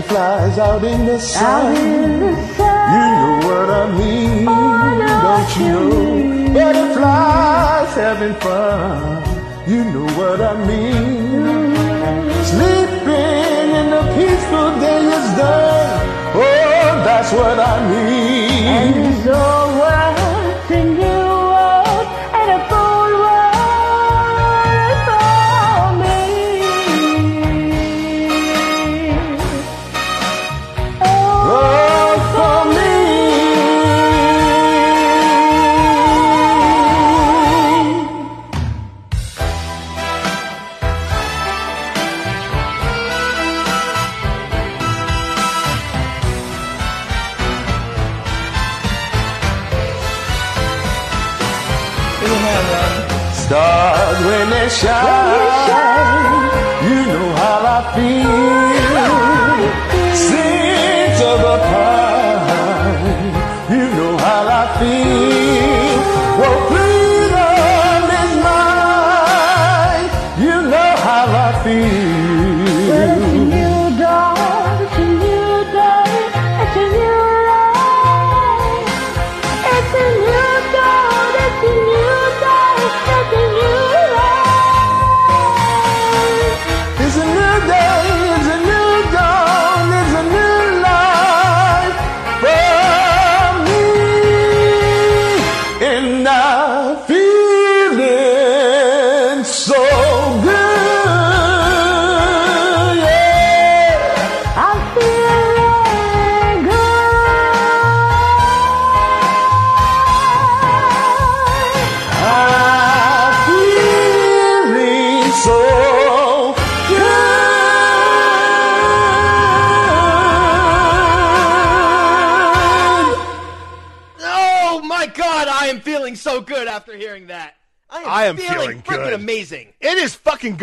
Dragonflies 0.00 0.58
out 0.58 0.82
in 0.84 1.04
the 1.04 1.18
sun. 1.18 1.76
In 1.76 2.20
the 2.20 2.34
sun. 2.56 2.92
You 2.94 3.04
know 3.20 3.48
what 3.48 3.68
I 3.70 3.98
mean, 3.98 4.46
Oh, 4.48 4.52
don't 4.98 5.22
don't 5.24 5.56
you 5.60 5.74
know? 6.48 6.54
Butterflies 6.54 7.94
having 7.94 8.34
fun. 8.40 9.22
You 9.68 9.84
know 9.84 10.06
what 10.18 10.40
I 10.40 10.54
mean. 10.66 11.76
Sleeping 12.44 13.68
in 13.80 13.86
the 13.90 14.02
peaceful 14.16 14.70
day 14.80 15.02
is 15.04 15.28
done. 15.36 16.08
Oh, 16.34 17.02
that's 17.04 17.30
what 17.32 17.58
I 17.58 17.76
And 17.76 18.94
mean. 18.96 19.02
this 19.02 19.26
old 19.26 19.70
world's 19.80 20.19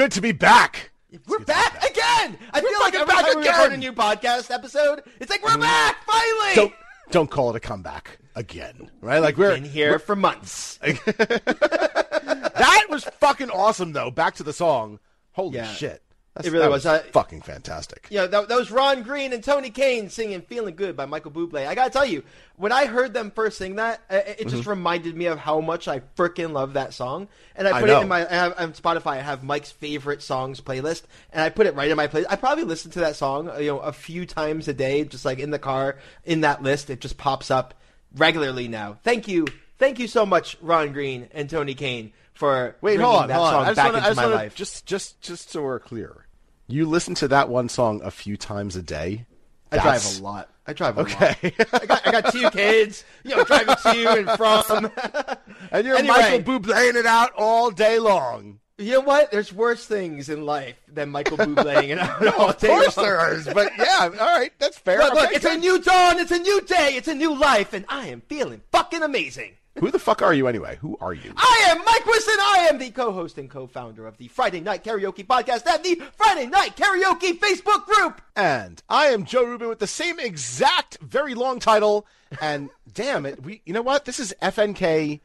good 0.08 0.14
to 0.14 0.22
be 0.22 0.32
back. 0.32 0.92
We're 1.28 1.40
back 1.40 1.84
again. 1.84 2.38
I 2.54 2.62
feel 2.62 2.80
like 2.80 2.94
fucking 2.94 3.02
every 3.02 3.14
back 3.14 3.26
time 3.26 3.42
we 3.42 3.48
record 3.48 3.74
a 3.74 3.78
new 3.78 3.92
podcast 3.92 4.52
episode, 4.52 5.04
it's 5.20 5.30
like 5.30 5.44
we're 5.44 5.50
mm. 5.50 5.60
back 5.60 5.98
finally. 6.06 6.56
Don't 6.56 6.74
don't 7.12 7.30
call 7.30 7.50
it 7.50 7.58
a 7.58 7.60
comeback 7.60 8.18
again, 8.34 8.90
right? 9.02 9.20
Like 9.20 9.36
we're 9.36 9.56
been 9.56 9.66
here 9.66 10.00
for 10.00 10.16
months. 10.16 10.78
that 10.82 12.86
was 12.90 13.04
fucking 13.04 13.50
awesome 13.50 13.92
though. 13.92 14.10
Back 14.10 14.36
to 14.36 14.44
the 14.44 14.54
song. 14.54 15.00
Holy 15.34 15.58
Yeah. 15.58 15.74
shit. 15.74 16.02
That's, 16.38 16.48
It 16.48 16.54
really 16.54 16.68
was. 16.70 16.86
I- 16.86 17.00
fucking 17.00 17.42
fantastic. 17.42 18.08
You 18.10 18.18
know, 18.18 18.28
that, 18.28 18.48
that 18.48 18.56
was 18.58 18.70
Ron 18.72 19.02
Green 19.04 19.34
and 19.34 19.44
Toni 19.44 19.70
Kane 19.72 20.10
singing 20.10 20.42
"Feeling 20.42 20.76
Good" 20.76 20.96
by 20.96 21.06
Michael 21.06 21.32
Bublé. 21.32 21.66
I 21.68 21.74
gotta 21.76 21.90
tell 21.90 22.06
you, 22.06 22.24
when 22.56 22.72
I 22.72 22.86
heard 22.86 23.14
them 23.14 23.32
first 23.32 23.58
sing 23.58 23.76
that, 23.78 24.02
uh, 24.10 24.16
it, 24.26 24.36
it 24.42 24.48
just 24.50 24.68
reminded 24.68 25.16
me 25.16 25.26
of 25.26 25.40
how 25.40 25.60
much 25.62 25.88
I 25.88 26.02
freaking 26.16 26.52
love 26.54 26.74
that 26.74 26.94
song. 26.94 27.28
And 27.56 27.68
I 27.68 27.78
I 27.78 27.82
put 27.82 27.90
it 27.90 28.02
in 28.02 28.08
my 28.08 28.26
I 28.26 28.34
have, 28.34 28.54
on 28.60 28.74
Spotify. 28.74 29.08
I 29.18 29.22
have 29.22 29.44
Mike's 29.44 29.72
favorite 29.72 30.22
songs 30.22 30.62
playlist, 30.62 31.04
and 31.34 31.42
I 31.42 31.50
put 31.50 31.66
it 31.66 31.76
right 31.76 31.90
in 31.90 31.98
my 31.98 32.08
playlist. 32.08 32.28
I 32.30 32.36
probably 32.36 32.64
listen 32.66 32.92
to 32.92 33.00
that 33.00 33.16
song, 33.16 33.50
uh, 33.50 33.58
you 33.58 33.68
know, 33.72 33.80
a 33.80 33.92
few 33.92 34.26
times 34.26 34.68
a 34.68 34.74
day, 34.74 35.04
just 35.04 35.26
like 35.26 35.40
in 35.40 35.50
the 35.52 35.60
car. 35.60 35.98
In 36.24 36.42
that 36.42 36.62
list, 36.62 36.90
it 36.90 37.02
just 37.02 37.18
pops 37.18 37.50
up 37.50 37.74
regularly 38.16 38.68
now. 38.68 38.98
Thank 39.04 39.28
you, 39.28 39.48
thank 39.80 40.00
you 40.00 40.08
so 40.08 40.26
much, 40.26 40.58
Ron 40.62 40.94
Green 40.94 41.28
and 41.34 41.50
Toni 41.50 41.74
Kane, 41.74 42.14
for 42.34 42.76
Wait, 42.82 42.98
bringing 42.98 43.06
hold 43.06 43.22
on, 43.24 43.28
that 43.30 43.34
hold 43.36 43.48
on. 43.48 43.54
song 43.54 43.64
I 43.64 43.68
just 43.70 43.76
back 43.76 43.86
wanna, 43.86 43.96
I 43.96 44.00
into 44.00 44.10
just 44.10 44.18
my 44.18 44.24
wanna- 44.26 44.36
life. 44.36 44.56
Just, 44.56 44.86
just, 44.86 45.22
just 45.22 45.50
so 45.52 45.62
we're 45.64 45.80
clear, 45.80 46.26
you 46.68 46.86
listen 46.88 47.16
to 47.16 47.28
that 47.30 47.50
one 47.50 47.70
song 47.70 48.02
a 48.04 48.12
few 48.12 48.38
times 48.38 48.76
a 48.76 48.82
day. 48.82 49.26
I 49.72 49.78
drive 49.80 50.20
a 50.20 50.24
lot. 50.24 50.50
I 50.66 50.74
drive 50.74 50.98
a 50.98 51.02
Okay. 51.02 51.54
lot. 51.72 51.82
I 51.82 51.86
got, 51.86 52.08
I 52.08 52.12
got 52.22 52.32
two 52.32 52.50
kids, 52.52 53.04
you 53.24 53.36
know, 53.36 53.44
driving 53.44 53.76
to 53.76 54.10
and 54.12 54.30
from. 54.32 54.92
and 55.72 55.86
you're 55.86 55.98
Anyway. 55.98 56.16
Michael 56.18 56.60
Bubléing 56.60 56.96
it 56.96 57.06
out 57.06 57.32
all 57.38 57.72
day 57.72 58.00
long. 58.00 58.60
You 58.80 58.92
know 58.94 59.00
what? 59.02 59.32
There's 59.32 59.52
worse 59.52 59.86
things 59.86 60.30
in 60.30 60.46
life 60.46 60.76
than 60.88 61.10
Michael 61.10 61.38
Bubléing 61.38 61.90
it 61.90 62.00
out 62.00 62.26
all 62.38 62.48
day. 62.48 62.52
Of 62.54 62.60
day 62.60 62.68
course 62.68 62.98
long. 62.98 63.06
there 63.08 63.34
is, 63.34 63.46
but 63.54 63.72
yeah, 63.78 64.04
all 64.04 64.10
right, 64.12 64.52
that's 64.60 64.78
fair. 64.78 65.00
Look, 65.00 65.14
look, 65.16 65.32
it's 65.34 65.46
a 65.46 65.58
new 65.58 65.82
dawn, 65.82 66.20
it's 66.20 66.32
a 66.32 66.38
new 66.40 66.62
day, 66.62 66.92
it's 66.96 67.08
a 67.08 67.16
new 67.16 67.36
life, 67.38 67.74
and 67.74 67.86
I 67.90 68.08
am 68.10 68.22
feeling 68.22 68.62
fucking 68.72 69.02
amazing. 69.02 69.54
Who 69.80 69.92
the 69.92 70.00
fuck 70.00 70.22
are 70.24 70.34
you 70.34 70.48
anyway? 70.48 70.78
Who 70.82 70.98
are 71.00 71.14
you? 71.14 71.34
I 71.38 71.68
am 71.70 71.86
Mike 71.86 72.06
Wiston. 72.06 72.38
I 72.40 72.68
am 72.70 72.80
the 72.80 72.90
co-host 72.90 73.38
and 73.38 73.50
co-founder 73.50 74.08
of 74.08 74.18
the 74.18 74.28
Friday 74.28 74.60
Night 74.60 74.84
Karaoke 74.84 75.26
podcast 75.26 75.68
and 75.68 75.84
the 75.84 76.02
Friday 76.16 76.48
Night 76.48 76.76
Karaoke 76.76 77.38
Facebook 77.38 77.86
group. 77.86 78.22
And 78.36 78.82
I 78.90 79.08
am 79.08 79.26
Joe 79.26 79.44
Rubin 79.44 79.70
with 79.70 79.80
the 79.80 79.88
same 79.88 80.20
exact, 80.20 80.98
very 81.00 81.36
long 81.36 81.60
title. 81.60 82.08
And 82.42 82.70
damn 82.92 83.26
it, 83.26 83.44
we. 83.44 83.62
You 83.66 83.74
know 83.74 83.84
what? 83.84 84.06
This 84.06 84.20
is 84.20 84.34
FNK 84.42 85.20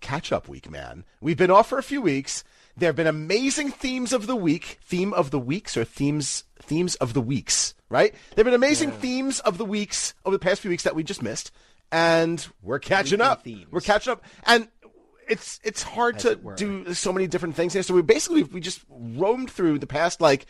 catch 0.00 0.30
up 0.30 0.48
week, 0.48 0.70
man. 0.70 1.04
We've 1.20 1.36
been 1.36 1.50
off 1.50 1.68
for 1.68 1.78
a 1.78 1.82
few 1.82 2.00
weeks. 2.00 2.44
There 2.76 2.88
have 2.88 2.96
been 2.96 3.06
amazing 3.06 3.70
themes 3.70 4.12
of 4.12 4.26
the 4.26 4.36
week, 4.36 4.78
theme 4.82 5.14
of 5.14 5.30
the 5.30 5.38
weeks, 5.38 5.76
or 5.76 5.84
themes 5.84 6.44
themes 6.60 6.94
of 6.96 7.14
the 7.14 7.20
weeks, 7.20 7.74
right? 7.88 8.12
There 8.12 8.44
have 8.44 8.46
been 8.46 8.54
amazing 8.54 8.92
themes 8.92 9.40
of 9.40 9.58
the 9.58 9.64
weeks 9.64 10.14
over 10.24 10.36
the 10.36 10.44
past 10.44 10.60
few 10.60 10.70
weeks 10.70 10.82
that 10.82 10.94
we 10.94 11.02
just 11.02 11.22
missed, 11.22 11.50
and 11.92 12.46
we're 12.62 12.78
catching 12.78 13.20
up. 13.20 13.44
themes. 13.44 13.66
We're 13.70 13.80
catching 13.80 14.12
up, 14.12 14.24
and 14.44 14.68
it's 15.28 15.60
it's 15.64 15.82
hard 15.82 16.18
to 16.20 16.32
it 16.32 16.56
do 16.56 16.94
so 16.94 17.12
many 17.12 17.26
different 17.26 17.54
things 17.56 17.72
here. 17.72 17.82
So 17.82 17.94
we 17.94 18.02
basically 18.02 18.42
we 18.44 18.60
just 18.60 18.80
roamed 18.88 19.50
through 19.50 19.78
the 19.78 19.86
past 19.86 20.20
like 20.20 20.46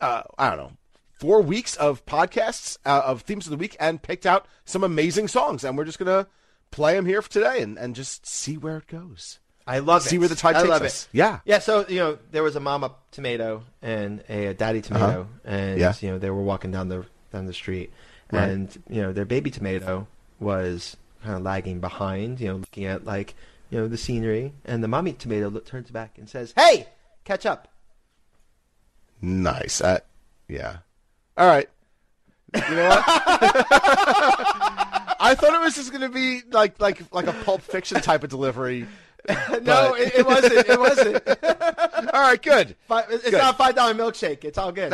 uh, 0.00 0.22
I 0.38 0.48
don't 0.50 0.58
know 0.58 0.72
four 1.12 1.40
weeks 1.40 1.76
of 1.76 2.04
podcasts 2.04 2.78
uh, 2.84 3.02
of 3.04 3.22
themes 3.22 3.46
of 3.46 3.50
the 3.52 3.56
week 3.56 3.76
and 3.78 4.02
picked 4.02 4.26
out 4.26 4.46
some 4.64 4.82
amazing 4.84 5.28
songs, 5.28 5.64
and 5.64 5.76
we're 5.78 5.84
just 5.84 5.98
gonna 5.98 6.26
play 6.70 6.94
them 6.94 7.06
here 7.06 7.22
for 7.22 7.30
today 7.30 7.62
and, 7.62 7.78
and 7.78 7.94
just 7.94 8.26
see 8.26 8.56
where 8.56 8.78
it 8.78 8.86
goes. 8.86 9.38
I 9.66 9.78
love 9.78 10.02
See 10.02 10.16
it. 10.16 10.18
where 10.18 10.28
the 10.28 10.34
tide 10.34 10.56
I 10.56 10.60
takes 10.62 10.70
love 10.70 10.82
us. 10.82 11.04
It. 11.04 11.18
Yeah. 11.18 11.38
Yeah. 11.44 11.60
So 11.60 11.86
you 11.88 11.98
know, 12.00 12.18
there 12.32 12.42
was 12.42 12.56
a 12.56 12.60
mama 12.60 12.92
tomato 13.12 13.62
and 13.80 14.24
a, 14.28 14.52
daddy 14.54 14.80
tomato, 14.82 15.28
and 15.44 15.80
Uh-huh. 15.80 15.92
Yeah. 16.00 16.06
you 16.06 16.12
know 16.12 16.18
they 16.18 16.30
were 16.30 16.42
walking 16.42 16.72
down 16.72 16.88
the 16.88 17.06
down 17.32 17.46
the 17.46 17.52
street, 17.54 17.92
Right. 18.32 18.48
and 18.50 18.82
you 18.90 19.00
know 19.02 19.12
their 19.12 19.24
baby 19.24 19.50
tomato 19.52 20.08
was 20.42 20.96
kind 21.22 21.36
of 21.36 21.42
lagging 21.42 21.80
behind, 21.80 22.40
you 22.40 22.48
know, 22.48 22.56
looking 22.56 22.84
at 22.84 23.04
like 23.04 23.34
you 23.70 23.78
know 23.78 23.88
the 23.88 23.96
scenery, 23.96 24.52
and 24.64 24.82
the 24.84 24.88
mommy 24.88 25.12
tomato 25.14 25.48
look, 25.48 25.64
turns 25.66 25.90
back 25.90 26.18
and 26.18 26.28
says, 26.28 26.52
"Hey, 26.56 26.86
catch 27.24 27.46
up." 27.46 27.68
Nice. 29.20 29.80
Uh, 29.80 30.00
yeah. 30.48 30.78
All 31.38 31.46
right. 31.46 31.68
You 32.54 32.60
know 32.74 32.88
what? 32.90 33.04
I 35.24 35.34
thought 35.38 35.54
it 35.54 35.60
was 35.60 35.74
just 35.76 35.92
gonna 35.92 36.08
be 36.10 36.42
like 36.50 36.80
like 36.80 37.00
like 37.12 37.26
a 37.28 37.32
Pulp 37.32 37.62
Fiction 37.62 38.00
type 38.00 38.24
of 38.24 38.30
delivery. 38.30 38.86
no, 39.62 39.94
it, 39.94 40.16
it 40.16 40.26
wasn't. 40.26 40.52
It 40.68 40.78
wasn't. 40.80 41.28
All 42.12 42.20
right, 42.20 42.42
good. 42.42 42.74
Fi- 42.88 43.04
It's 43.08 43.22
Good. 43.24 43.34
not 43.34 43.54
a 43.54 43.56
five 43.56 43.74
dollar 43.76 43.94
milkshake. 43.94 44.44
It's 44.44 44.58
all 44.58 44.72
good. 44.72 44.92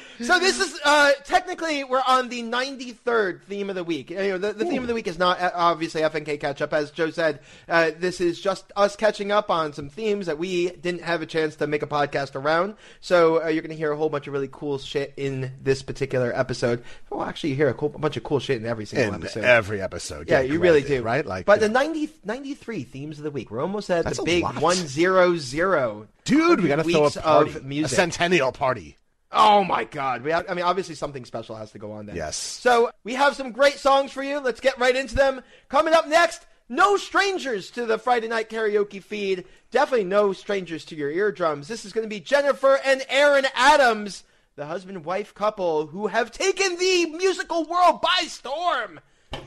so 0.22 0.38
this 0.38 0.60
is 0.60 0.78
uh, 0.84 1.12
technically 1.24 1.84
we're 1.84 2.02
on 2.06 2.28
the 2.28 2.42
ninety 2.42 2.92
third 2.92 3.42
theme 3.44 3.68
of 3.70 3.76
the 3.76 3.84
week. 3.84 4.10
You 4.10 4.16
know, 4.16 4.38
the, 4.38 4.52
the 4.52 4.64
theme 4.64 4.82
of 4.82 4.88
the 4.88 4.94
week 4.94 5.06
is 5.06 5.18
not 5.18 5.40
uh, 5.40 5.50
obviously 5.54 6.02
FNK 6.02 6.40
catch 6.40 6.62
up, 6.62 6.72
as 6.72 6.90
Joe 6.90 7.10
said. 7.10 7.40
Uh, 7.68 7.90
this 7.98 8.20
is 8.20 8.40
just 8.40 8.70
us 8.76 8.96
catching 8.96 9.32
up 9.32 9.50
on 9.50 9.72
some 9.72 9.88
themes 9.88 10.26
that 10.26 10.38
we 10.38 10.70
didn't 10.70 11.02
have 11.02 11.22
a 11.22 11.26
chance 11.26 11.56
to 11.56 11.66
make 11.66 11.82
a 11.82 11.86
podcast 11.86 12.34
around. 12.34 12.76
So 13.00 13.42
uh, 13.44 13.48
you're 13.48 13.62
going 13.62 13.70
to 13.70 13.76
hear 13.76 13.92
a 13.92 13.96
whole 13.96 14.08
bunch 14.08 14.26
of 14.26 14.32
really 14.32 14.48
cool 14.50 14.78
shit 14.78 15.14
in 15.16 15.52
this 15.62 15.82
particular 15.82 16.32
episode. 16.34 16.82
Well, 17.10 17.22
actually, 17.22 17.50
you 17.50 17.56
hear 17.56 17.68
a, 17.68 17.74
cool, 17.74 17.92
a 17.94 17.98
bunch 17.98 18.16
of 18.16 18.22
cool 18.22 18.38
shit 18.38 18.58
in 18.58 18.66
every 18.66 18.84
single 18.84 19.14
In 19.14 19.22
episode. 19.22 19.44
every 19.44 19.80
episode. 19.80 20.28
Yeah, 20.28 20.40
you 20.40 20.58
really 20.60 20.82
do. 20.82 21.02
right? 21.02 21.24
Like, 21.24 21.46
but 21.46 21.60
you 21.60 21.68
the 21.68 21.72
90, 21.72 22.10
93 22.24 22.84
themes 22.84 23.18
of 23.18 23.24
the 23.24 23.30
week. 23.30 23.50
We're 23.50 23.60
almost 23.60 23.90
at 23.90 24.04
That's 24.04 24.18
the 24.18 24.24
big 24.24 24.44
one 24.60 24.76
zero 24.76 25.36
zero. 25.36 26.08
dude, 26.24 26.60
we 26.60 26.68
gotta 26.68 26.84
throw 26.84 27.06
a 27.06 27.10
party, 27.10 27.50
of 27.50 27.84
a 27.84 27.88
centennial 27.88 28.52
party. 28.52 28.96
Oh 29.32 29.64
my 29.64 29.84
God! 29.84 30.22
We 30.22 30.30
have, 30.30 30.44
I 30.48 30.54
mean, 30.54 30.64
obviously 30.64 30.94
something 30.94 31.24
special 31.24 31.56
has 31.56 31.72
to 31.72 31.78
go 31.78 31.92
on 31.92 32.06
there. 32.06 32.14
Yes. 32.16 32.36
So 32.36 32.90
we 33.02 33.14
have 33.14 33.34
some 33.34 33.50
great 33.52 33.78
songs 33.78 34.12
for 34.12 34.22
you. 34.22 34.40
Let's 34.40 34.60
get 34.60 34.78
right 34.78 34.94
into 34.94 35.14
them. 35.14 35.42
Coming 35.70 35.94
up 35.94 36.06
next, 36.06 36.44
no 36.68 36.96
strangers 36.98 37.70
to 37.72 37.86
the 37.86 37.98
Friday 37.98 38.28
Night 38.28 38.50
Karaoke 38.50 39.02
feed. 39.02 39.44
Definitely 39.70 40.04
no 40.04 40.32
strangers 40.34 40.84
to 40.86 40.96
your 40.96 41.10
eardrums. 41.10 41.66
This 41.68 41.84
is 41.86 41.92
going 41.94 42.04
to 42.04 42.08
be 42.14 42.20
Jennifer 42.20 42.78
and 42.84 43.02
Aaron 43.08 43.46
Adams, 43.54 44.22
the 44.56 44.66
husband-wife 44.66 45.34
couple 45.34 45.86
who 45.86 46.08
have 46.08 46.30
taken 46.30 46.76
the 46.76 47.06
musical 47.06 47.64
world 47.64 48.02
by 48.02 48.24
storm. 48.26 49.00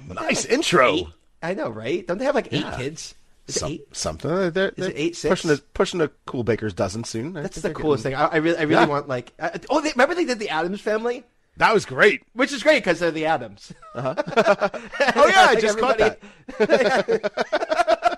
Nice 0.07 0.45
intro. 0.45 0.93
Eight? 0.93 1.07
I 1.43 1.53
know, 1.53 1.69
right? 1.69 2.05
Don't 2.07 2.17
they 2.17 2.25
have 2.25 2.33
like 2.35 2.47
eight 2.51 2.61
Yeah. 2.65 2.75
kids? 2.77 3.13
Is 3.47 3.55
Some- 3.55 3.71
eight? 3.71 3.87
Something. 3.95 4.29
They're, 4.31 4.49
they're 4.51 4.69
it 4.89 4.93
eight, 4.95 5.15
six? 5.15 5.29
pushing 5.29 5.51
a 5.51 5.57
pushing 5.73 6.01
a 6.01 6.07
cool 6.25 6.43
baker's 6.43 6.73
dozen 6.73 7.03
soon. 7.03 7.37
I 7.37 7.41
That's 7.43 7.61
the 7.61 7.73
coolest 7.73 8.03
getting- 8.03 8.17
thing. 8.17 8.27
I, 8.27 8.33
I 8.33 8.37
really, 8.37 8.57
I 8.57 8.61
really 8.63 8.73
Yeah. 8.81 8.85
want 8.87 9.07
like. 9.07 9.33
Uh, 9.39 9.49
oh, 9.69 9.81
they, 9.81 9.91
remember 9.91 10.15
they 10.15 10.25
did 10.25 10.39
the 10.39 10.49
Adams 10.49 10.81
Family, 10.81 11.23
That 11.57 11.73
was 11.73 11.85
great. 11.85 12.23
which 12.33 12.51
is 12.51 12.63
great 12.63 12.83
because 12.83 12.99
they're 12.99 13.11
the 13.11 13.25
Adams. 13.27 13.71
Uh-huh. 13.93 14.15
Oh 15.15 15.27
yeah, 15.27 15.45
I 15.49 15.55
just 15.59 15.77
caught 15.77 15.97
that. 15.99 16.19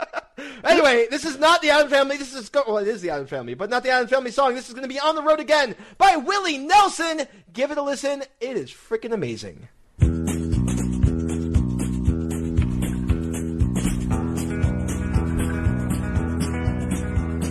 Anyway, 0.64 1.08
this 1.10 1.24
is 1.24 1.38
not 1.40 1.62
the 1.62 1.70
Adams 1.70 1.92
Family. 1.92 2.18
This 2.18 2.34
is 2.34 2.50
well, 2.54 2.78
it 2.78 2.88
is 2.88 3.02
the 3.02 3.10
Adams 3.10 3.30
Family, 3.30 3.54
but 3.54 3.70
not 3.70 3.84
the 3.84 3.90
Adams 3.90 4.10
Family 4.12 4.32
song. 4.32 4.54
This 4.56 4.68
is 4.68 4.74
going 4.74 4.84
to 4.84 4.94
be 4.94 5.00
"On 5.00 5.16
the 5.16 5.22
Road 5.22 5.40
Again" 5.40 5.76
by 5.98 6.16
Willie 6.18 6.58
Nelson. 6.58 7.22
Give 7.54 7.72
it 7.72 7.78
a 7.78 7.82
listen. 7.82 8.24
It 8.42 8.58
is 8.58 8.72
freaking 8.72 9.14
amazing. 9.14 9.68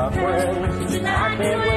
my 0.00 0.10
friends, 0.12 0.94
and 0.94 1.06
I 1.06 1.69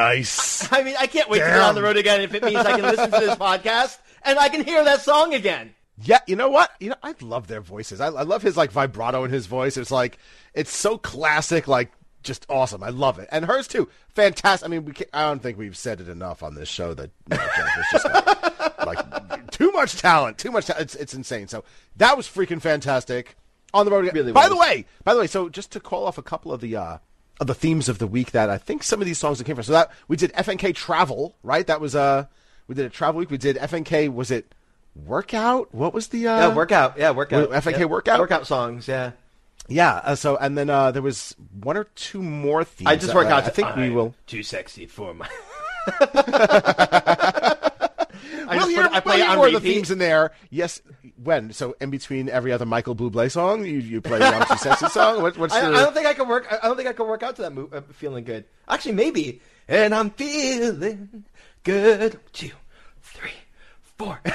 nice. 0.00 0.72
I 0.72 0.82
mean, 0.82 0.96
I 0.98 1.06
can't 1.06 1.28
wait 1.28 1.38
to 1.40 1.44
get 1.44 1.60
on 1.60 1.74
the 1.74 1.82
road 1.82 1.96
again 1.96 2.20
if 2.20 2.34
it 2.34 2.42
means 2.42 2.56
I 2.56 2.72
can 2.78 2.82
listen 2.82 3.10
to 3.10 3.20
this 3.20 3.34
podcast 3.36 3.98
and 4.22 4.38
I 4.38 4.48
can 4.48 4.64
hear 4.64 4.84
that 4.84 5.00
song 5.00 5.34
again. 5.34 5.74
Yeah, 6.02 6.20
you 6.26 6.36
know 6.36 6.48
what? 6.48 6.70
You 6.80 6.90
know, 6.90 6.96
I 7.02 7.14
love 7.20 7.46
their 7.46 7.60
voices. 7.60 8.00
I, 8.00 8.06
I 8.06 8.22
love 8.22 8.42
his 8.42 8.56
like 8.56 8.70
vibrato 8.72 9.24
in 9.24 9.30
his 9.30 9.46
voice. 9.46 9.76
It's 9.76 9.90
like 9.90 10.18
it's 10.54 10.74
so 10.74 10.96
classic, 10.96 11.68
like 11.68 11.92
just 12.22 12.46
awesome. 12.48 12.82
I 12.82 12.88
love 12.88 13.18
it, 13.18 13.28
and 13.30 13.44
hers 13.44 13.68
too. 13.68 13.88
Fantastic. 14.14 14.66
I 14.66 14.70
mean, 14.70 14.86
we 14.86 14.94
I 15.12 15.22
don't 15.28 15.42
think 15.42 15.58
we've 15.58 15.76
said 15.76 16.00
it 16.00 16.08
enough 16.08 16.42
on 16.42 16.54
this 16.54 16.68
show 16.70 16.94
that 16.94 17.10
you 17.30 17.36
know, 17.36 17.48
Jennifer's 17.54 17.86
just 17.92 18.04
got, 18.04 18.86
like 18.86 19.50
too 19.50 19.70
much 19.72 19.96
talent, 20.00 20.38
too 20.38 20.50
much. 20.50 20.66
Ta- 20.66 20.76
it's 20.78 20.94
it's 20.94 21.12
insane. 21.12 21.48
So 21.48 21.64
that 21.96 22.16
was 22.16 22.26
freaking 22.26 22.62
fantastic. 22.62 23.36
On 23.74 23.84
the 23.84 23.92
road. 23.92 24.04
again. 24.04 24.14
Really 24.14 24.32
by 24.32 24.48
was. 24.48 24.50
the 24.50 24.56
way, 24.56 24.86
by 25.04 25.12
the 25.14 25.20
way, 25.20 25.26
so 25.26 25.48
just 25.48 25.70
to 25.72 25.80
call 25.80 26.06
off 26.06 26.16
a 26.18 26.22
couple 26.22 26.50
of 26.52 26.60
the. 26.60 26.76
uh 26.76 26.98
of 27.40 27.46
the 27.48 27.54
themes 27.54 27.88
of 27.88 27.98
the 27.98 28.06
week 28.06 28.30
that 28.32 28.48
I 28.50 28.58
think 28.58 28.82
some 28.84 29.00
of 29.00 29.06
these 29.06 29.18
songs 29.18 29.38
that 29.38 29.44
came 29.44 29.56
from. 29.56 29.64
So 29.64 29.72
that 29.72 29.90
we 30.06 30.16
did 30.16 30.32
FNK 30.34 30.74
travel, 30.74 31.34
right? 31.42 31.66
That 31.66 31.80
was 31.80 31.96
uh 31.96 32.26
we 32.68 32.74
did 32.76 32.84
a 32.86 32.90
travel 32.90 33.18
week. 33.18 33.30
We 33.30 33.38
did 33.38 33.56
FNK. 33.56 34.12
Was 34.12 34.30
it 34.30 34.54
workout? 34.94 35.74
What 35.74 35.92
was 35.94 36.08
the 36.08 36.28
uh, 36.28 36.38
Yeah, 36.48 36.54
workout. 36.54 36.98
Yeah, 36.98 37.10
workout. 37.12 37.50
Wait, 37.50 37.62
FNK 37.64 37.78
Yeah. 37.80 37.84
workout? 37.86 38.20
Workout 38.20 38.46
songs, 38.46 38.86
yeah. 38.86 39.12
Yeah. 39.68 39.94
Uh, 40.04 40.14
so 40.14 40.36
and 40.36 40.56
then 40.58 40.68
uh, 40.70 40.90
there 40.90 41.02
was 41.02 41.34
one 41.62 41.76
or 41.76 41.84
two 41.94 42.22
more 42.22 42.62
themes. 42.64 42.88
I 42.88 42.94
just 42.96 43.08
that- 43.08 43.16
work 43.16 43.28
out. 43.28 43.44
I 43.44 43.48
think 43.48 43.74
we 43.74 43.84
I'm 43.84 43.94
will. 43.94 44.14
Too 44.26 44.42
sexy 44.42 44.86
for 44.86 45.14
my. 45.14 45.28
I 48.48 48.56
We'll 48.56 48.68
hear, 48.68 48.82
put- 48.82 48.92
I 48.92 49.00
play 49.00 49.36
more 49.36 49.46
of 49.46 49.52
the 49.52 49.60
themes 49.60 49.90
in 49.90 49.98
there. 49.98 50.32
Yes. 50.50 50.80
When? 51.22 51.52
So 51.52 51.76
in 51.80 51.90
between 51.90 52.28
every 52.28 52.52
other 52.52 52.66
Michael 52.66 52.96
Bublé 52.96 53.30
song, 53.30 53.64
you 53.64 53.78
you 53.78 54.00
play 54.00 54.18
too 54.18 54.56
sexy 54.56 54.88
song. 54.90 55.22
What, 55.22 55.36
what's 55.38 55.54
I, 55.54 55.68
the? 55.68 55.76
I 55.76 55.82
don't 55.82 55.94
think 55.94 56.06
I 56.06 56.14
can 56.14 56.28
work. 56.28 56.46
I 56.50 56.66
don't 56.66 56.76
think 56.76 56.88
I 56.88 56.92
can 56.92 57.06
work 57.06 57.22
out 57.22 57.36
to 57.36 57.42
that 57.42 57.52
move. 57.52 57.72
Uh, 57.72 57.82
feeling 57.92 58.24
good. 58.24 58.44
Actually, 58.68 58.92
maybe. 58.92 59.40
And 59.68 59.94
I'm 59.94 60.10
feeling 60.10 61.24
good. 61.62 62.18
Two, 62.32 62.50
three, 63.02 63.30
four. 63.98 64.20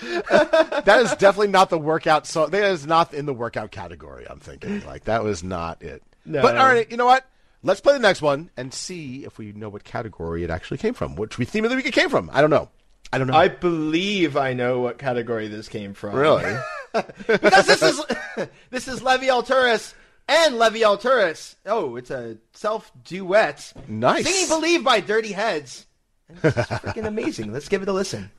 that 0.00 1.00
is 1.02 1.10
definitely 1.16 1.48
not 1.48 1.70
the 1.70 1.78
workout 1.78 2.26
song. 2.26 2.50
That 2.50 2.64
is 2.64 2.86
not 2.86 3.12
in 3.14 3.26
the 3.26 3.34
workout 3.34 3.70
category. 3.70 4.26
I'm 4.28 4.40
thinking 4.40 4.84
like 4.86 5.04
that 5.04 5.22
was 5.24 5.42
not 5.42 5.82
it. 5.82 6.02
No. 6.24 6.42
But 6.42 6.56
all 6.56 6.66
right, 6.66 6.90
you 6.90 6.96
know 6.96 7.06
what? 7.06 7.24
Let's 7.62 7.80
play 7.80 7.92
the 7.92 7.98
next 7.98 8.22
one 8.22 8.50
and 8.56 8.72
see 8.72 9.24
if 9.24 9.36
we 9.36 9.52
know 9.52 9.68
what 9.68 9.84
category 9.84 10.44
it 10.44 10.50
actually 10.50 10.78
came 10.78 10.94
from. 10.94 11.14
Which 11.16 11.34
theme 11.34 11.64
of 11.64 11.70
the 11.70 11.76
week 11.76 11.86
it 11.86 11.92
came 11.92 12.08
from? 12.08 12.30
I 12.32 12.40
don't 12.40 12.50
know. 12.50 12.70
I 13.12 13.18
don't 13.18 13.26
know. 13.26 13.34
I 13.34 13.48
believe 13.48 14.36
I 14.36 14.54
know 14.54 14.80
what 14.80 14.98
category 14.98 15.48
this 15.48 15.68
came 15.68 15.92
from. 15.94 16.14
really. 16.14 16.56
because 16.92 17.66
this 17.66 17.82
is 17.82 18.02
this 18.70 18.88
is 18.88 19.02
Levy 19.02 19.26
Alturas 19.26 19.94
and 20.28 20.58
Levy 20.58 20.80
Alturas. 20.80 21.56
Oh, 21.66 21.96
it's 21.96 22.10
a 22.10 22.38
self 22.52 22.90
duet. 23.04 23.72
Nice. 23.88 24.26
Singing 24.26 24.48
"Believe" 24.48 24.84
by 24.84 25.00
Dirty 25.00 25.32
Heads. 25.32 25.86
Is 26.30 26.54
freaking 26.54 27.06
amazing. 27.06 27.52
Let's 27.52 27.68
give 27.68 27.82
it 27.82 27.88
a 27.88 27.92
listen. 27.92 28.30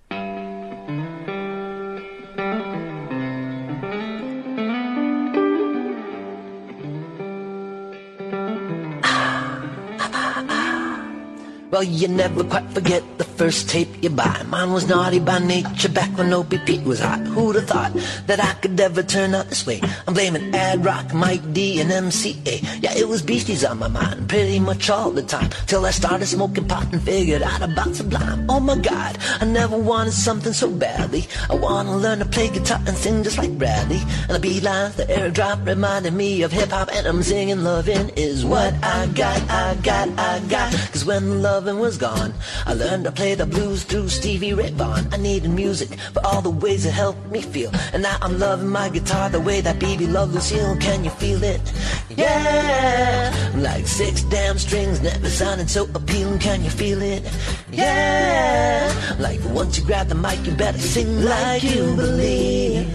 Well, 11.81 11.89
you 11.89 12.09
never 12.09 12.43
quite 12.43 12.69
forget 12.73 13.01
the 13.17 13.23
first 13.23 13.67
tape 13.67 13.89
you 14.03 14.11
buy. 14.11 14.43
Mine 14.47 14.71
was 14.71 14.88
naughty 14.88 15.19
by 15.19 15.39
nature 15.39 15.89
back 15.89 16.15
when 16.15 16.31
OPP 16.31 16.85
was 16.85 17.00
hot. 17.00 17.21
Who'd 17.21 17.55
have 17.55 17.65
thought 17.67 17.93
that 18.27 18.39
I 18.39 18.53
could 18.61 18.79
ever 18.79 19.01
turn 19.01 19.33
out 19.33 19.50
this 19.50 19.65
way? 19.65 19.81
I'm 20.07 20.13
blaming 20.13 20.53
Ad 20.53 20.85
Rock, 20.85 21.11
Mike 21.11 21.51
D, 21.51 21.81
and 21.81 21.89
MCA. 21.89 22.83
Yeah, 22.83 22.93
it 22.95 23.07
was 23.07 23.23
beasties 23.23 23.65
on 23.65 23.79
my 23.79 23.88
mind 23.88 24.29
pretty 24.29 24.59
much 24.59 24.91
all 24.91 25.09
the 25.09 25.23
time. 25.23 25.50
Till 25.65 25.83
I 25.88 25.89
started 25.89 26.27
smoking 26.27 26.67
pot 26.67 26.93
and 26.93 27.01
figured 27.01 27.41
out 27.41 27.63
about 27.63 27.95
Sublime. 27.95 28.45
Oh 28.47 28.59
my 28.59 28.77
god, 28.77 29.17
I 29.39 29.45
never 29.45 29.75
wanted 29.75 30.13
something 30.13 30.53
so 30.53 30.69
badly. 30.69 31.25
I 31.50 31.55
wanna 31.55 31.97
learn 31.97 32.19
to 32.19 32.25
play 32.25 32.50
guitar 32.50 32.79
and 32.85 32.95
sing 32.95 33.23
just 33.23 33.39
like 33.39 33.57
Bradley. 33.57 34.01
And 34.27 34.35
the 34.35 34.39
beat 34.39 34.61
lines, 34.61 34.97
the 34.97 35.09
air 35.09 35.31
drop 35.31 35.65
reminded 35.65 36.13
me 36.13 36.43
of 36.43 36.51
hip 36.51 36.69
hop, 36.69 36.89
and 36.93 37.07
I'm 37.07 37.23
singing 37.23 37.63
loving 37.63 38.09
is 38.09 38.45
what 38.45 38.71
I 38.83 39.07
got, 39.07 39.41
I 39.50 39.73
got, 39.81 40.09
I 40.19 40.39
got. 40.47 40.71
Cause 40.91 41.05
when 41.05 41.41
loving 41.41 41.70
was 41.79 41.97
gone, 41.97 42.33
I 42.65 42.73
learned 42.73 43.05
to 43.05 43.11
play 43.11 43.35
the 43.35 43.45
blues 43.45 43.83
through 43.83 44.09
Stevie 44.09 44.53
Ray 44.53 44.71
Vaughan. 44.71 45.07
I 45.13 45.17
needed 45.17 45.51
music 45.51 45.99
for 46.13 46.25
all 46.25 46.41
the 46.41 46.49
ways 46.49 46.85
it 46.85 46.93
helped 46.93 47.25
me 47.27 47.41
feel. 47.41 47.71
And 47.93 48.03
now 48.03 48.17
I'm 48.21 48.39
loving 48.39 48.69
my 48.69 48.89
guitar 48.89 49.29
the 49.29 49.39
way 49.39 49.61
that 49.61 49.79
BB 49.79 50.11
loved 50.11 50.33
Lucille. 50.33 50.77
Can 50.77 51.03
you 51.03 51.09
feel 51.11 51.43
it? 51.43 51.61
Yeah! 52.09 53.51
Like 53.55 53.87
six 53.87 54.23
damn 54.23 54.57
strings, 54.57 55.01
never 55.01 55.29
sounded 55.29 55.69
so 55.69 55.87
appealing. 55.93 56.39
Can 56.39 56.63
you 56.63 56.69
feel 56.69 57.01
it? 57.01 57.23
Yeah! 57.71 58.91
Like 59.19 59.39
once 59.45 59.77
you 59.77 59.85
grab 59.85 60.07
the 60.07 60.15
mic, 60.15 60.45
you 60.45 60.53
better 60.53 60.79
sing 60.79 61.23
like 61.23 61.63
you 61.63 61.95
believe. 61.95 62.87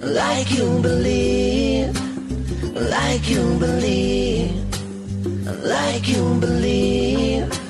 Like 0.00 0.50
you 0.50 0.80
believe. 0.80 1.92
Like 2.74 3.28
you 3.28 3.58
believe. 3.58 4.54
Like 5.64 6.08
you 6.08 6.38
believe. 6.40 7.67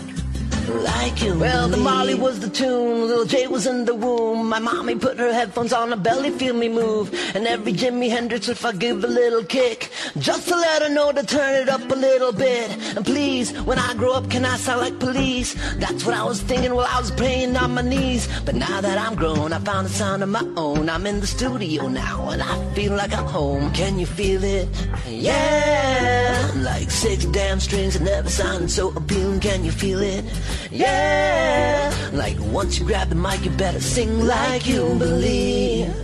Like 0.68 1.22
you 1.22 1.38
well, 1.38 1.68
the 1.68 1.78
Molly 1.78 2.14
mm. 2.14 2.18
was 2.18 2.40
the 2.40 2.50
tune, 2.50 3.06
little 3.06 3.25
Jay 3.25 3.46
was 3.46 3.66
in 3.66 3.87
the 3.87 3.94
womb. 3.94 4.48
My 4.50 4.58
mommy 4.58 4.96
put 4.96 5.18
her 5.18 5.32
headphones 5.32 5.72
on 5.72 5.90
her 5.90 5.96
belly, 5.96 6.30
feel 6.30 6.54
me 6.54 6.68
move. 6.68 7.12
And 7.34 7.46
every 7.46 7.72
Jimi 7.72 8.10
Hendrix 8.10 8.48
if 8.48 8.64
I 8.66 8.72
give 8.72 9.02
a 9.02 9.06
little 9.06 9.42
kick, 9.44 9.90
just 10.18 10.46
to 10.48 10.56
let 10.56 10.82
her 10.82 10.90
know 10.90 11.10
to 11.12 11.25
turn 11.25 11.54
it 11.54 11.70
up 11.70 11.80
a 11.90 11.94
little 11.94 12.32
bit. 12.32 12.70
And 12.96 13.04
please, 13.04 13.50
when 13.62 13.78
I 13.78 13.94
grow 13.94 14.12
up, 14.12 14.30
can 14.30 14.44
I 14.44 14.56
sound 14.58 14.80
like 14.82 14.98
police? 14.98 15.54
That's 15.76 16.04
what 16.04 16.14
I 16.14 16.22
was 16.25 16.42
thinking 16.42 16.75
while 16.75 16.87
I 16.87 17.00
was 17.00 17.12
praying 17.12 17.56
on 17.56 17.72
my 17.72 17.82
knees. 17.82 18.28
But 18.44 18.54
now 18.54 18.82
that 18.82 18.98
I'm 18.98 19.14
grown, 19.14 19.54
I 19.54 19.60
found 19.60 19.87
a 19.87 19.90
sound 19.90 20.22
of 20.22 20.28
my 20.28 20.46
own. 20.56 20.90
I'm 20.90 21.06
in 21.06 21.20
the 21.20 21.26
studio 21.26 21.88
now, 21.88 22.28
and 22.28 22.42
I 22.42 22.75
feel 22.75 22.94
like 22.94 23.14
I'm 23.14 23.25
home. 23.25 23.72
Can 23.72 23.98
you 23.98 24.06
feel 24.06 24.44
it? 24.44 24.68
Yeah, 25.08 26.52
like 26.56 26.90
six 26.90 27.25
damn 27.26 27.58
strings 27.58 27.94
that 27.94 28.02
never 28.02 28.28
sounded 28.28 28.70
so 28.70 28.90
appealing. 28.90 29.40
Can 29.40 29.64
you 29.64 29.72
feel 29.72 30.00
it? 30.00 30.25
Yeah, 30.70 31.92
like 32.12 32.36
once 32.40 32.78
you 32.78 32.86
grab 32.86 33.08
the 33.08 33.14
mic, 33.14 33.44
you 33.44 33.50
better 33.50 33.80
sing 33.80 34.26
like 34.26 34.66
you 34.66 34.94
believe, 34.98 35.94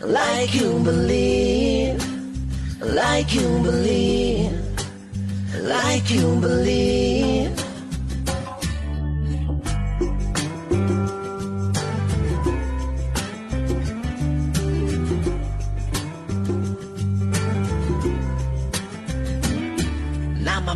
like 0.00 0.54
you 0.54 0.78
believe, 0.80 2.02
like 2.80 3.34
you 3.34 3.48
believe, 3.62 4.52
like 5.62 6.10
you 6.10 6.40
believe. 6.40 7.67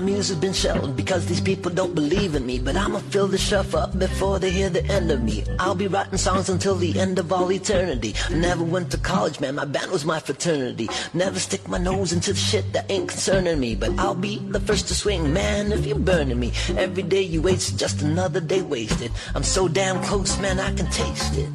My 0.02 0.06
music's 0.06 0.40
been 0.40 0.52
shelved 0.52 0.96
because 0.96 1.26
these 1.26 1.40
people 1.40 1.70
don't 1.70 1.94
believe 1.94 2.34
in 2.34 2.44
me. 2.44 2.58
But 2.58 2.74
I'ma 2.74 2.98
fill 2.98 3.28
the 3.28 3.38
shelf 3.38 3.72
up 3.72 3.96
before 3.96 4.40
they 4.40 4.50
hear 4.50 4.68
the 4.68 4.84
end 4.86 5.12
of 5.12 5.22
me. 5.22 5.44
I'll 5.60 5.76
be 5.76 5.86
writing 5.86 6.18
songs 6.18 6.48
until 6.48 6.74
the 6.74 6.98
end 6.98 7.20
of 7.20 7.32
all 7.32 7.52
eternity. 7.52 8.16
Never 8.28 8.64
went 8.64 8.90
to 8.90 8.96
college, 8.98 9.38
man. 9.38 9.54
My 9.54 9.64
band 9.64 9.92
was 9.92 10.04
my 10.04 10.18
fraternity. 10.18 10.88
Never 11.14 11.38
stick 11.38 11.68
my 11.68 11.78
nose 11.78 12.12
into 12.12 12.32
the 12.32 12.38
shit 12.38 12.72
that 12.72 12.90
ain't 12.90 13.10
concerning 13.10 13.60
me. 13.60 13.76
But 13.76 13.96
I'll 13.96 14.16
be 14.16 14.38
the 14.38 14.58
first 14.58 14.88
to 14.88 14.94
swing, 14.96 15.32
man, 15.32 15.70
if 15.70 15.86
you're 15.86 15.96
burning 16.00 16.40
me. 16.40 16.50
Every 16.76 17.04
day 17.04 17.22
you 17.22 17.40
waste 17.40 17.78
just 17.78 18.02
another 18.02 18.40
day 18.40 18.62
wasted. 18.62 19.12
I'm 19.36 19.44
so 19.44 19.68
damn 19.68 20.02
close, 20.02 20.36
man, 20.40 20.58
I 20.58 20.74
can 20.74 20.90
taste 20.90 21.38
it. 21.38 21.48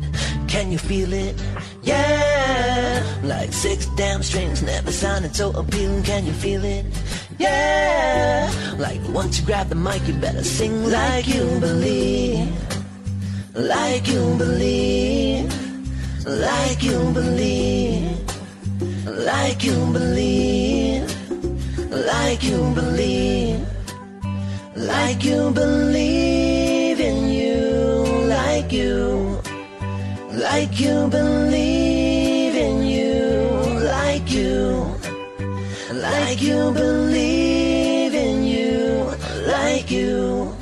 Can 0.47 0.71
you 0.71 0.77
feel 0.77 1.11
it? 1.11 1.35
Yeah, 1.83 3.19
like 3.23 3.51
six 3.51 3.87
damn 3.97 4.23
strings, 4.23 4.63
never 4.63 4.93
sounded 4.93 5.35
so 5.35 5.51
appealing. 5.51 6.03
Can 6.03 6.25
you 6.25 6.31
feel 6.31 6.63
it? 6.63 6.85
Yeah, 7.39 8.51
like 8.77 9.01
once 9.09 9.39
you 9.39 9.45
grab 9.45 9.69
the 9.69 9.75
mic, 9.75 10.07
you 10.07 10.13
better 10.13 10.43
sing 10.43 10.85
like 10.85 11.27
you 11.27 11.59
believe, 11.59 12.49
like 13.53 14.07
you 14.07 14.35
believe, 14.37 15.53
like 16.25 16.81
you 16.83 16.99
believe, 17.13 18.19
like 19.05 19.63
you 19.63 19.75
believe, 19.93 21.05
like 21.91 22.43
you 22.43 22.73
believe, 22.73 23.65
like 24.75 25.23
you 25.23 25.51
believe 25.51 26.99
in 26.99 27.29
you, 27.29 28.25
like 28.27 28.71
you. 28.71 29.39
Like 30.37 30.79
you 30.79 31.07
believe 31.07 31.86
like 36.37 36.45
you 36.45 36.71
believe 36.71 38.13
in 38.13 38.43
you, 38.43 39.11
like 39.47 39.89
you, 39.89 40.55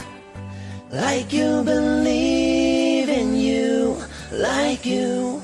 like 0.90 1.34
you 1.34 1.64
believe 1.64 3.10
in 3.10 3.36
you, 3.36 3.98
like 4.32 4.86
you. 4.86 5.42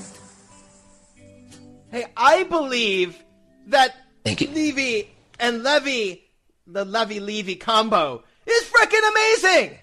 Hey, 1.92 2.06
I 2.16 2.44
believe 2.44 3.22
that 3.68 3.94
Thank 4.24 4.40
you. 4.40 4.48
Levy 4.48 5.10
and 5.38 5.64
Levy 5.64 6.24
the 6.66 6.86
Levy 6.86 7.20
Levy 7.20 7.56
combo 7.56 8.24
is 8.46 8.64
freaking 8.64 9.12
amazing. 9.12 9.80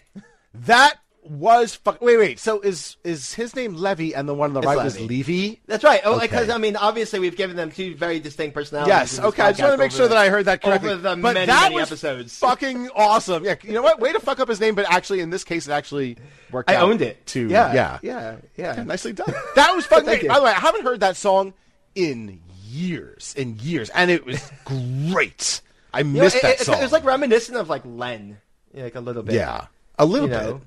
That 0.54 0.94
was 1.28 1.74
fuck. 1.74 2.00
Wait, 2.00 2.16
wait. 2.16 2.38
So 2.38 2.60
is 2.60 2.96
is 3.04 3.34
his 3.34 3.54
name 3.54 3.74
Levy 3.74 4.14
and 4.14 4.28
the 4.28 4.34
one 4.34 4.50
on 4.50 4.54
the 4.54 4.60
It's 4.60 4.66
right 4.66 4.76
was 4.84 5.00
Levy. 5.00 5.60
That's 5.66 5.84
right. 5.84 6.00
Oh, 6.04 6.16
Okay. 6.16 6.26
because 6.26 6.48
I 6.50 6.58
mean, 6.58 6.76
obviously, 6.76 7.18
we've 7.18 7.36
given 7.36 7.56
them 7.56 7.70
two 7.70 7.94
very 7.96 8.18
distinct 8.20 8.54
personalities. 8.54 8.88
Yes. 8.88 9.18
in 9.18 9.22
this 9.24 9.28
Okay. 9.32 9.42
I 9.42 9.50
just 9.52 9.62
want 9.62 9.72
to 9.72 9.76
podcast 9.76 9.78
make 9.78 9.86
over 9.92 9.96
sure 9.96 10.08
the- 10.08 10.14
that 10.14 10.18
I 10.20 10.28
heard 10.30 10.44
that 10.46 10.62
correctly. 10.62 10.90
over 10.90 11.02
the 11.02 11.08
but 11.16 11.34
many, 11.34 11.46
that 11.46 11.62
many 11.64 11.74
was 11.76 11.88
episodes. 11.88 12.38
fucking 12.38 12.88
awesome. 12.96 13.44
Yeah. 13.44 13.54
You 13.62 13.72
know 13.72 13.82
what? 13.82 14.00
Way 14.00 14.12
to 14.12 14.20
fuck 14.20 14.40
up 14.40 14.48
his 14.48 14.60
name, 14.60 14.74
but 14.74 14.86
actually, 14.90 15.20
in 15.20 15.30
this 15.30 15.44
case, 15.44 15.68
it 15.68 15.72
actually 15.72 16.16
worked. 16.50 16.70
I 16.70 16.76
out 16.76 16.84
owned 16.88 17.02
it. 17.02 17.26
Too. 17.26 17.48
Yeah. 17.48 17.72
Yeah. 17.74 17.98
Yeah. 18.02 18.36
Yeah. 18.56 18.72
Okay, 18.72 18.84
nicely 18.84 19.12
done. 19.12 19.32
That 19.54 19.74
was 19.76 19.86
fucking. 19.86 20.04
Thank 20.06 20.20
great. 20.20 20.22
you. 20.24 20.28
By 20.30 20.38
the 20.38 20.44
way, 20.46 20.50
I 20.52 20.54
haven't 20.60 20.82
heard 20.84 21.00
that 21.00 21.16
song 21.16 21.52
in 21.94 22.40
years, 22.70 23.34
in 23.36 23.58
years, 23.60 23.90
and 23.90 24.10
it 24.10 24.24
was 24.26 24.50
great. 24.64 25.60
I 25.92 26.00
You 26.00 26.04
know, 26.04 26.20
missed 26.22 26.36
it, 26.36 26.42
that 26.42 26.60
it- 26.60 26.64
song. 26.64 26.78
It 26.78 26.82
was 26.82 26.92
like 26.92 27.04
reminiscent 27.04 27.56
of 27.56 27.68
like 27.68 27.82
Len, 27.84 28.38
Yeah, 28.74 28.84
like 28.84 28.94
a 28.94 29.00
little 29.00 29.22
bit. 29.22 29.34
yeah, 29.36 29.66
a 29.98 30.04
little 30.04 30.28
You 30.28 30.34
bit, 30.34 30.42
know, 30.42 30.60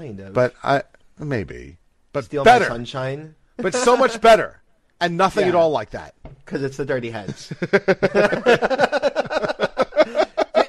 kind 0.00 0.20
of. 0.20 0.32
but 0.32 0.54
I 0.62 0.82
maybe, 1.18 1.76
but 2.12 2.24
Steal 2.24 2.44
better, 2.44 2.64
My 2.64 2.68
Sunshine 2.68 3.34
but 3.56 3.74
so 3.74 3.96
much 3.96 4.20
better, 4.20 4.60
and 5.00 5.16
nothing 5.16 5.48
at 5.48 5.54
all 5.54 5.70
like 5.70 5.90
that. 5.90 6.14
because 6.44 6.62
it's 6.62 6.76
the 6.76 6.84
Dirty 6.84 7.10
Heads. 7.10 7.48
do, 7.60 7.66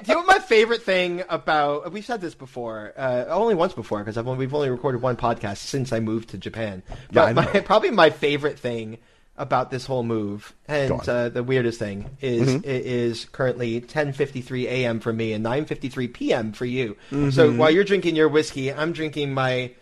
you 0.06 0.14
know 0.14 0.20
what 0.20 0.26
my 0.26 0.38
favorite 0.40 0.82
thing 0.82 1.22
about? 1.28 1.92
We've 1.92 2.04
said 2.04 2.20
this 2.20 2.34
before, 2.34 2.92
uh, 2.96 3.24
only 3.28 3.54
once 3.54 3.72
before, 3.72 4.04
because 4.04 4.22
we've 4.24 4.54
only 4.54 4.70
recorded 4.70 5.02
one 5.02 5.16
podcast 5.16 5.58
since 5.58 5.92
I 5.92 6.00
moved 6.00 6.30
to 6.30 6.38
Japan. 6.38 6.82
Yeah, 7.10 7.32
But 7.32 7.32
know. 7.32 7.50
my, 7.54 7.60
probably 7.60 7.90
my 7.90 8.10
favorite 8.10 8.58
thing 8.58 8.98
about 9.42 9.70
this 9.72 9.84
whole 9.86 10.04
move 10.04 10.54
and 10.68 10.92
uh, 11.08 11.28
the 11.28 11.42
weirdest 11.42 11.78
thing 11.78 12.16
is 12.20 12.48
Mm-hmm. 12.48 12.64
it 12.68 12.86
is 12.86 13.24
currently 13.32 13.80
10:53 13.80 14.64
a.m. 14.66 15.00
for 15.00 15.12
me 15.12 15.32
and 15.32 15.44
9:53 15.44 16.12
p.m. 16.14 16.52
for 16.52 16.64
you. 16.64 16.96
Mm-hmm. 17.10 17.30
So 17.30 17.52
while 17.52 17.70
you're 17.70 17.82
drinking 17.84 18.14
your 18.14 18.28
whiskey, 18.28 18.72
I'm 18.72 18.92
drinking 18.92 19.34
my 19.34 19.72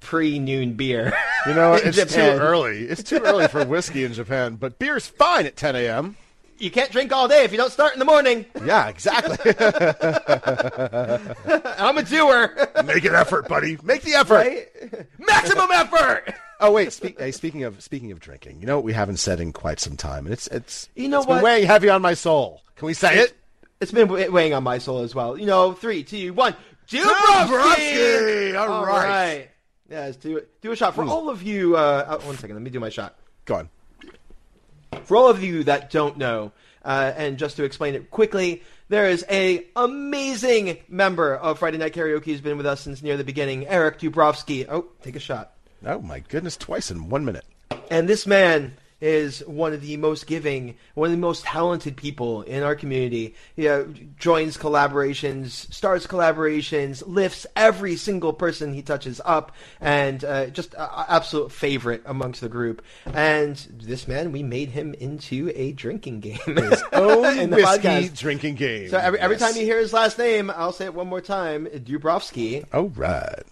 pre-noon 0.00 0.74
beer. 0.74 1.12
You 1.46 1.54
know, 1.54 1.74
it's 1.82 1.96
Japan. 1.96 2.36
too 2.36 2.42
early. 2.42 2.80
It's 2.84 3.02
too 3.02 3.18
early 3.18 3.48
for 3.48 3.64
whiskey 3.64 4.04
in 4.04 4.12
Japan, 4.12 4.56
but 4.56 4.78
beer's 4.78 5.06
fine 5.06 5.46
at 5.46 5.56
10 5.56 5.74
a.m. 5.76 6.16
You 6.58 6.70
can't 6.70 6.90
drink 6.90 7.12
all 7.12 7.28
day 7.28 7.44
if 7.44 7.52
you 7.52 7.58
don't 7.58 7.70
start 7.72 7.92
in 7.92 7.98
the 7.98 8.04
morning. 8.04 8.46
Yeah, 8.64 8.88
exactly. 8.88 9.36
I'm 11.78 11.98
a 11.98 12.02
doer. 12.02 12.68
Make 12.84 13.04
an 13.04 13.14
effort, 13.14 13.48
buddy. 13.48 13.78
Make 13.82 14.02
the 14.02 14.14
effort. 14.14 14.34
right? 14.34 14.68
Maximum 15.18 15.68
effort. 15.70 16.34
Oh 16.58 16.72
wait, 16.72 16.92
speak, 16.92 17.18
hey, 17.20 17.32
speaking 17.32 17.64
of 17.64 17.82
speaking 17.82 18.12
of 18.12 18.20
drinking, 18.20 18.60
you 18.60 18.66
know 18.66 18.76
what 18.76 18.84
we 18.84 18.94
haven't 18.94 19.18
said 19.18 19.40
in 19.40 19.52
quite 19.52 19.78
some 19.78 19.96
time, 19.96 20.24
and 20.24 20.32
it's 20.32 20.46
it's 20.48 20.88
You 20.94 21.08
know 21.08 21.18
it's 21.18 21.26
been 21.26 21.36
what? 21.36 21.44
weighing 21.44 21.66
heavy 21.66 21.90
on 21.90 22.00
my 22.00 22.14
soul. 22.14 22.62
Can 22.76 22.86
we 22.86 22.94
say 22.94 23.18
it? 23.18 23.34
It's 23.80 23.92
been 23.92 24.08
weighing 24.08 24.54
on 24.54 24.62
my 24.62 24.78
soul 24.78 25.02
as 25.02 25.14
well. 25.14 25.36
You 25.38 25.44
know, 25.44 25.72
three, 25.74 26.02
two, 26.02 26.32
one. 26.32 26.56
Dubrovsky! 26.88 28.58
All 28.58 28.72
All 28.72 28.86
right. 28.86 29.06
right. 29.08 29.50
Yeah, 29.90 30.00
let's 30.00 30.16
do 30.16 30.38
it. 30.38 30.60
Do 30.62 30.72
a 30.72 30.76
shot 30.76 30.94
for 30.94 31.04
all 31.04 31.28
of 31.28 31.42
you. 31.42 31.76
Uh, 31.76 32.18
oh, 32.20 32.26
one 32.26 32.38
second, 32.38 32.56
let 32.56 32.62
me 32.62 32.70
do 32.70 32.80
my 32.80 32.88
shot. 32.88 33.16
Go 33.44 33.56
on. 33.56 33.68
For 35.04 35.16
all 35.16 35.28
of 35.28 35.42
you 35.42 35.64
that 35.64 35.90
don't 35.90 36.16
know, 36.18 36.52
uh, 36.84 37.12
and 37.16 37.38
just 37.38 37.56
to 37.56 37.64
explain 37.64 37.94
it 37.94 38.10
quickly, 38.10 38.62
there 38.88 39.06
is 39.06 39.24
a 39.30 39.66
amazing 39.74 40.78
member 40.88 41.34
of 41.34 41.58
Friday 41.58 41.78
Night 41.78 41.92
Karaoke 41.92 42.26
who's 42.26 42.40
been 42.40 42.56
with 42.56 42.66
us 42.66 42.80
since 42.82 43.02
near 43.02 43.16
the 43.16 43.24
beginning, 43.24 43.66
Eric 43.66 43.98
Dubrovsky. 43.98 44.66
Oh, 44.68 44.86
take 45.02 45.16
a 45.16 45.20
shot. 45.20 45.52
Oh 45.84 46.00
my 46.00 46.20
goodness, 46.20 46.56
twice 46.56 46.90
in 46.90 47.08
one 47.08 47.24
minute. 47.24 47.44
And 47.90 48.08
this 48.08 48.26
man 48.26 48.76
is 49.00 49.40
one 49.46 49.72
of 49.72 49.82
the 49.82 49.96
most 49.98 50.26
giving, 50.26 50.74
one 50.94 51.06
of 51.06 51.12
the 51.12 51.18
most 51.20 51.44
talented 51.44 51.96
people 51.96 52.42
in 52.42 52.62
our 52.62 52.74
community. 52.74 53.34
He 53.54 53.68
uh, 53.68 53.84
joins 54.18 54.56
collaborations, 54.56 55.50
starts 55.72 56.06
collaborations, 56.06 57.02
lifts 57.06 57.46
every 57.54 57.96
single 57.96 58.32
person 58.32 58.72
he 58.72 58.82
touches 58.82 59.20
up, 59.24 59.52
and 59.80 60.24
uh, 60.24 60.46
just 60.46 60.74
an 60.74 60.88
absolute 61.08 61.52
favorite 61.52 62.02
amongst 62.06 62.40
the 62.40 62.48
group. 62.48 62.82
And 63.12 63.56
this 63.82 64.08
man, 64.08 64.32
we 64.32 64.42
made 64.42 64.70
him 64.70 64.94
into 64.94 65.52
a 65.54 65.72
drinking 65.72 66.20
game. 66.20 66.38
Own 66.92 67.38
in 67.38 67.50
the 67.50 67.56
whiskey 67.56 67.88
podcast. 67.88 68.18
drinking 68.18 68.54
game. 68.54 68.88
So 68.88 68.98
every, 68.98 69.18
every 69.20 69.36
Yes. 69.36 69.52
time 69.52 69.60
you 69.60 69.66
hear 69.66 69.78
his 69.78 69.92
last 69.92 70.16
name, 70.18 70.50
I'll 70.50 70.72
say 70.72 70.86
it 70.86 70.94
one 70.94 71.08
more 71.08 71.20
time, 71.20 71.66
Dubrovsky. 71.66 72.64
All 72.72 72.88
right. 72.88 73.42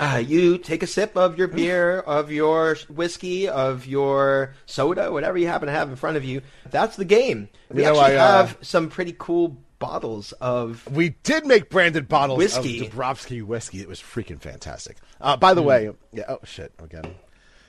Uh, 0.00 0.16
you 0.16 0.56
take 0.56 0.82
a 0.82 0.86
sip 0.86 1.14
of 1.14 1.36
your 1.36 1.46
beer, 1.46 2.00
of 2.00 2.32
your 2.32 2.74
whiskey, 2.88 3.48
of 3.48 3.84
your 3.86 4.54
soda, 4.64 5.12
whatever 5.12 5.36
you 5.36 5.46
happen 5.46 5.66
to 5.66 5.72
have 5.72 5.90
in 5.90 5.96
front 5.96 6.16
of 6.16 6.24
you. 6.24 6.40
That's 6.70 6.96
the 6.96 7.04
game. 7.04 7.50
We 7.70 7.82
You 7.82 7.92
know, 7.92 8.00
actually 8.00 8.16
I, 8.16 8.24
uh, 8.24 8.36
have 8.46 8.56
some 8.62 8.88
pretty 8.88 9.14
cool 9.18 9.58
bottles 9.78 10.32
of. 10.40 10.88
We 10.90 11.10
did 11.22 11.44
make 11.44 11.68
branded 11.68 12.08
bottles 12.08 12.38
Whiskey. 12.38 12.86
of 12.86 12.92
Dubrovsky 12.94 13.42
whiskey. 13.42 13.80
It 13.80 13.88
was 13.88 14.00
freaking 14.00 14.40
fantastic. 14.40 14.96
Uh, 15.20 15.36
by 15.36 15.52
the 15.52 15.62
way, 15.62 15.90
yeah. 16.12 16.24
Oh 16.28 16.38
shit! 16.44 16.72
Again, 16.82 17.14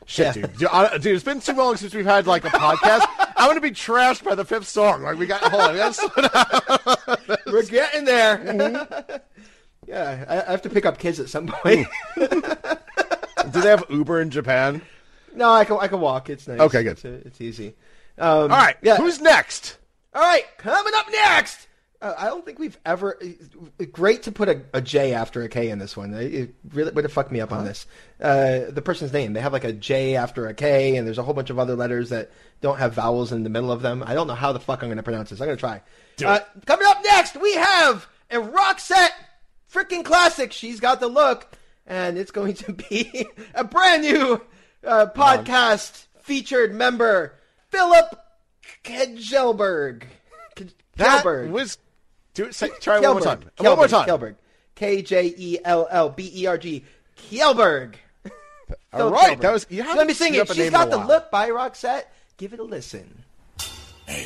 shit, 0.06 0.28
Yeah. 0.38 0.48
dude. 0.48 0.58
Dude, 0.58 1.02
dude, 1.02 1.16
it's 1.16 1.24
been 1.26 1.42
too 1.42 1.54
long 1.54 1.76
since 1.76 1.94
we've 1.94 2.06
had 2.06 2.28
like 2.28 2.46
a 2.46 2.50
podcast. 2.50 3.06
I'm 3.36 3.48
gonna 3.50 3.60
be 3.60 3.72
trashed 3.72 4.24
by 4.24 4.36
the 4.36 4.46
fifth 4.46 4.68
song. 4.70 5.02
Like 5.04 5.18
we 5.18 5.26
got. 5.26 5.42
Hold 5.42 5.64
on. 5.64 5.72
We 5.74 5.80
gotta 5.80 5.94
slow 5.94 6.10
down. 6.28 7.38
We're 7.48 7.64
getting 7.64 8.06
there. 8.06 8.38
Mm-hmm. 8.38 9.16
Yeah, 9.92 10.26
I, 10.28 10.38
I 10.48 10.52
have 10.52 10.62
to 10.62 10.70
pick 10.70 10.86
up 10.86 10.98
kids 10.98 11.20
at 11.20 11.28
some 11.28 11.48
point. 11.48 11.86
Do 12.16 13.62
they 13.62 13.70
have 13.70 13.84
Uber 13.90 14.22
in 14.22 14.30
Japan? 14.30 14.82
no, 15.36 15.52
I 15.52 15.66
can 15.66 15.78
I 15.82 15.88
can 15.90 16.00
walk. 16.00 16.30
It's 16.30 16.48
nice. 16.48 16.60
Okay, 16.62 16.84
good. 16.84 16.94
It's, 16.94 17.06
it's 17.06 17.42
easy. 17.42 17.76
Um, 18.18 18.44
All 18.44 18.48
right. 18.48 18.78
Yeah. 18.82 18.98
Who's 18.98 19.20
next? 19.20 19.78
All 20.14 20.22
right, 20.22 20.46
coming 20.58 20.94
up 20.96 21.08
next. 21.12 21.68
Uh, 22.02 22.16
I 22.18 22.26
don't 22.26 22.44
think 22.46 22.58
we've 22.58 22.78
ever. 22.86 23.20
Great 23.92 24.24
to 24.24 24.32
put 24.32 24.50
a, 24.50 24.62
a 24.74 24.82
J 24.82 25.14
after 25.14 25.44
a 25.44 25.50
K 25.50 25.70
in 25.70 25.78
this 25.80 25.96
one. 25.96 26.14
It 26.14 26.34
it 26.34 26.56
really 26.74 26.92
would 26.92 27.04
have 27.04 27.14
fucked 27.14 27.32
me 27.32 27.42
up 27.42 27.52
on 27.52 27.66
this. 27.66 27.86
Uh, 28.20 28.62
the 28.70 28.82
person's 28.82 29.14
name. 29.14 29.34
They 29.34 29.42
have 29.42 29.54
like 29.54 29.64
a 29.66 29.74
J 29.74 30.16
after 30.16 30.48
a 30.48 30.54
K, 30.54 30.96
and 30.96 31.06
there's 31.06 31.18
a 31.18 31.24
whole 31.24 31.34
bunch 31.34 31.50
of 31.50 31.60
other 31.60 31.76
letters 31.76 32.10
that 32.10 32.32
don't 32.62 32.80
have 32.80 32.94
vowels 32.94 33.32
in 33.32 33.44
the 33.44 33.50
middle 33.50 33.72
of 33.72 33.82
them. 33.82 34.04
I 34.06 34.14
don't 34.14 34.28
know 34.28 34.36
how 34.36 34.52
the 34.54 34.60
fuck 34.60 34.82
I'm 34.84 34.90
going 34.90 34.98
to 34.98 35.04
pronounce 35.04 35.30
this. 35.32 35.42
I'm 35.42 35.48
going 35.48 35.58
to 35.58 35.60
try. 35.60 35.82
Uh, 36.26 36.40
coming 36.66 36.88
up 36.88 37.02
next, 37.04 37.36
we 37.40 37.54
have 37.56 38.08
a 38.32 38.38
Roxette 38.38 39.12
freaking 39.72 40.04
classic. 40.04 40.52
She's 40.52 40.80
got 40.80 41.00
the 41.00 41.08
look, 41.08 41.56
and 41.86 42.18
it's 42.18 42.32
going 42.32 42.54
to 42.56 42.74
be 42.74 43.28
a 43.54 43.64
brand 43.64 44.04
new 44.04 44.42
uh, 44.86 45.08
podcast 45.16 46.06
featured 46.22 46.74
member, 46.74 47.36
Philip 47.70 48.20
Kjellberg. 48.84 50.04
That 50.98 51.24
Kjellberg. 51.24 51.50
was. 51.50 51.78
Do 52.34 52.46
it. 52.46 52.56
Say, 52.56 52.70
try 52.80 52.98
it 52.98 53.02
one 53.04 53.12
more 53.14 53.22
time. 53.22 53.40
Kjellberg. 53.58 53.66
One 53.66 53.78
more 53.78 53.88
time. 53.88 54.08
Kjellberg. 54.08 54.36
K 54.76 55.02
J 55.02 55.34
E 55.38 55.58
L 55.64 55.88
L 55.90 56.10
B 56.10 56.32
E 56.34 56.46
R 56.46 56.58
G. 56.58 56.84
Kjellberg. 57.30 57.96
All 58.26 58.32
Philip 59.00 59.14
right. 59.14 59.38
Kjellberg. 59.38 59.42
That 59.42 59.54
was. 59.54 59.68
You 59.70 59.84
Let 59.84 60.08
me 60.08 60.14
sing 60.14 60.36
it. 60.36 60.40
up 60.40 60.50
a 60.50 60.54
She's 60.54 60.58
name 60.58 60.68
in 60.68 60.72
got 60.74 60.90
the 60.90 60.98
look 60.98 61.32
by 61.32 61.50
Roxette. 61.50 62.04
Give 62.38 62.54
it 62.54 62.60
a 62.60 62.64
listen. 62.64 63.24
One, 64.08 64.18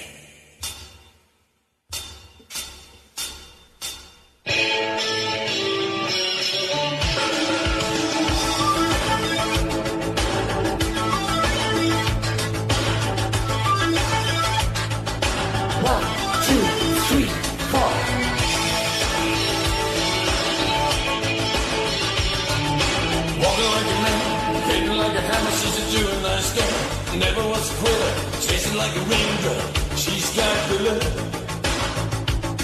like 28.85 28.97
a 28.97 29.05
raindrop. 29.09 29.97
She's 29.97 30.29
got 30.37 30.57
the 30.69 30.77
look. 30.85 31.03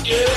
Yeah, 0.06 0.34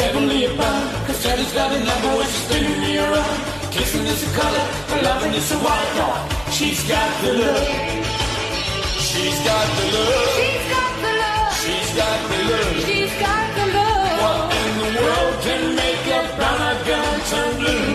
heavenly 0.00 0.46
bound, 0.58 0.86
cause 1.06 1.22
Daddy's 1.22 1.52
got 1.52 1.70
a 1.70 1.78
number 1.90 2.10
when 2.18 2.26
she's 2.26 2.44
spinning 2.46 2.80
me 2.84 2.98
around. 2.98 3.38
Kissing 3.70 4.06
is 4.12 4.22
a 4.26 4.30
color, 4.38 4.64
her 4.90 5.02
loving 5.08 5.34
is 5.40 5.48
a 5.52 5.58
white 5.66 5.92
dog. 5.98 6.20
She's 6.56 6.82
got 6.88 7.10
the 7.22 7.32
look. 7.42 7.66
She's 9.08 9.38
got 9.46 9.66
the 9.78 9.86
look. 9.94 10.28
She's 10.38 10.66
got 10.74 10.92
the 11.04 11.12
love. 11.22 11.52
She's 11.62 11.90
got 12.00 12.18
the 12.30 12.38
look. 12.50 12.74
She's 12.86 13.14
got 13.26 13.46
the 13.58 13.66
love. 13.76 14.18
What 14.22 14.42
in 14.62 14.72
the 14.82 14.90
world 14.98 15.34
can 15.46 15.62
make 15.82 16.04
a 16.18 16.20
brown 16.36 16.60
eyed 16.68 16.80
girl 16.88 17.14
turn 17.30 17.52
blue? 17.60 17.86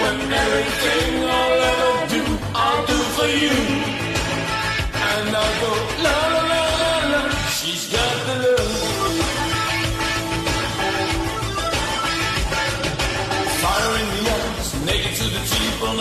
When 0.00 0.16
everything 0.44 1.10
I'll 1.38 1.62
ever 1.70 1.94
do, 2.14 2.22
I'll 2.62 2.82
do 2.90 2.98
for 3.16 3.28
you. 3.42 3.69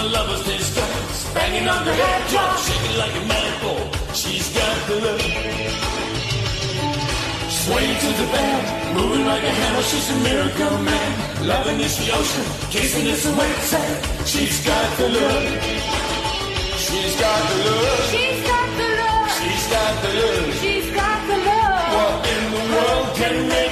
Lover's 0.10 0.44
disguise. 0.44 1.34
Banging 1.34 1.68
on 1.68 1.86
her 1.86 1.94
head, 1.94 2.30
drop, 2.30 2.58
shaking 2.58 2.98
like 2.98 3.16
a 3.16 3.24
bull. 3.62 3.84
She's 4.14 4.48
got 4.54 4.76
the 4.88 4.96
love. 5.06 5.22
Swaying 7.64 7.98
to 8.04 8.10
the 8.22 8.28
band, 8.34 8.98
moving 8.98 9.26
like 9.26 9.44
a 9.44 9.54
hammer, 9.60 9.84
she's 9.84 10.10
a 10.10 10.18
miracle 10.28 10.78
man. 10.90 11.48
Loving 11.48 11.80
is 11.82 11.98
the 11.98 12.12
ocean, 12.18 12.46
kissing 12.72 13.06
is 13.06 13.24
the 13.24 13.34
wet 13.38 13.58
sand. 13.72 14.28
She's 14.28 14.66
got 14.66 14.98
the 14.98 15.08
look. 15.10 15.44
She's 16.86 17.16
got 17.22 17.42
the 17.50 17.58
look. 17.66 18.00
She's 18.12 18.42
got 18.50 18.68
the 18.80 18.88
look. 19.00 19.30
She's 19.40 19.66
got 19.74 19.94
the 20.04 20.12
look. 20.20 20.54
She's 20.62 20.90
got 21.00 21.20
the 21.30 21.38
look. 21.48 21.86
What 21.96 22.16
in 22.34 22.44
the 22.56 22.64
world 22.74 23.08
can 23.20 23.36
make 23.48 23.69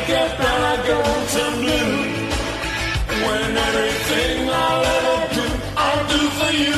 you. 6.53 6.73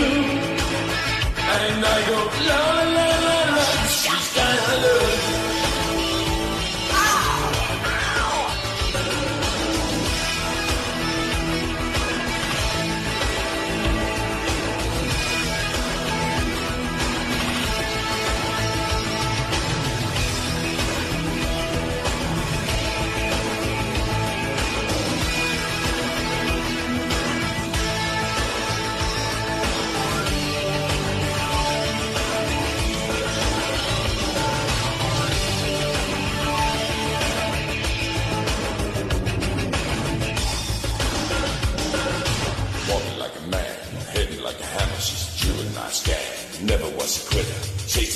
And 1.56 1.86
I 1.86 2.08
go 2.08 2.20
la 2.48 2.89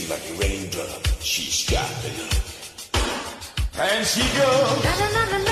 Like 0.10 0.30
a 0.30 0.34
raindrop. 0.34 1.08
She's 1.22 1.70
got 1.70 1.90
the 2.02 2.10
look. 2.20 2.34
And 3.80 4.06
she 4.06 4.22
goes. 4.38 5.43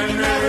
When 0.00 0.39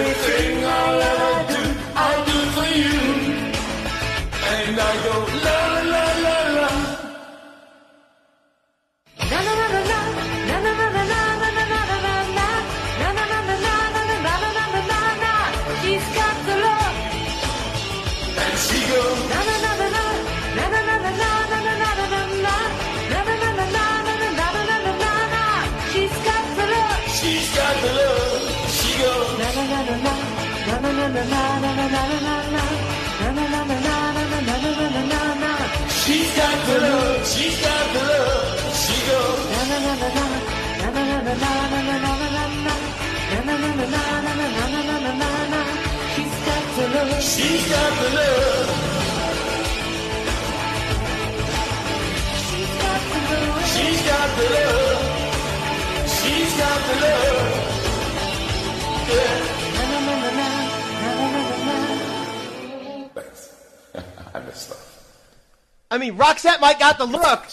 might 66.62 66.80
got 66.80 66.98
the 66.98 67.06
look. 67.06 67.44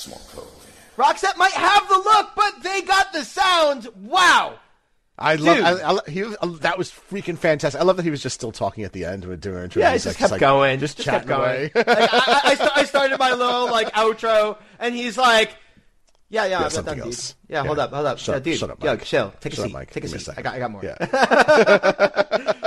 Roxette 0.97 1.37
might 1.37 1.53
have 1.53 1.89
the 1.89 1.95
look, 1.99 2.31
but 2.37 2.63
they 2.63 2.83
got 2.83 3.13
the 3.13 3.25
sound. 3.25 3.89
Wow. 3.97 4.59
I 5.21 5.35
love. 5.35 5.59
I, 5.59 5.95
I, 5.97 6.11
he 6.11 6.23
was, 6.23 6.37
uh, 6.41 6.47
that 6.61 6.79
was 6.79 6.91
freaking 6.93 7.37
fantastic. 7.37 7.81
I 7.81 7.85
love 7.85 7.97
that 7.97 8.05
he 8.05 8.11
was 8.11 8.23
just 8.23 8.35
still 8.35 8.53
talking 8.53 8.85
at 8.85 8.93
the 8.93 9.05
end 9.05 9.25
with 9.25 9.41
doing 9.41 9.65
intro. 9.65 9.81
Yeah, 9.83 9.91
he 9.91 9.95
just 9.97 10.07
like- 10.07 10.17
kept 10.17 10.31
like, 10.33 10.41
going. 10.41 10.79
just, 10.79 10.97
kept 10.99 11.05
chatting 11.07 11.29
going. 11.29 11.41
away. 11.43 11.71
like, 11.75 11.89
I, 11.89 11.95
I, 11.95 12.41
I, 12.45 12.55
sta- 12.55 12.73
I 12.77 12.85
started 12.93 13.19
my 13.19 13.33
little 13.33 13.67
like 13.69 13.91
outro, 13.95 14.59
and 14.79 14.95
he's 14.95 15.19
like, 15.19 15.57
"Yeah, 16.29 16.47
yeah, 16.47 16.57
I'm 16.59 16.63
not 16.63 16.73
something 16.73 16.95
dude. 16.95 17.05
else. 17.07 17.35
Yeah, 17.49 17.65
hold 17.65 17.81
up, 17.81 17.93
hold 17.93 18.07
up, 18.07 18.19
Shut- 18.21 18.37
yeah, 18.37 18.39
dude. 18.41 18.59
shut 18.61 18.71
up, 18.71 18.81
Yo, 18.85 18.91
Mike. 18.93 19.03
chill. 19.05 19.35
Take 19.41 19.55
Shut 19.55 19.59
a 19.59 19.63
up, 19.63 19.69
seat. 19.69 19.75
Mike. 19.75 19.91
Take 19.91 20.05
a 20.05 20.09
Give 20.09 20.23
seat. 20.23 20.35
I 20.37 20.43
got, 20.43 20.55
I 20.55 20.59
got 20.61 20.71
more. 20.71 20.85
Yeah. 20.85 20.97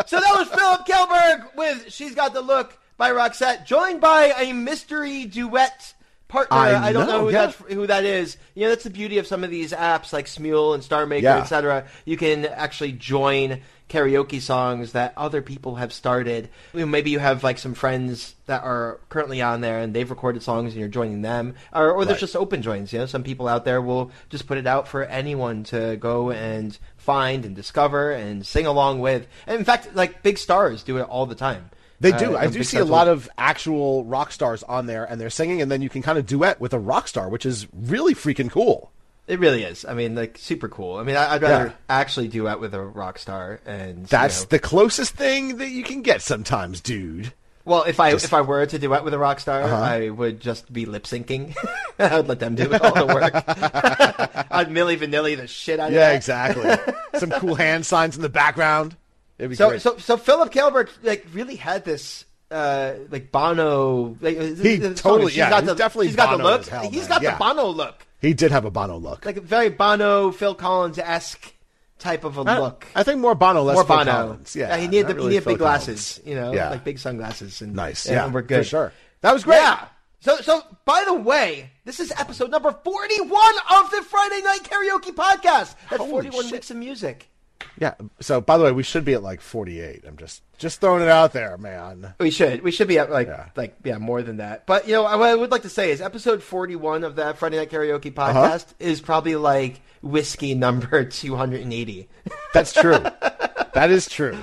so 0.08 0.20
that 0.20 0.36
was 0.36 0.48
Philip 0.50 0.86
Kjellberg 0.86 1.56
with 1.56 1.90
"She's 1.94 2.16
Got 2.16 2.34
the 2.34 2.42
Look" 2.42 2.78
by 2.98 3.12
Roxette, 3.12 3.66
joined 3.66 4.02
by 4.02 4.34
a 4.38 4.52
mystery 4.52 5.24
duet 5.26 5.94
partner. 6.32 6.58
I 6.58 6.88
I, 6.88 6.94
don't 6.94 7.06
know, 7.08 7.18
know, 7.20 7.26
who 7.26 7.32
yeah. 7.32 7.46
that's 7.48 7.58
who 7.74 7.86
that 7.88 8.06
is. 8.06 8.38
You 8.56 8.64
know, 8.64 8.70
that's 8.70 8.86
the 8.86 8.90
beauty 8.90 9.18
of 9.20 9.28
some 9.28 9.44
of 9.44 9.50
these 9.52 9.72
apps 9.74 10.14
like 10.14 10.26
Smule 10.26 10.74
and 10.74 10.84
Star 10.84 11.06
Maker, 11.06 11.26
Yeah. 11.26 11.38
etc. 11.40 11.86
You 12.06 12.18
can 12.18 12.46
actually 12.46 12.94
join 12.94 13.62
karaoke 13.90 14.40
songs 14.40 14.94
that 14.94 15.14
other 15.18 15.42
people 15.42 15.76
have 15.76 15.92
started. 15.92 16.48
You 16.74 16.80
know, 16.82 16.86
Maybe 16.86 17.10
you 17.12 17.20
have 17.20 17.44
like 17.44 17.58
some 17.58 17.74
friends 17.74 18.36
that 18.46 18.64
are 18.64 19.02
currently 19.10 19.42
on 19.42 19.60
there 19.60 19.80
and 19.80 19.94
they've 19.94 20.10
recorded 20.10 20.42
songs 20.44 20.72
and 20.72 20.80
you're 20.80 20.88
joining 20.88 21.22
them, 21.22 21.56
or, 21.74 21.92
or 21.92 22.06
there's 22.06 22.16
Right. 22.16 22.22
just 22.22 22.36
open 22.38 22.62
joins. 22.62 22.94
You 22.94 23.00
know, 23.00 23.06
some 23.06 23.24
people 23.24 23.50
out 23.50 23.66
there 23.66 23.82
will 23.82 24.10
just 24.30 24.48
put 24.48 24.58
it 24.58 24.66
out 24.66 24.88
for 24.88 25.04
anyone 25.04 25.64
to 25.66 25.98
go 25.98 26.32
and 26.32 26.78
find 26.96 27.44
and 27.44 27.54
discover 27.56 28.12
and 28.12 28.46
sing 28.46 28.66
along 28.66 29.02
with. 29.02 29.28
And 29.46 29.60
in 29.60 29.66
fact, 29.66 29.94
like 29.94 30.24
big 30.24 30.38
stars 30.38 30.84
do 30.84 30.98
it 30.98 31.04
all 31.04 31.26
the 31.26 31.36
time. 31.36 31.70
They 32.02 32.12
do. 32.12 32.36
Uh, 32.36 32.40
I 32.40 32.48
do 32.48 32.64
see 32.64 32.78
a 32.78 32.84
lot 32.86 33.08
of 33.08 33.30
actual 33.38 34.04
rock 34.04 34.32
stars 34.32 34.64
on 34.64 34.88
there, 34.88 35.06
and 35.06 35.22
they're 35.22 35.30
singing, 35.30 35.62
and 35.62 35.72
then 35.72 35.82
you 35.82 35.90
can 35.90 36.02
kind 36.02 36.18
of 36.18 36.26
duet 36.26 36.60
with 36.60 36.74
a 36.74 36.80
rock 36.80 37.08
star, 37.08 37.30
which 37.30 37.46
is 37.46 37.68
really 37.74 38.14
freaking 38.16 38.50
cool. 38.52 38.92
It 39.28 39.40
really 39.40 39.64
is. 39.64 39.86
I 39.86 39.94
mean, 39.94 40.16
like 40.16 40.38
super 40.38 40.68
cool. 40.68 40.98
I 40.98 41.04
mean, 41.04 41.16
I'd 41.16 41.42
rather 41.42 41.66
Yeah. 41.68 41.72
actually 41.88 42.28
duet 42.28 42.60
with 42.60 42.74
a 42.74 42.82
rock 42.82 43.18
star, 43.20 43.62
and 43.66 44.00
you 44.00 44.06
That's 44.08 44.42
know- 44.42 44.48
the 44.50 44.60
closest 44.60 45.14
thing 45.14 45.58
that 45.58 45.70
you 45.70 45.84
can 45.84 46.02
get 46.02 46.22
sometimes, 46.22 46.82
dude. 46.82 47.32
Well, 47.64 47.84
if 47.84 48.00
I 48.00 48.12
Just- 48.14 48.26
if 48.26 48.34
I 48.34 48.42
were 48.42 48.66
to 48.66 48.80
duet 48.80 49.04
with 49.04 49.14
a 49.14 49.20
rock 49.20 49.40
star, 49.40 49.62
Uh-huh. 49.62 49.76
I 49.76 50.10
would 50.10 50.40
just 50.42 50.74
be 50.74 50.88
lip 50.88 51.04
syncing. 51.04 51.56
I 52.00 52.18
would 52.18 52.28
let 52.28 52.40
them 52.40 52.56
do 52.56 52.64
all 52.74 52.94
the 52.96 53.06
work. 53.06 53.34
I'd 54.52 54.70
Milli 54.70 54.98
Vanilli 54.98 55.38
the 55.38 55.46
shit 55.48 55.80
out 55.80 55.90
of 55.90 55.94
Yeah, 55.94 56.12
exactly. 56.12 56.76
Some 57.20 57.30
cool 57.30 57.54
hand 57.64 57.86
signs 57.86 58.16
in 58.16 58.24
the 58.24 58.30
background. 58.30 58.96
It'd 59.42 59.50
be 59.50 59.56
So 59.56 59.70
great. 59.70 59.82
so 59.82 59.98
so 59.98 60.16
Philip 60.18 60.54
Kjellberg 60.54 60.88
like 61.04 61.26
really 61.34 61.56
had 61.56 61.84
this 61.84 62.26
uh 62.52 62.94
like 63.10 63.32
Bono. 63.32 64.16
Like, 64.22 64.38
He 64.38 64.76
the 64.78 64.88
song, 64.88 64.94
totally- 64.96 65.32
she's 65.32 65.38
yeah, 65.40 65.50
got 65.50 65.64
he's 65.64 65.70
the, 65.70 65.76
definitely 65.76 66.08
she's 66.08 66.16
got 66.16 66.38
the 66.38 66.44
look. 66.44 66.66
hell, 66.68 66.90
He's 66.90 67.08
got 67.08 67.22
Yeah. 67.22 67.32
the 67.34 67.38
Bono 67.40 67.66
look, 67.68 68.06
he 68.22 68.34
did 68.34 68.52
have 68.52 68.66
a 68.66 68.72
Bono 68.72 68.98
look. 68.98 69.26
like 69.26 69.38
a 69.38 69.42
very 69.42 69.70
Bono, 69.70 70.32
Phil 70.32 70.54
Collins 70.54 71.00
esque 71.00 71.54
type 71.98 72.24
of 72.24 72.38
a 72.38 72.42
I- 72.42 72.60
look. 72.60 72.86
I 72.96 73.04
think 73.04 73.20
more 73.20 73.36
Bono, 73.36 73.64
less 73.64 73.76
More 73.76 73.84
Phil 73.84 73.98
Bono. 73.98 74.12
Collins. 74.12 74.56
Yeah, 74.56 74.78
he 74.78 74.88
needed 74.88 75.08
the, 75.08 75.16
really 75.16 75.28
he 75.28 75.30
needed 75.32 75.44
Phil 75.46 75.54
big 75.54 75.60
glasses, 75.60 76.20
you 76.26 76.36
know, 76.36 76.54
Yeah. 76.54 76.70
like 76.70 76.84
big 76.84 77.00
sunglasses. 77.00 77.62
And 77.62 77.76
Nice. 77.76 78.06
and 78.06 78.16
Yeah, 78.16 78.28
we're 78.28 78.42
good. 78.44 78.60
for 78.60 78.70
sure. 78.70 78.94
That 79.22 79.34
was 79.34 79.44
great. 79.44 79.58
Yeah. 79.58 79.86
So, 80.20 80.38
so 80.38 80.62
by 80.86 81.04
the 81.08 81.16
way, 81.16 81.72
this 81.84 82.00
is 82.00 82.12
episode 82.16 82.52
number 82.52 82.72
forty-one 82.84 83.54
of 83.72 83.90
the 83.90 84.04
Friday 84.04 84.42
Night 84.44 84.60
Karaoke 84.64 85.16
Podcast. 85.16 85.74
That's 85.90 85.98
Holy 85.98 86.12
forty-one 86.12 86.44
shit. 86.44 86.52
weeks 86.52 86.70
of 86.70 86.78
music. 86.78 87.28
Yeah. 87.80 87.94
So, 88.20 88.42
by 88.42 88.58
the 88.58 88.64
way, 88.64 88.72
we 88.72 88.84
should 88.84 89.06
be 89.06 89.14
at 89.14 89.24
like 89.24 89.42
48. 89.42 90.04
I'm 90.08 90.18
just 90.18 90.42
just 90.58 90.80
throwing 90.82 91.02
it 91.02 91.08
out 91.08 91.34
there, 91.34 91.58
man. 91.58 92.14
We 92.20 92.30
should. 92.30 92.62
We 92.62 92.72
should 92.72 92.88
be 92.88 93.00
at 93.00 93.10
like 93.12 93.28
Yeah. 93.28 93.50
like 93.56 93.76
yeah 93.84 93.98
more 93.98 94.22
than 94.22 94.38
that. 94.38 94.66
But 94.66 94.88
you 94.88 94.94
know 94.94 95.04
what 95.04 95.22
I 95.22 95.36
would 95.36 95.52
like 95.52 95.64
to 95.64 95.70
say 95.70 95.92
is 95.92 96.02
episode 96.02 96.44
forty 96.44 96.76
one 96.76 97.04
of 97.04 97.16
that 97.16 97.38
Friday 97.38 97.58
Night 97.58 97.72
Karaoke 97.72 98.16
Uh-huh. 98.18 98.34
podcast 98.52 98.66
is 98.80 99.02
probably 99.02 99.36
like 99.36 99.82
whiskey 100.02 100.54
number 100.56 101.04
two 101.10 101.36
hundred 101.36 101.62
and 101.62 101.74
eighty. 101.74 102.10
That's 102.54 102.74
true. 102.74 103.00
that 103.74 103.90
is 103.92 104.08
true. 104.08 104.38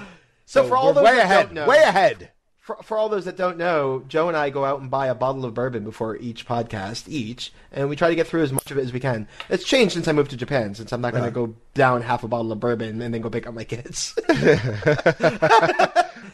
So 0.47 0.67
for 0.67 0.77
all 0.77 0.93
those 0.93 1.05
way 1.05 1.19
ahead, 1.19 1.53
know, 1.53 1.67
way 1.69 1.79
ahead. 1.83 2.31
For, 2.69 2.77
for 2.83 2.99
all 2.99 3.09
those 3.09 3.25
that 3.25 3.39
don't 3.39 3.57
know, 3.57 4.05
Joe 4.09 4.29
and 4.29 4.37
I 4.37 4.51
go 4.51 4.63
out 4.63 4.83
and 4.83 4.91
buy 4.91 5.07
a 5.07 5.15
bottle 5.15 5.47
of 5.47 5.55
bourbon 5.55 5.85
before 5.85 6.19
each 6.19 6.45
podcast, 6.47 7.09
each, 7.09 7.51
and 7.73 7.89
we 7.89 7.97
try 7.97 8.11
to 8.11 8.15
get 8.15 8.27
through 8.27 8.43
as 8.43 8.53
much 8.53 8.71
of 8.71 8.77
it 8.77 8.83
as 8.83 8.93
we 8.93 9.01
can. 9.01 9.27
It's 9.49 9.65
changed 9.65 9.95
since 9.95 10.07
I 10.07 10.13
moved 10.13 10.33
to 10.33 10.37
Japan, 10.37 10.75
since 10.75 10.93
I'm 10.93 11.01
not 11.01 11.15
going 11.15 11.25
to 11.25 11.31
go 11.31 11.55
down 11.73 12.03
half 12.03 12.25
a 12.25 12.29
bottle 12.29 12.53
of 12.53 12.61
bourbon 12.61 13.01
and 13.01 13.15
then 13.15 13.23
go 13.23 13.31
pick 13.31 13.47
up 13.47 13.55
my 13.55 13.65
kids. 13.65 14.15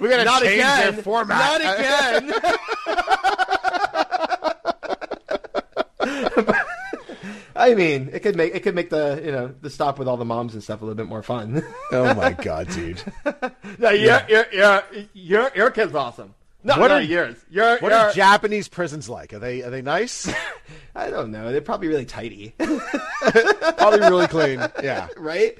We're 0.00 0.10
gonna 0.10 0.24
Not 0.24 0.42
change 0.42 0.54
again. 0.54 0.94
their 0.94 1.02
format. 1.04 1.62
Not 1.62 1.78
again. 1.78 2.32
I 7.70 7.74
mean, 7.74 8.10
it 8.12 8.20
could 8.20 8.36
make 8.36 8.54
it 8.54 8.60
could 8.62 8.74
make 8.74 8.90
the 8.90 9.20
you 9.24 9.32
know 9.32 9.54
the 9.62 9.70
stop 9.70 9.98
with 9.98 10.06
all 10.08 10.16
the 10.16 10.24
moms 10.24 10.52
and 10.54 10.62
stuff 10.62 10.82
a 10.82 10.84
little 10.84 10.96
bit 10.96 11.06
more 11.06 11.22
fun. 11.22 11.64
oh 11.92 12.14
my 12.14 12.32
god, 12.42 12.68
dude. 12.68 13.02
no, 13.78 13.90
your, 13.90 14.20
your 14.28 14.44
your 14.52 14.82
your 15.14 15.50
your 15.56 15.70
kid's 15.70 15.94
awesome. 15.94 16.34
No, 16.66 16.78
What 16.78 16.88
not 16.88 17.02
are- 17.02 17.02
yours. 17.02 17.36
Your, 17.50 17.76
What 17.78 17.92
your, 17.92 18.00
are 18.00 18.12
Japanese 18.12 18.68
prisons 18.68 19.08
like? 19.08 19.34
Are 19.34 19.38
they 19.38 19.62
are 19.62 19.70
they 19.70 19.82
nice? 19.82 20.30
I 20.94 21.10
don't 21.10 21.30
know. 21.30 21.52
They're 21.52 21.60
probably 21.60 21.88
really 21.88 22.06
tidy, 22.06 22.54
Probably 22.58 24.00
really 24.00 24.26
clean. 24.28 24.60
Yeah. 24.82 25.08
right? 25.16 25.58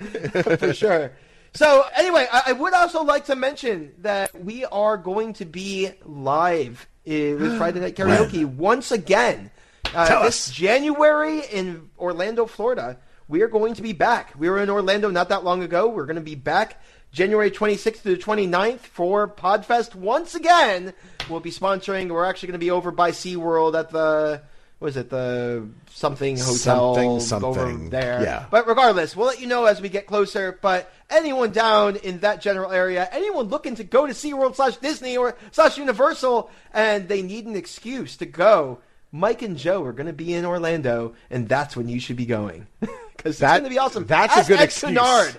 For 0.59 0.73
sure. 0.73 1.13
So 1.55 1.85
anyway, 1.97 2.27
I, 2.33 2.43
I 2.49 2.53
would 2.53 2.73
also 2.75 3.03
like 3.05 3.27
to 3.27 3.37
mention 3.37 3.93
that 3.99 4.35
we 4.45 4.65
are 4.65 4.97
going 4.97 5.35
to 5.35 5.45
be 5.45 5.91
live 6.05 6.89
uh, 7.07 7.11
with 7.13 7.59
Friday 7.59 7.81
Night 7.81 7.97
Karaoke 7.99 8.45
once 8.45 8.91
again. 8.91 9.51
Uh, 9.95 10.07
Tell 10.07 10.23
this 10.23 10.49
us. 10.49 10.55
January 10.55 11.41
in 11.53 11.91
Orlando, 11.99 12.47
Florida. 12.47 12.99
We 13.29 13.43
are 13.43 13.49
going 13.49 13.75
to 13.75 13.83
be 13.83 13.93
back. 13.93 14.33
We 14.39 14.51
were 14.51 14.59
in 14.63 14.69
Orlando 14.71 15.11
not 15.11 15.31
that 15.31 15.45
long 15.45 15.63
ago. 15.63 15.89
We're 15.89 16.05
going 16.07 16.17
to 16.17 16.23
be 16.23 16.35
back 16.35 16.83
January 17.13 17.51
26th 17.51 18.03
to 18.03 18.17
the 18.17 18.17
29th 18.17 18.81
for 18.81 19.29
Podfest 19.29 19.95
once 19.95 20.35
again. 20.35 20.93
We'll 21.31 21.41
be 21.41 21.51
sponsoring. 21.51 22.11
We're 22.11 22.25
actually 22.27 22.49
going 22.49 22.61
to 22.61 22.65
be 22.67 22.71
over 22.71 22.91
by 22.91 23.13
SeaWorld 23.13 23.79
at 23.79 23.91
the 23.91 24.43
what 24.81 24.89
is 24.89 24.97
it 24.99 25.09
the 25.09 25.67
something 25.91 26.37
hotel 26.37 26.95
Something, 27.21 27.45
over 27.47 27.61
something. 27.61 27.89
there. 27.91 28.21
Yeah. 28.23 28.45
But 28.51 28.67
regardless, 28.67 29.17
we'll 29.17 29.29
let 29.29 29.41
you 29.41 29.47
know 29.47 29.65
as 29.65 29.81
we 29.81 29.89
get 29.89 30.07
closer. 30.07 30.59
But 30.61 30.93
anyone 31.09 31.53
down 31.53 31.97
in 31.97 32.19
that 32.21 32.43
general 32.43 32.71
area, 32.71 33.09
anyone 33.11 33.47
looking 33.47 33.77
to 33.77 33.85
go 33.85 34.07
to 34.07 34.13
SeaWorld 34.13 34.57
slash 34.57 34.77
Disney 34.79 35.17
or 35.17 35.37
slash 35.53 35.79
Universal, 35.79 36.51
and 36.75 37.09
they 37.09 37.23
need 37.23 37.47
an 37.47 37.57
excuse 37.57 38.19
to 38.19 38.27
go, 38.27 38.81
Mike 39.15 39.43
and 39.43 39.57
Joe 39.57 39.85
are 39.85 39.93
going 39.93 40.09
to 40.09 40.13
be 40.13 40.35
in 40.35 40.45
Orlando, 40.45 41.15
and 41.31 41.49
that's 41.49 41.77
when 41.77 41.89
you 41.89 42.01
should 42.01 42.17
be 42.17 42.27
going. 42.27 42.67
Because 43.17 43.39
That- 43.39 43.53
it's 43.53 43.61
going 43.61 43.71
to 43.71 43.75
be 43.75 43.79
awesome. 43.79 44.05
that's 44.07 44.37
a 44.37 44.45
good 44.45 44.59
Ed 44.61 44.65
excuse. 44.65 44.93
Kennard. 44.99 45.37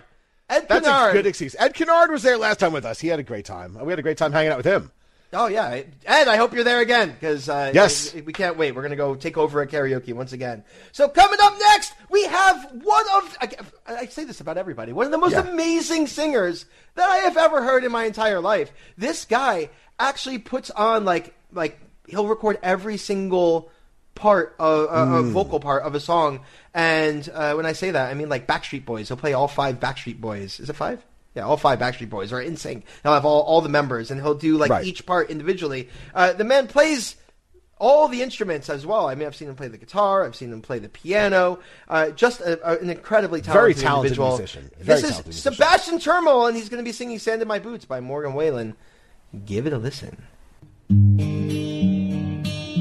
Ed 0.49 0.65
That's 0.69 0.87
Kennard. 0.87 1.09
a 1.11 1.13
good 1.13 1.25
excuse. 1.27 1.55
Ed 1.59 1.73
Kennard 1.75 2.09
was 2.09 2.23
there 2.23 2.37
last 2.37 2.59
time 2.59 2.71
with 2.73 2.85
us. 2.85 2.99
He 2.99 3.09
had 3.09 3.19
a 3.19 3.23
great 3.23 3.45
time. 3.45 3.77
We 3.79 3.91
had 3.91 3.99
a 3.99 4.01
great 4.01 4.17
time 4.17 4.31
hanging 4.31 4.51
out 4.53 4.57
with 4.57 4.65
him. 4.65 4.91
Oh 5.33 5.47
yeah, 5.47 5.81
Ed. 6.05 6.27
I 6.29 6.37
hope 6.37 6.53
you're 6.53 6.63
there 6.63 6.79
again 6.79 7.11
because 7.11 7.49
uh, 7.49 7.71
Yes. 7.75 8.13
we 8.13 8.31
can't 8.31 8.57
wait. 8.57 8.71
We're 8.73 8.81
gonna 8.81 8.95
go 8.95 9.13
take 9.15 9.37
over 9.37 9.61
at 9.61 9.69
karaoke 9.69 10.13
once 10.13 10.31
again. 10.33 10.63
So 10.93 11.09
coming 11.09 11.37
up 11.41 11.53
next, 11.59 11.93
we 12.09 12.23
have 12.25 12.71
one 12.83 13.05
of 13.15 13.37
I, 13.41 13.49
I 13.87 14.05
say 14.05 14.23
this 14.23 14.39
about 14.39 14.57
everybody, 14.57 14.93
one 14.93 15.05
of 15.05 15.11
the 15.11 15.17
most 15.17 15.33
Yeah. 15.33 15.41
amazing 15.47 16.07
singers 16.07 16.65
that 16.95 17.07
I 17.09 17.17
have 17.17 17.35
ever 17.37 17.61
heard 17.61 17.83
in 17.83 17.91
my 17.91 18.05
entire 18.05 18.39
life. 18.39 18.71
This 18.97 19.25
guy 19.25 19.69
actually 19.99 20.37
puts 20.39 20.71
on 20.71 21.03
like 21.05 21.35
like 21.51 21.77
he'll 22.07 22.27
record 22.27 22.57
every 22.63 22.97
single 22.97 23.69
part 24.15 24.55
of 24.59 24.87
uh, 24.89 25.15
a 25.17 25.23
vocal 25.23 25.59
part 25.59 25.83
of 25.83 25.93
a 25.95 25.99
song, 25.99 26.41
and 26.73 27.27
uh, 27.33 27.53
when 27.55 27.65
I 27.65 27.73
say 27.73 27.91
that, 27.91 28.09
I 28.09 28.13
mean 28.13 28.29
like 28.29 28.47
Backstreet 28.47 28.85
Boys. 28.85 29.07
He'll 29.09 29.17
play 29.17 29.33
all 29.33 29.47
five 29.47 29.79
Backstreet 29.79 30.19
Boys. 30.21 30.59
Is 30.59 30.69
it 30.69 30.75
five? 30.75 31.03
Yeah, 31.35 31.43
all 31.43 31.57
five 31.57 31.79
Backstreet 31.79 32.09
Boys 32.09 32.31
are 32.31 32.39
in 32.41 32.55
sync. 32.55 32.85
He'll 33.03 33.11
have 33.13 33.25
all, 33.25 33.41
all 33.41 33.59
the 33.59 33.67
members, 33.67 34.09
and 34.11 34.21
he'll 34.21 34.35
do 34.35 34.57
like 34.57 34.71
Right. 34.71 34.85
each 34.85 35.05
part 35.05 35.29
individually. 35.29 35.89
Uh, 36.13 36.31
the 36.31 36.45
man 36.45 36.67
plays 36.67 37.17
all 37.77 38.07
the 38.07 38.21
instruments 38.21 38.69
as 38.69 38.85
well. 38.85 39.07
I 39.09 39.15
mean, 39.15 39.27
I've 39.27 39.35
seen 39.35 39.49
him 39.49 39.55
play 39.55 39.67
the 39.67 39.77
guitar. 39.77 40.23
I've 40.25 40.33
seen 40.37 40.49
him 40.53 40.61
play 40.61 40.79
the 40.79 40.87
piano. 40.87 41.59
Uh, 41.89 42.11
just 42.11 42.39
a, 42.39 42.57
a, 42.65 42.79
an 42.79 42.89
incredibly 42.89 43.41
talented, 43.41 43.61
Very 43.61 43.73
talented, 43.73 44.11
individual. 44.13 44.37
musician. 44.37 44.71
Very 44.79 45.01
this 45.01 45.27
is. 45.27 45.41
Sebastien 45.41 45.97
Turmel, 45.99 46.47
and 46.47 46.55
he's 46.55 46.69
going 46.69 46.81
to 46.81 46.87
be 46.87 46.93
singing 46.93 47.19
"Sand 47.19 47.41
in 47.41 47.49
My 47.49 47.59
Boots" 47.59 47.83
by 47.83 47.99
Morgan 47.99 48.33
Wallen. 48.33 48.77
Give 49.45 49.67
it 49.67 49.73
a 49.73 49.77
listen. 49.77 50.23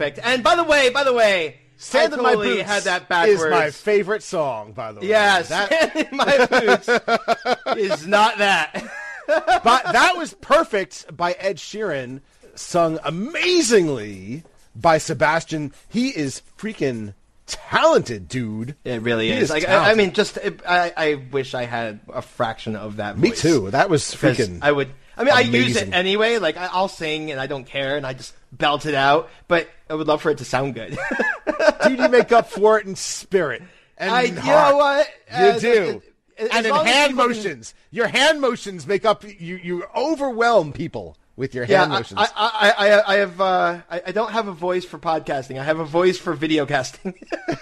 perfect. 0.00 0.26
And 0.26 0.42
by 0.42 0.56
the 0.56 0.64
way, 0.64 0.90
by 0.90 1.04
the 1.04 1.12
way, 1.12 1.58
Stand 1.76 2.12
I 2.12 2.16
in 2.16 2.22
my 2.22 2.34
boots 2.34 2.62
had 2.62 2.82
that 2.84 3.08
backwards. 3.08 3.42
is 3.42 3.50
my 3.50 3.70
favorite 3.70 4.22
song, 4.22 4.72
by 4.72 4.92
the 4.92 5.00
way. 5.00 5.08
yeah, 5.08 5.42
that, 5.42 5.66
Stand 5.66 6.08
in 6.08 6.16
my 6.16 6.46
boots 6.46 6.88
is 7.78 8.06
not 8.06 8.38
that. 8.38 8.84
but 9.26 9.62
that 9.64 10.16
was 10.16 10.34
perfect 10.34 11.16
by 11.16 11.32
Ed 11.32 11.56
Sheeran, 11.56 12.20
sung 12.54 12.98
amazingly 13.04 14.42
by 14.74 14.98
Sebastien. 14.98 15.72
He 15.88 16.08
is 16.08 16.42
freaking 16.58 17.14
talented, 17.46 18.28
dude. 18.28 18.76
It 18.84 19.00
really 19.02 19.28
He 19.28 19.34
is. 19.34 19.44
is 19.44 19.50
Like, 19.50 19.68
I, 19.68 19.92
I 19.92 19.94
mean, 19.94 20.12
just 20.12 20.38
I, 20.66 20.92
I 20.96 21.14
wish 21.30 21.54
I 21.54 21.64
had 21.64 22.00
a 22.12 22.20
fraction 22.22 22.76
of 22.76 22.96
that. 22.96 23.18
Me 23.18 23.30
too. 23.30 23.70
That 23.70 23.88
was 23.88 24.02
freaking. 24.02 24.58
I 24.62 24.72
would. 24.72 24.90
I 25.16 25.24
mean, 25.24 25.34
I 25.34 25.40
use 25.40 25.76
it 25.76 25.92
anyway. 25.92 26.38
Like 26.38 26.56
I'll 26.56 26.88
sing 26.88 27.30
and 27.30 27.40
I 27.40 27.46
don't 27.46 27.64
care, 27.64 27.96
and 27.96 28.06
I 28.06 28.14
just 28.14 28.34
belt 28.52 28.86
it 28.86 28.94
out. 28.94 29.30
But 29.48 29.68
I 29.88 29.94
would 29.94 30.06
love 30.06 30.22
for 30.22 30.30
it 30.30 30.38
to 30.38 30.44
sound 30.44 30.74
good. 30.74 30.96
dude, 31.84 31.98
you 31.98 32.08
make 32.08 32.32
up 32.32 32.50
for 32.50 32.78
it 32.78 32.86
in 32.86 32.96
spirit. 32.96 33.62
And 33.96 34.10
I, 34.10 34.22
you 34.22 34.32
know 34.32 34.76
what? 34.76 35.08
You 35.38 35.60
do. 35.60 36.02
as 36.38 36.48
and 36.50 36.66
in 36.66 36.74
hand 36.74 37.10
people 37.10 37.26
can- 37.26 37.36
motions. 37.36 37.74
Your 37.90 38.06
hand 38.06 38.40
motions 38.40 38.86
make 38.86 39.04
up. 39.04 39.24
You 39.24 39.56
you 39.56 39.84
overwhelm 39.94 40.72
people 40.72 41.16
with 41.36 41.54
your 41.54 41.64
Yeah, 41.64 41.80
hand 41.80 41.92
I, 41.92 41.98
motions. 41.98 42.20
I, 42.20 42.28
I, 42.36 42.72
I, 42.88 43.14
I 43.14 43.16
have. 43.18 43.40
Uh, 43.40 43.80
I, 43.90 44.02
I 44.06 44.12
don't 44.12 44.32
have 44.32 44.48
a 44.48 44.52
voice 44.52 44.84
for 44.84 44.98
podcasting. 44.98 45.58
I 45.60 45.64
have 45.64 45.80
a 45.80 45.84
voice 45.84 46.18
for 46.18 46.32
video 46.34 46.66
casting. 46.66 47.14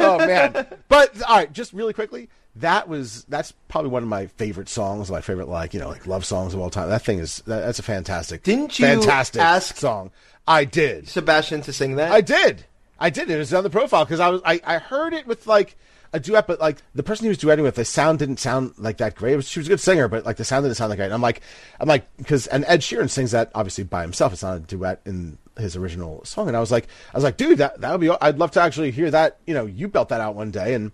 oh 0.00 0.18
man! 0.18 0.66
But 0.88 1.22
all 1.22 1.36
right, 1.36 1.52
just 1.52 1.72
really 1.72 1.92
quickly, 1.92 2.28
that 2.60 2.88
was 2.88 3.24
that's 3.24 3.52
probably 3.68 3.90
one 3.90 4.02
of 4.02 4.08
my 4.08 4.26
favorite 4.26 4.68
songs. 4.68 5.10
My 5.10 5.20
favorite, 5.20 5.48
like 5.48 5.74
you 5.74 5.80
know, 5.80 5.88
like 5.88 6.06
love 6.06 6.24
songs 6.24 6.54
of 6.54 6.60
all 6.60 6.70
time. 6.70 6.88
That 6.88 7.02
thing 7.02 7.18
is 7.18 7.38
that, 7.46 7.60
that's 7.60 7.78
a 7.78 7.82
fantastic. 7.82 8.42
Didn't 8.42 8.78
you 8.78 8.86
fantastic 8.86 9.40
ask- 9.40 9.76
song? 9.76 10.10
I 10.46 10.64
did. 10.64 11.08
Sebastien 11.08 11.60
to 11.62 11.72
sing 11.72 11.96
that. 11.96 12.10
I 12.10 12.20
did. 12.20 12.64
I 12.98 13.10
did. 13.10 13.30
It 13.30 13.36
was 13.36 13.52
on 13.52 13.64
the 13.64 13.70
profile 13.70 14.04
because 14.04 14.20
I 14.20 14.28
was 14.28 14.40
I, 14.44 14.60
I 14.64 14.78
heard 14.78 15.12
it 15.12 15.26
with 15.26 15.46
like 15.46 15.76
a 16.12 16.20
duet, 16.20 16.46
but 16.46 16.58
like 16.58 16.78
the 16.94 17.02
person 17.02 17.24
he 17.24 17.28
was 17.28 17.38
duetting 17.38 17.62
with, 17.62 17.74
the 17.74 17.84
sound 17.84 18.18
didn't 18.18 18.38
sound 18.38 18.72
like 18.78 18.96
that 18.98 19.14
great. 19.14 19.34
It 19.34 19.36
was, 19.36 19.48
she 19.48 19.60
was 19.60 19.66
a 19.68 19.70
good 19.70 19.80
singer, 19.80 20.08
but 20.08 20.24
like 20.24 20.36
the 20.36 20.44
sound 20.44 20.64
didn't 20.64 20.76
sound 20.76 20.90
that 20.90 20.96
great. 20.96 21.06
And 21.06 21.14
I'm 21.14 21.20
like, 21.20 21.42
I'm 21.78 21.88
like, 21.88 22.04
because 22.16 22.46
and 22.46 22.64
Ed 22.66 22.80
Sheeran 22.80 23.10
sings 23.10 23.32
that 23.32 23.50
obviously 23.54 23.84
by 23.84 24.02
himself. 24.02 24.32
It's 24.32 24.42
not 24.42 24.56
a 24.56 24.60
duet 24.60 25.00
in 25.04 25.38
his 25.58 25.76
original 25.76 26.24
song. 26.24 26.48
And 26.48 26.56
I 26.56 26.60
was 26.60 26.72
like, 26.72 26.86
I 27.12 27.16
was 27.16 27.24
like, 27.24 27.36
dude, 27.36 27.58
that 27.58 27.80
that 27.80 27.92
would 27.92 28.00
be. 28.00 28.10
I'd 28.20 28.38
love 28.38 28.52
to 28.52 28.60
actually 28.60 28.90
hear 28.90 29.10
that. 29.10 29.38
You 29.46 29.54
know, 29.54 29.66
you 29.66 29.88
belt 29.88 30.08
that 30.08 30.20
out 30.20 30.34
one 30.34 30.50
day, 30.50 30.74
and 30.74 30.92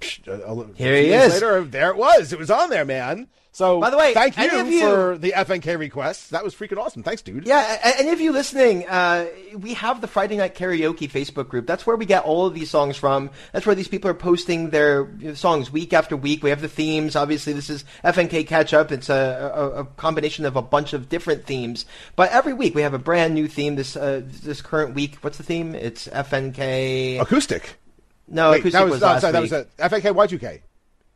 Here 0.00 0.96
he 0.96 1.12
is. 1.12 1.34
Later, 1.34 1.62
there 1.64 1.90
it 1.90 1.96
was. 1.96 2.32
It 2.32 2.38
was 2.38 2.50
on 2.50 2.70
there, 2.70 2.84
man. 2.84 3.28
So 3.56 3.80
By 3.80 3.88
the 3.88 3.96
way, 3.96 4.12
thank 4.12 4.36
you, 4.36 4.66
you- 4.66 4.80
for 4.82 5.16
the 5.16 5.32
FNK 5.34 5.78
request. 5.78 6.32
That 6.32 6.44
was 6.44 6.54
freaking 6.54 6.76
awesome. 6.76 7.02
Thanks, 7.02 7.22
dude. 7.22 7.46
Yeah, 7.46 7.78
any 7.96 8.10
of 8.10 8.20
you 8.20 8.30
listening, 8.30 8.86
uh, 8.86 9.28
we 9.56 9.72
have 9.72 10.02
the 10.02 10.06
Friday 10.06 10.36
Night 10.36 10.54
Karaoke 10.54 11.10
Facebook 11.10 11.48
group. 11.48 11.66
That's 11.66 11.86
where 11.86 11.96
we 11.96 12.04
get 12.04 12.24
all 12.24 12.44
of 12.44 12.52
these 12.52 12.68
songs 12.68 12.98
from. 12.98 13.30
That's 13.54 13.64
where 13.64 13.74
these 13.74 13.88
people 13.88 14.10
are 14.10 14.14
posting 14.14 14.68
their 14.68 15.08
songs 15.34 15.72
week 15.72 15.94
after 15.94 16.18
week. 16.18 16.44
We 16.44 16.50
have 16.50 16.60
the 16.60 16.68
themes. 16.68 17.16
Obviously, 17.16 17.54
this 17.54 17.70
is 17.70 17.86
FNK 18.04 18.46
Catch 18.46 18.74
Up. 18.74 18.92
It's 18.92 19.08
a, 19.08 19.50
a, 19.54 19.70
a 19.80 19.84
combination 19.86 20.44
of 20.44 20.56
a 20.56 20.62
bunch 20.62 20.92
of 20.92 21.08
different 21.08 21.46
themes. 21.46 21.86
But 22.14 22.32
every 22.32 22.52
week 22.52 22.74
we 22.74 22.82
have 22.82 22.92
a 22.92 22.98
brand 22.98 23.32
new 23.32 23.48
theme. 23.48 23.76
This 23.76 23.96
uh, 23.96 24.20
this 24.22 24.60
current 24.60 24.94
week, 24.94 25.16
what's 25.22 25.38
the 25.38 25.44
theme? 25.44 25.74
It's 25.74 26.08
FNK. 26.08 27.22
Acoustic. 27.22 27.78
No, 28.28 28.50
Wait, 28.50 28.60
acoustic 28.60 28.72
that 28.72 28.84
was, 28.84 28.92
was, 28.92 29.02
last 29.02 29.20
sorry, 29.20 29.32
That 29.32 29.42
was 29.42 29.52
a 29.52 29.64
FNK 29.78 30.14
Y2K. 30.14 30.60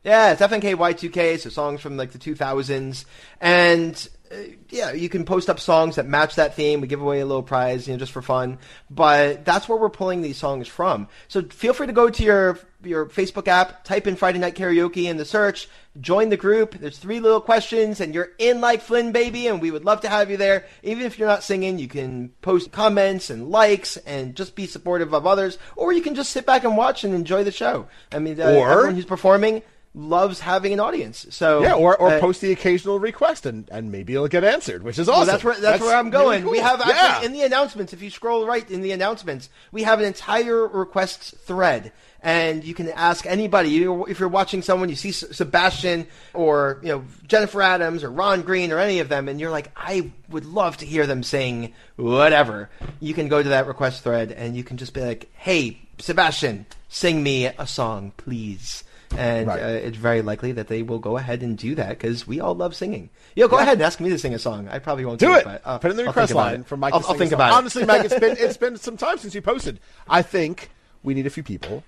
Yeah, 0.03 0.31
it's 0.31 0.41
FNK 0.41 0.75
Y2K, 0.75 1.39
so 1.39 1.49
songs 1.49 1.81
from 1.81 1.97
like 1.97 2.11
the 2.11 2.17
2000s. 2.17 3.05
And 3.39 4.09
uh, 4.20 4.20
yeah, 4.69 4.91
you 4.91 5.09
can 5.09 5.25
post 5.25 5.49
up 5.49 5.59
songs 5.59 5.95
that 5.95 6.07
match 6.07 6.35
that 6.35 6.55
theme. 6.55 6.81
We 6.81 6.87
give 6.87 7.01
away 7.01 7.19
a 7.19 7.25
little 7.25 7.43
prize, 7.43 7.87
you 7.87 7.93
know, 7.93 7.99
just 7.99 8.11
for 8.11 8.21
fun. 8.21 8.59
But 8.89 9.45
that's 9.45 9.67
where 9.67 9.77
we're 9.77 9.89
pulling 9.89 10.21
these 10.21 10.37
songs 10.37 10.67
from. 10.67 11.07
So 11.27 11.41
feel 11.43 11.73
free 11.73 11.87
to 11.87 11.93
go 11.93 12.09
to 12.09 12.23
your 12.23 12.59
your 12.83 13.05
Facebook 13.05 13.47
app, 13.47 13.83
type 13.83 14.07
in 14.07 14.15
Friday 14.15 14.39
Night 14.39 14.55
Karaoke 14.55 15.03
in 15.03 15.17
the 15.17 15.25
search, 15.25 15.69
join 15.99 16.29
the 16.29 16.37
group. 16.37 16.71
There's 16.73 16.97
three 16.97 17.19
little 17.19 17.39
questions, 17.41 18.01
and 18.01 18.15
you're 18.15 18.31
in 18.39 18.59
like 18.59 18.81
Flynn, 18.81 19.11
baby. 19.11 19.47
And 19.47 19.61
we 19.61 19.69
would 19.69 19.85
love 19.85 20.01
to 20.01 20.09
have 20.09 20.31
you 20.31 20.37
there. 20.37 20.65
Even 20.81 21.05
if 21.05 21.19
you're 21.19 21.27
not 21.27 21.43
singing, 21.43 21.77
you 21.77 21.87
can 21.87 22.29
post 22.41 22.71
comments 22.71 23.29
and 23.29 23.49
likes 23.49 23.97
and 23.97 24.35
just 24.35 24.55
be 24.55 24.65
supportive 24.65 25.13
of 25.13 25.27
others, 25.27 25.57
or 25.75 25.93
you 25.93 26.01
can 26.01 26.15
just 26.15 26.31
sit 26.31 26.45
back 26.45 26.63
and 26.63 26.75
watch 26.75 27.03
and 27.03 27.13
enjoy 27.13 27.43
the 27.43 27.51
show. 27.51 27.87
I 28.11 28.19
mean, 28.19 28.41
uh, 28.41 28.45
Or- 28.45 28.71
everyone 28.71 28.95
who's 28.95 29.05
performing 29.05 29.61
loves 29.93 30.39
having 30.39 30.71
an 30.71 30.79
audience. 30.79 31.25
So 31.31 31.61
Yeah, 31.61 31.73
or, 31.73 31.97
or 31.97 32.13
uh, 32.13 32.19
post 32.19 32.41
the 32.41 32.51
occasional 32.51 32.99
request 32.99 33.45
and, 33.45 33.69
and 33.71 33.91
maybe 33.91 34.13
it'll 34.13 34.29
get 34.29 34.43
answered, 34.43 34.83
which 34.83 34.97
is 34.97 35.09
awesome. 35.09 35.19
Well, 35.19 35.25
that's 35.25 35.43
where 35.43 35.59
that's, 35.59 35.81
where 35.81 35.95
I'm 35.95 36.09
really 36.09 36.39
going. 36.39 36.49
We 36.49 36.59
have 36.59 36.79
actually 36.79 36.95
yeah. 36.95 37.21
in 37.23 37.33
the 37.33 37.41
announcements. 37.41 37.91
If 37.91 38.01
you 38.01 38.09
scroll 38.09 38.45
right 38.45 38.69
in 38.69 38.81
the 38.81 38.93
announcements, 38.93 39.49
we 39.71 39.83
have 39.83 39.99
an 39.99 40.05
entire 40.05 40.65
requests 40.65 41.31
thread, 41.31 41.91
and 42.21 42.63
you 42.63 42.73
can 42.73 42.89
ask 42.89 43.25
anybody. 43.25 43.69
You, 43.69 44.05
if 44.05 44.19
you're 44.19 44.29
watching 44.29 44.61
someone, 44.61 44.87
you 44.87 44.95
see 44.95 45.11
Sebastien 45.11 46.07
or 46.33 46.79
you 46.81 46.89
know 46.89 47.03
Jennifer 47.27 47.61
Adams 47.61 48.03
or 48.03 48.11
Ron 48.11 48.43
Green 48.43 48.71
or 48.71 48.79
any 48.79 48.99
of 48.99 49.09
them, 49.09 49.27
and 49.27 49.41
you're 49.41 49.51
like, 49.51 49.71
I 49.75 50.11
would 50.29 50.45
love 50.45 50.77
to 50.77 50.85
hear 50.85 51.05
them 51.05 51.21
sing 51.21 51.73
whatever. 51.97 52.69
You 53.01 53.13
can 53.13 53.27
go 53.27 53.43
to 53.43 53.49
that 53.49 53.67
request 53.67 54.03
thread, 54.03 54.31
and 54.31 54.55
you 54.55 54.63
can 54.63 54.77
just 54.77 54.93
be 54.93 55.01
like, 55.01 55.29
Hey, 55.33 55.81
Sebastien, 55.99 56.65
sing 56.87 57.21
me 57.21 57.47
a 57.47 57.67
song, 57.67 58.13
please. 58.15 58.85
And 59.17 59.47
Right. 59.47 59.61
uh, 59.61 59.67
it's 59.67 59.97
very 59.97 60.21
likely 60.21 60.51
that 60.53 60.67
they 60.67 60.83
will 60.83 60.99
go 60.99 61.17
ahead 61.17 61.41
and 61.41 61.57
do 61.57 61.75
that 61.75 61.89
because 61.89 62.25
we 62.25 62.39
all 62.39 62.55
love 62.55 62.75
singing. 62.75 63.09
Yo, 63.35 63.47
go 63.47 63.57
Yeah. 63.57 63.63
ahead 63.63 63.73
and 63.73 63.83
ask 63.83 63.99
me 63.99 64.09
to 64.09 64.17
sing 64.17 64.33
a 64.33 64.39
song. 64.39 64.67
I 64.69 64.79
probably 64.79 65.05
won't 65.05 65.19
do 65.19 65.27
do, 65.27 65.33
it. 65.35 65.43
but 65.45 65.61
uh, 65.65 65.77
Put 65.79 65.87
it 65.87 65.91
in 65.91 65.97
the 65.97 66.05
request 66.05 66.33
line 66.33 66.63
for 66.63 66.77
Mike. 66.77 66.93
I'll, 66.93 67.03
I'll 67.07 67.13
think 67.15 67.31
about 67.31 67.51
it. 67.51 67.55
Honestly, 67.55 67.85
Mike, 67.85 68.05
it's 68.05 68.17
been 68.19 68.37
it's 68.39 68.57
been 68.65 68.77
some 68.77 68.97
time 68.97 69.17
since 69.17 69.35
you 69.35 69.41
posted. 69.41 69.79
I 70.07 70.21
think 70.21 70.69
we 71.03 71.13
need 71.13 71.25
a 71.27 71.29
few 71.29 71.43
people 71.43 71.83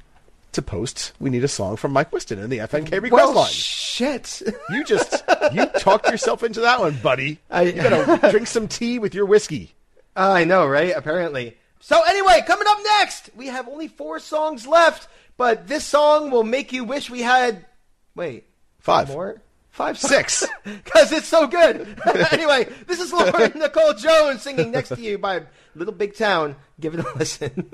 to 0.51 0.61
post. 0.61 1.13
We 1.19 1.29
need 1.29 1.43
a 1.43 1.47
song 1.47 1.77
from 1.77 1.93
Mike 1.93 2.11
Wiston 2.11 2.37
in 2.39 2.49
the 2.49 2.59
FNK 2.59 3.01
request 3.01 3.11
well, 3.11 3.33
line. 3.33 3.51
shit. 3.51 4.41
You 4.69 4.83
just 4.83 5.23
you 5.51 5.65
talked 5.79 6.09
yourself 6.09 6.43
into 6.43 6.59
that 6.61 6.79
one, 6.79 6.97
buddy. 7.01 7.39
I- 7.49 7.61
you 7.63 7.71
gotta 7.73 8.27
drink 8.31 8.47
some 8.47 8.67
tea 8.67 8.99
with 8.99 9.13
your 9.15 9.25
whiskey. 9.25 9.73
I 10.15 10.43
know, 10.43 10.67
right? 10.67 10.93
Apparently. 10.95 11.57
So 11.79 12.01
anyway, 12.07 12.41
coming 12.47 12.65
up 12.67 12.77
next, 12.99 13.29
we 13.35 13.47
have 13.47 13.67
only 13.67 13.87
four 13.89 14.19
songs 14.19 14.65
left, 14.67 15.07
but 15.37 15.67
this 15.67 15.85
song 15.85 16.31
will 16.31 16.43
make 16.43 16.71
you 16.73 16.83
wish 16.83 17.09
we 17.09 17.21
had. 17.21 17.65
Wait, 18.15 18.45
Five. 18.79 19.07
more? 19.09 19.41
Five, 19.71 19.97
Six. 20.13 20.45
because 20.63 21.11
it's 21.11 21.27
so 21.27 21.47
good. 21.47 21.99
anyway, 22.31 22.67
this 22.87 22.99
is 22.99 23.11
Lauren 23.11 23.51
Nichol 23.55 23.93
Jones 23.95 24.41
singing 24.43 24.71
"Next 24.71 24.89
to 24.89 25.01
You" 25.01 25.17
by 25.17 25.43
Little 25.75 25.93
Big 25.93 26.15
Town. 26.15 26.55
Give 26.79 26.93
it 26.93 26.99
a 26.99 27.17
listen. 27.17 27.69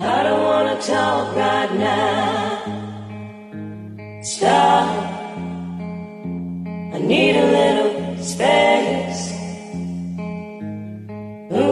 I 0.00 0.22
don't 0.22 0.42
wanna 0.42 0.80
talk 0.80 1.36
right 1.36 1.72
now. 1.78 2.62
Stop. 4.22 5.15
I 6.96 6.98
need 6.98 7.36
a 7.36 7.46
little 7.58 8.16
space. 8.24 9.22
Ooh, 11.52 11.66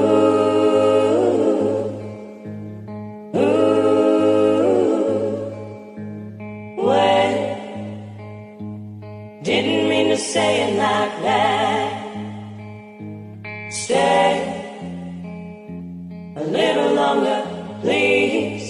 ooh. 3.35 3.65
Wait. 6.77 7.37
Didn't 9.43 9.89
mean 9.89 10.09
to 10.11 10.19
say 10.19 10.65
it 10.65 10.77
like 10.77 11.15
that. 11.23 11.89
Stay 13.73 14.31
a 16.37 16.45
little 16.45 16.93
longer, 16.93 17.47
please. 17.81 18.67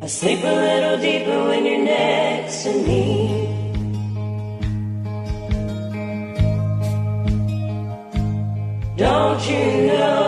I 0.00 0.06
sleep 0.06 0.42
a 0.42 0.56
little 0.68 0.96
deeper 0.96 1.38
when 1.48 1.66
you're 1.66 1.84
next 1.84 2.62
to 2.62 2.72
me. 2.72 3.37
Don't 9.38 9.50
you 9.50 9.86
know 9.86 10.27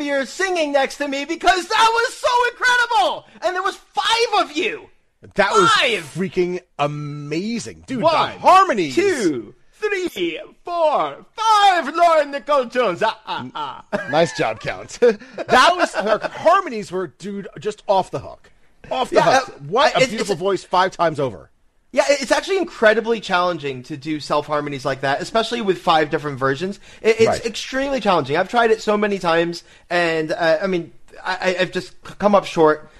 you're 0.00 0.26
singing 0.26 0.72
next 0.72 0.96
to 0.98 1.08
me 1.08 1.24
because 1.24 1.66
that 1.68 1.88
was 1.92 2.14
so 2.14 2.28
incredible, 2.50 3.26
and 3.42 3.54
there 3.54 3.62
was 3.62 3.76
five 3.76 4.44
of 4.44 4.56
you. 4.56 4.88
That 5.34 5.52
was 5.52 5.70
Five! 5.72 6.04
freaking 6.14 6.60
amazing, 6.78 7.84
dude. 7.86 8.02
One, 8.02 8.32
the 8.32 8.38
harmonies, 8.38 8.94
Two, 8.94 9.54
three, 9.72 10.40
four, 10.64 11.26
five. 11.34 11.94
Lauren 11.94 12.30
Nichol 12.30 12.64
Jones. 12.66 13.02
Ah, 13.02 13.20
ah, 13.26 13.84
ah. 13.92 14.08
Nice 14.10 14.36
job, 14.36 14.60
Count. 14.60 14.98
that 15.00 15.72
was 15.76 15.94
her 15.94 16.18
harmonies 16.32 16.90
were, 16.90 17.08
dude, 17.08 17.48
just 17.58 17.82
off 17.86 18.10
the 18.10 18.20
hook. 18.20 18.50
Off 18.90 19.10
the 19.10 19.16
Yeah, 19.16 19.40
hook. 19.40 19.48
uh, 19.48 19.52
What 19.68 19.92
a 19.92 19.96
it's- 19.96 20.08
beautiful 20.08 20.36
voice 20.36 20.64
five 20.64 20.90
times 20.92 21.20
over. 21.20 21.50
Yeah, 21.92 22.04
it's 22.08 22.30
actually 22.30 22.58
incredibly 22.58 23.20
challenging 23.20 23.82
to 23.84 23.96
do 23.96 24.20
self 24.20 24.46
harmonies 24.46 24.84
like 24.84 25.00
that, 25.00 25.20
especially 25.20 25.60
with 25.60 25.78
five 25.78 26.08
different 26.10 26.38
versions. 26.38 26.78
It, 27.02 27.16
it's 27.20 27.26
Right. 27.26 27.46
extremely 27.46 28.00
challenging. 28.00 28.36
I've 28.36 28.48
tried 28.48 28.70
it 28.70 28.80
so 28.80 28.96
many 28.96 29.18
times, 29.18 29.64
and 29.88 30.30
uh, 30.30 30.58
I 30.62 30.68
mean, 30.68 30.92
I, 31.24 31.56
I've 31.58 31.72
just 31.72 32.00
come 32.02 32.34
up 32.34 32.44
short. 32.44 32.90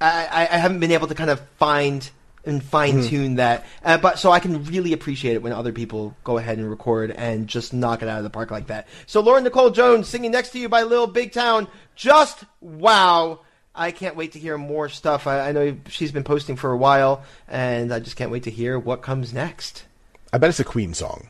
I, 0.00 0.48
I, 0.50 0.56
haven't 0.56 0.80
been 0.80 0.92
able 0.92 1.08
to 1.08 1.14
kind 1.14 1.28
of 1.28 1.40
find 1.58 2.08
and 2.46 2.64
fine 2.64 3.02
tune 3.02 3.34
that, 3.34 3.66
uh, 3.84 3.98
but 3.98 4.18
so 4.18 4.30
I 4.30 4.40
can 4.40 4.64
really 4.64 4.94
appreciate 4.94 5.34
it 5.34 5.42
when 5.42 5.52
other 5.52 5.72
people 5.72 6.16
go 6.24 6.38
ahead 6.38 6.56
and 6.56 6.70
record 6.70 7.10
and 7.10 7.46
just 7.46 7.74
knock 7.74 8.02
it 8.02 8.08
out 8.08 8.16
of 8.16 8.24
the 8.24 8.30
park 8.30 8.50
like 8.50 8.68
that. 8.68 8.88
So 9.06 9.20
Lauren 9.20 9.44
Nichol 9.44 9.70
Jones 9.70 10.08
singing 10.08 10.30
"Next 10.30 10.50
to 10.50 10.58
You" 10.58 10.68
by 10.70 10.82
Lil 10.82 11.06
Big 11.06 11.32
Town, 11.32 11.68
just 11.94 12.44
wow. 12.60 13.40
I 13.74 13.92
can't 13.92 14.16
wait 14.16 14.32
to 14.32 14.38
hear 14.38 14.58
more 14.58 14.88
stuff. 14.88 15.26
I, 15.26 15.48
I 15.48 15.52
know 15.52 15.76
she's 15.88 16.12
been 16.12 16.24
posting 16.24 16.56
for 16.56 16.72
a 16.72 16.76
while, 16.76 17.22
and 17.48 17.92
I 17.94 18.00
just 18.00 18.16
can't 18.16 18.30
wait 18.30 18.42
to 18.44 18.50
hear 18.50 18.78
what 18.78 19.00
comes 19.02 19.32
next. 19.32 19.84
I 20.32 20.38
bet 20.38 20.50
it's 20.50 20.60
a 20.60 20.64
Queen 20.64 20.92
song. 20.94 21.28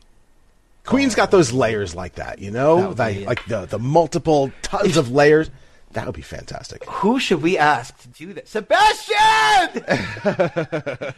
Queen's 0.85 1.15
got 1.15 1.31
those 1.31 1.53
layers 1.53 1.95
like 1.95 2.15
that, 2.15 2.39
you 2.39 2.51
know, 2.51 2.95
That 2.95 3.17
like, 3.17 3.27
like 3.27 3.45
the 3.47 3.67
the 3.67 3.79
multiple 3.79 4.51
tons 4.63 4.97
of 4.97 5.11
layers. 5.13 5.51
That 5.93 6.07
would 6.07 6.15
be 6.15 6.23
fantastic. 6.23 6.85
Who 6.85 7.19
should 7.19 7.43
we 7.43 7.59
ask 7.59 7.99
to 8.03 8.09
do 8.09 8.33
that? 8.35 8.47
Sebastien! 8.49 9.83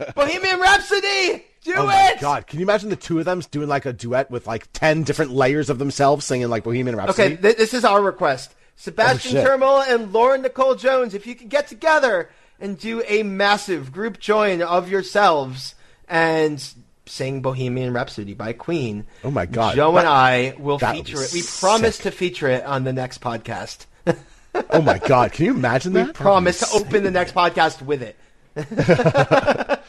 Bohemian 0.15 0.59
Rhapsody! 0.59 1.45
Do 1.63 1.75
Oh 1.77 1.85
my 1.85 2.11
it! 2.11 2.19
god! 2.19 2.47
Can 2.47 2.59
you 2.59 2.65
imagine 2.65 2.89
the 2.89 2.95
two 2.95 3.19
of 3.19 3.25
them 3.25 3.41
doing 3.51 3.67
like 3.69 3.85
a 3.85 3.93
duet 3.93 4.29
with 4.31 4.47
like 4.47 4.67
ten 4.73 5.03
different 5.03 5.31
layers 5.31 5.69
of 5.69 5.79
themselves 5.79 6.25
singing 6.25 6.49
like 6.49 6.63
Bohemian 6.63 6.95
Rhapsody? 6.95 7.33
Okay, 7.35 7.41
th- 7.41 7.57
this 7.57 7.73
is 7.73 7.85
our 7.85 8.01
request. 8.01 8.53
Sebastien 8.75 9.45
Oh, 9.45 9.85
and 9.87 10.11
Lauren 10.11 10.41
Nichol 10.41 10.75
Jones, 10.75 11.13
if 11.13 11.25
you 11.27 11.35
could 11.35 11.49
get 11.49 11.67
together 11.67 12.29
and 12.59 12.77
do 12.77 13.03
a 13.07 13.23
massive 13.23 13.91
group 13.91 14.19
join 14.19 14.61
of 14.61 14.89
yourselves 14.89 15.75
and 16.07 16.73
sing 17.05 17.41
Bohemian 17.41 17.93
Rhapsody 17.93 18.33
by 18.33 18.53
Queen. 18.53 19.05
Oh 19.23 19.31
my 19.31 19.45
God. 19.45 19.75
Joe 19.75 19.97
and 19.97 20.07
I 20.07 20.55
will 20.57 20.79
feature 20.79 21.21
it. 21.21 21.33
We 21.33 21.43
promise 21.43 21.99
to 21.99 22.11
feature 22.11 22.47
it 22.47 22.63
on 22.65 22.83
the 22.83 22.93
next 22.93 23.21
podcast. 23.21 23.85
oh 24.69 24.81
my 24.81 24.99
god! 24.99 25.31
Can 25.31 25.45
you 25.45 25.51
imagine 25.51 25.93
that? 25.93 26.07
We 26.07 26.13
promise 26.13 26.59
to 26.59 26.77
open 26.77 27.03
the 27.03 27.11
next 27.11 27.33
podcast 27.33 27.81
with 27.81 28.01
it. 28.01 28.17
that 28.53 29.81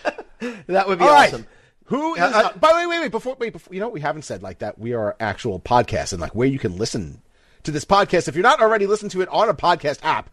would 0.88 0.98
be 0.98 1.04
All 1.04 1.10
right. 1.10 1.28
awesome. 1.32 1.46
Who 1.86 2.14
is? 2.14 2.20
Uh, 2.20 2.24
uh, 2.24 2.42
uh, 2.54 2.56
by 2.58 2.72
the 2.72 2.78
way, 2.78 2.86
wait, 2.86 3.00
wait, 3.00 3.10
before, 3.10 3.36
wait, 3.38 3.52
before, 3.52 3.74
you 3.74 3.80
know, 3.80 3.86
what 3.86 3.94
we 3.94 4.00
haven't 4.00 4.22
said 4.22 4.42
like 4.42 4.60
that. 4.60 4.78
We 4.78 4.94
are 4.94 5.16
actual 5.20 5.60
podcast 5.60 6.12
and 6.12 6.20
like 6.20 6.34
where 6.34 6.48
you 6.48 6.58
can 6.58 6.78
listen 6.78 7.20
to 7.64 7.70
this 7.72 7.84
podcast. 7.84 8.28
If 8.28 8.34
you're 8.36 8.42
not 8.42 8.60
already 8.60 8.86
listening 8.86 9.10
to 9.10 9.20
it 9.22 9.28
on 9.30 9.48
a 9.48 9.54
podcast 9.54 9.98
app, 10.02 10.30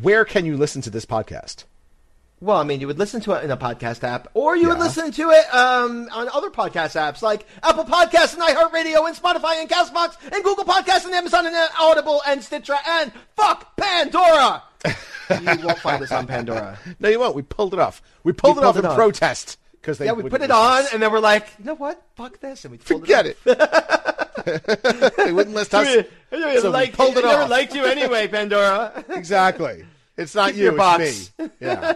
where 0.00 0.24
can 0.24 0.44
you 0.44 0.56
listen 0.56 0.82
to 0.82 0.90
this 0.90 1.06
podcast? 1.06 1.64
Well, 2.42 2.56
I 2.56 2.64
mean, 2.64 2.80
you 2.80 2.86
would 2.86 2.98
listen 2.98 3.20
to 3.22 3.32
it 3.32 3.44
in 3.44 3.50
a 3.50 3.56
podcast 3.56 4.02
app, 4.02 4.28
or 4.32 4.56
you 4.56 4.68
would 4.68 4.78
listen 4.78 5.12
to 5.12 5.28
it 5.30 5.54
um, 5.54 6.08
on 6.10 6.28
other 6.30 6.48
podcast 6.48 6.98
apps 6.98 7.20
like 7.20 7.46
Apple 7.62 7.84
Podcasts 7.84 8.32
and 8.32 8.42
iHeartRadio 8.42 9.06
and 9.06 9.14
Spotify 9.14 9.60
and 9.60 9.68
Castbox 9.68 10.16
and 10.32 10.42
Google 10.42 10.64
Podcasts 10.64 11.04
and 11.04 11.12
Amazon 11.14 11.46
and 11.46 11.54
Audible 11.78 12.22
and 12.26 12.42
Stitcher 12.42 12.76
and 12.88 13.12
fuck 13.36 13.76
Pandora. 13.76 14.62
you 14.86 15.66
won't 15.66 15.78
find 15.80 16.02
us 16.02 16.10
on 16.12 16.26
Pandora. 16.26 16.78
No, 16.98 17.10
you 17.10 17.20
won't. 17.20 17.36
We 17.36 17.42
pulled 17.42 17.74
it 17.74 17.78
off. 17.80 18.00
We 18.24 18.32
pulled 18.32 18.56
We 18.56 18.62
it 18.62 18.66
off 18.66 18.76
in 18.78 18.86
it 18.86 18.88
off. 18.88 18.96
protest 18.96 19.58
because 19.72 19.98
they 19.98 20.06
Yeah, 20.06 20.12
we 20.12 20.22
put 20.30 20.40
it 20.40 20.50
on, 20.50 20.84
us. 20.84 20.94
and 20.94 21.02
then 21.02 21.12
we're 21.12 21.20
like, 21.20 21.46
you 21.58 21.66
know 21.66 21.74
what? 21.74 22.02
Fuck 22.16 22.40
this, 22.40 22.64
and 22.64 22.72
we 22.72 22.78
Forget 22.78 23.26
it. 23.26 23.36
it. 23.44 23.58
they 25.16 25.32
wouldn't 25.32 25.54
list 25.54 25.74
us. 25.74 25.86
off. 25.96 26.04
I 26.32 26.56
so 26.58 26.64
we 26.64 26.68
like, 26.68 26.92
pulled 26.92 27.16
it 27.16 27.24
I 27.24 27.28
never 27.28 27.42
off. 27.44 27.50
liked 27.50 27.74
you 27.74 27.84
anyway, 27.84 28.28
Pandora. 28.28 29.04
Exactly. 29.10 29.84
It's 30.16 30.34
not 30.34 30.48
Keep 30.50 30.56
you. 30.58 30.62
your 30.64 30.72
it's 30.72 30.78
box. 30.78 31.32
me. 31.38 31.50
Yeah. 31.60 31.92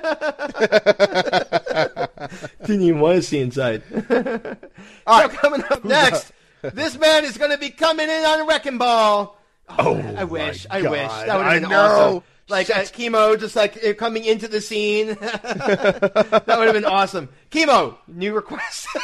Didn't 2.66 2.82
even 2.82 3.00
want 3.00 3.16
to 3.16 3.22
see 3.22 3.40
inside. 3.40 3.82
so 3.90 5.28
coming 5.28 5.62
up 5.70 5.84
next, 5.84 6.32
this 6.62 6.96
man 6.98 7.24
is 7.24 7.36
going 7.36 7.50
to 7.50 7.58
be 7.58 7.68
coming 7.70 8.08
in 8.08 8.24
on 8.24 8.40
a 8.40 8.44
wrecking 8.46 8.78
ball. 8.78 9.38
Oh, 9.78 9.96
I 10.16 10.24
wish. 10.24 10.66
I 10.70 10.82
wish. 10.82 11.10
That 11.10 11.36
would 11.36 11.46
I 11.46 11.52
have 11.54 11.62
been 11.62 11.70
know. 11.70 11.80
awesome. 11.80 12.22
Like 12.48 12.68
uh, 12.68 12.80
Keymo, 12.82 13.40
just 13.40 13.56
like 13.56 13.82
uh, 13.82 13.94
coming 13.94 14.24
into 14.24 14.48
the 14.48 14.60
scene. 14.60 15.08
that 15.20 16.44
would 16.46 16.66
have 16.66 16.74
been 16.74 16.84
awesome. 16.84 17.30
Keymo, 17.50 17.96
new 18.06 18.34
request. 18.34 18.86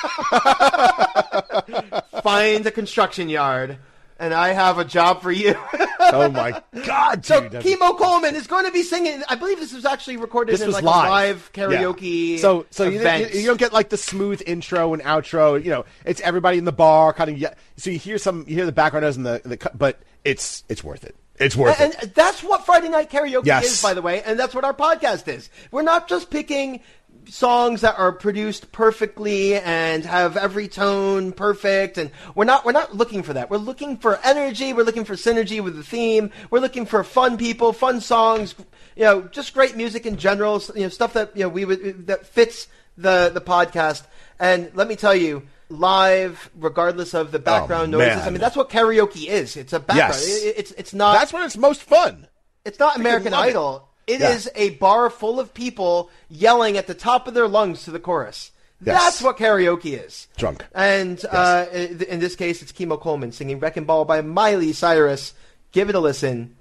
Find 2.23 2.67
a 2.67 2.71
construction 2.71 3.31
yard, 3.31 3.79
and 4.19 4.35
I 4.35 4.53
have 4.53 4.79
a 4.79 4.85
job 4.85 5.23
for 5.23 5.33
you. 5.33 5.57
Oh 6.13 6.31
my 6.31 6.61
God, 6.87 7.25
so 7.27 7.47
dude! 7.47 7.61
Keymo 7.63 7.97
Coleman 7.97 8.35
is 8.35 8.47
going 8.47 8.65
to 8.65 8.73
be 8.73 8.83
singing. 8.83 9.23
I 9.29 9.35
believe 9.37 9.61
this 9.61 9.73
was 9.73 9.85
actually 9.85 10.17
recorded 10.17 10.53
This 10.55 10.63
in 10.63 10.67
was 10.69 10.77
like 10.77 10.85
live. 10.85 11.07
a 11.07 11.11
live 11.11 11.51
Yeah. 11.55 11.67
karaoke. 11.83 12.39
So, 12.39 12.65
so 12.71 12.85
you, 12.85 13.01
you, 13.39 13.47
don't 13.47 13.61
get 13.61 13.73
like 13.73 13.91
the 13.91 13.97
smooth 13.99 14.43
intro 14.47 14.93
and 14.95 15.03
outro. 15.03 15.63
You 15.63 15.71
know, 15.71 15.85
it's 16.07 16.21
everybody 16.23 16.57
in 16.59 16.65
the 16.65 16.73
bar 16.73 17.13
kind 17.13 17.31
of. 17.31 17.39
Yeah, 17.39 17.53
so 17.77 17.91
you 17.91 17.99
hear 17.99 18.17
some, 18.19 18.45
you 18.49 18.57
hear 18.57 18.65
the 18.67 18.73
background 18.73 19.05
noise 19.05 19.17
and 19.19 19.27
the, 19.27 19.43
the, 19.45 19.71
but 19.75 20.01
it's 20.25 20.65
it's 20.71 20.83
worth 20.83 21.05
it. 21.05 21.15
It's 21.41 21.57
worth 21.57 21.81
and, 21.81 21.93
it. 21.95 22.03
and 22.03 22.15
that's 22.15 22.43
what 22.43 22.67
Friday 22.67 22.89
Night 22.89 23.11
Karaoke 23.11 23.47
Yes. 23.47 23.65
is, 23.65 23.83
by 23.83 23.95
the 23.95 24.03
way, 24.03 24.23
and 24.23 24.39
that's 24.39 24.55
what 24.55 24.65
our 24.65 24.75
podcast 24.75 25.27
is. 25.27 25.49
We're 25.71 25.83
not 25.83 26.07
just 26.09 26.31
picking 26.31 26.83
songs 27.29 27.83
that 27.83 27.99
are 27.99 28.13
produced 28.13 28.73
perfectly 28.73 29.55
and 29.55 30.05
have 30.05 30.37
every 30.37 30.67
tone 30.69 31.33
perfect 31.33 31.97
and 31.99 32.11
we're 32.35 32.45
not 32.45 32.65
we're 32.65 32.73
not 32.73 32.95
looking 32.97 33.23
for 33.23 33.33
that. 33.35 33.51
We're 33.51 33.59
looking 33.59 33.97
for 33.97 34.19
energy, 34.25 34.73
we're 34.73 34.85
looking 34.85 35.05
for 35.05 35.15
synergy 35.15 35.63
with 35.63 35.77
the 35.77 35.83
theme. 35.83 36.31
We're 36.51 36.61
looking 36.61 36.87
for 36.87 37.05
fun 37.05 37.37
people, 37.39 37.73
fun 37.73 38.01
songs, 38.01 38.55
you 38.97 39.05
know, 39.05 39.23
just 39.23 39.55
great 39.55 39.77
music 39.77 40.07
in 40.07 40.17
general, 40.17 40.63
you 40.75 40.83
know, 40.83 40.89
stuff 40.89 41.13
that 41.15 41.37
you 41.37 41.43
know 41.45 41.49
we 41.49 41.65
would 41.65 42.07
that 42.09 42.27
fits 42.27 42.69
the 42.97 43.31
the 43.33 43.41
podcast. 43.41 44.05
And 44.39 44.71
let 44.75 44.89
me 44.89 44.97
tell 44.97 45.15
you, 45.15 45.43
live, 45.71 46.51
regardless 46.59 47.15
of 47.15 47.33
the 47.33 47.39
background 47.39 47.95
Oh, 47.95 47.99
noises, 47.99 48.17
man. 48.17 48.27
I 48.27 48.31
mean 48.31 48.41
that's 48.41 48.57
what 48.57 48.71
karaoke 48.71 49.27
is. 49.29 49.57
It's 49.57 49.73
a 49.73 49.81
background. 49.81 50.13
Yes. 50.15 50.27
It- 50.45 50.55
it's 50.59 50.71
it's 50.73 50.95
not 50.95 51.15
That's 51.15 51.33
when 51.33 51.43
it's 51.45 51.57
most 51.57 51.83
fun. 51.83 52.27
it's 52.65 52.79
not 52.79 52.97
American 52.97 53.33
love 53.33 53.47
it. 53.47 53.49
Idol. 53.51 53.89
It 54.07 54.21
Yeah. 54.21 54.31
is 54.33 54.51
a 54.57 54.71
bar 54.71 55.09
full 55.11 55.39
of 55.39 55.55
people 55.55 56.11
yelling 56.29 56.77
at 56.77 56.87
the 56.89 56.95
top 56.95 57.29
of 57.29 57.35
their 57.35 57.47
lungs 57.47 57.85
to 57.85 57.91
the 57.93 58.01
chorus. 58.01 58.51
Yes. 58.83 58.99
That's 59.01 59.23
what 59.23 59.37
karaoke 59.37 60.05
is. 60.05 60.27
Drunk. 60.37 60.65
And 60.75 61.23
uh, 61.31 61.67
in 61.73 62.01
in 62.03 62.19
this 62.21 62.35
case, 62.35 62.63
it's 62.63 62.73
Keymo 62.73 62.99
Coleman 63.01 63.31
singing 63.31 63.61
Wrecking 63.61 63.85
Ball 63.85 64.05
by 64.05 64.21
Miley 64.23 64.73
Cyrus. 64.73 65.35
Give 65.73 65.89
it 65.89 65.95
a 65.95 66.01
listen. 66.01 66.57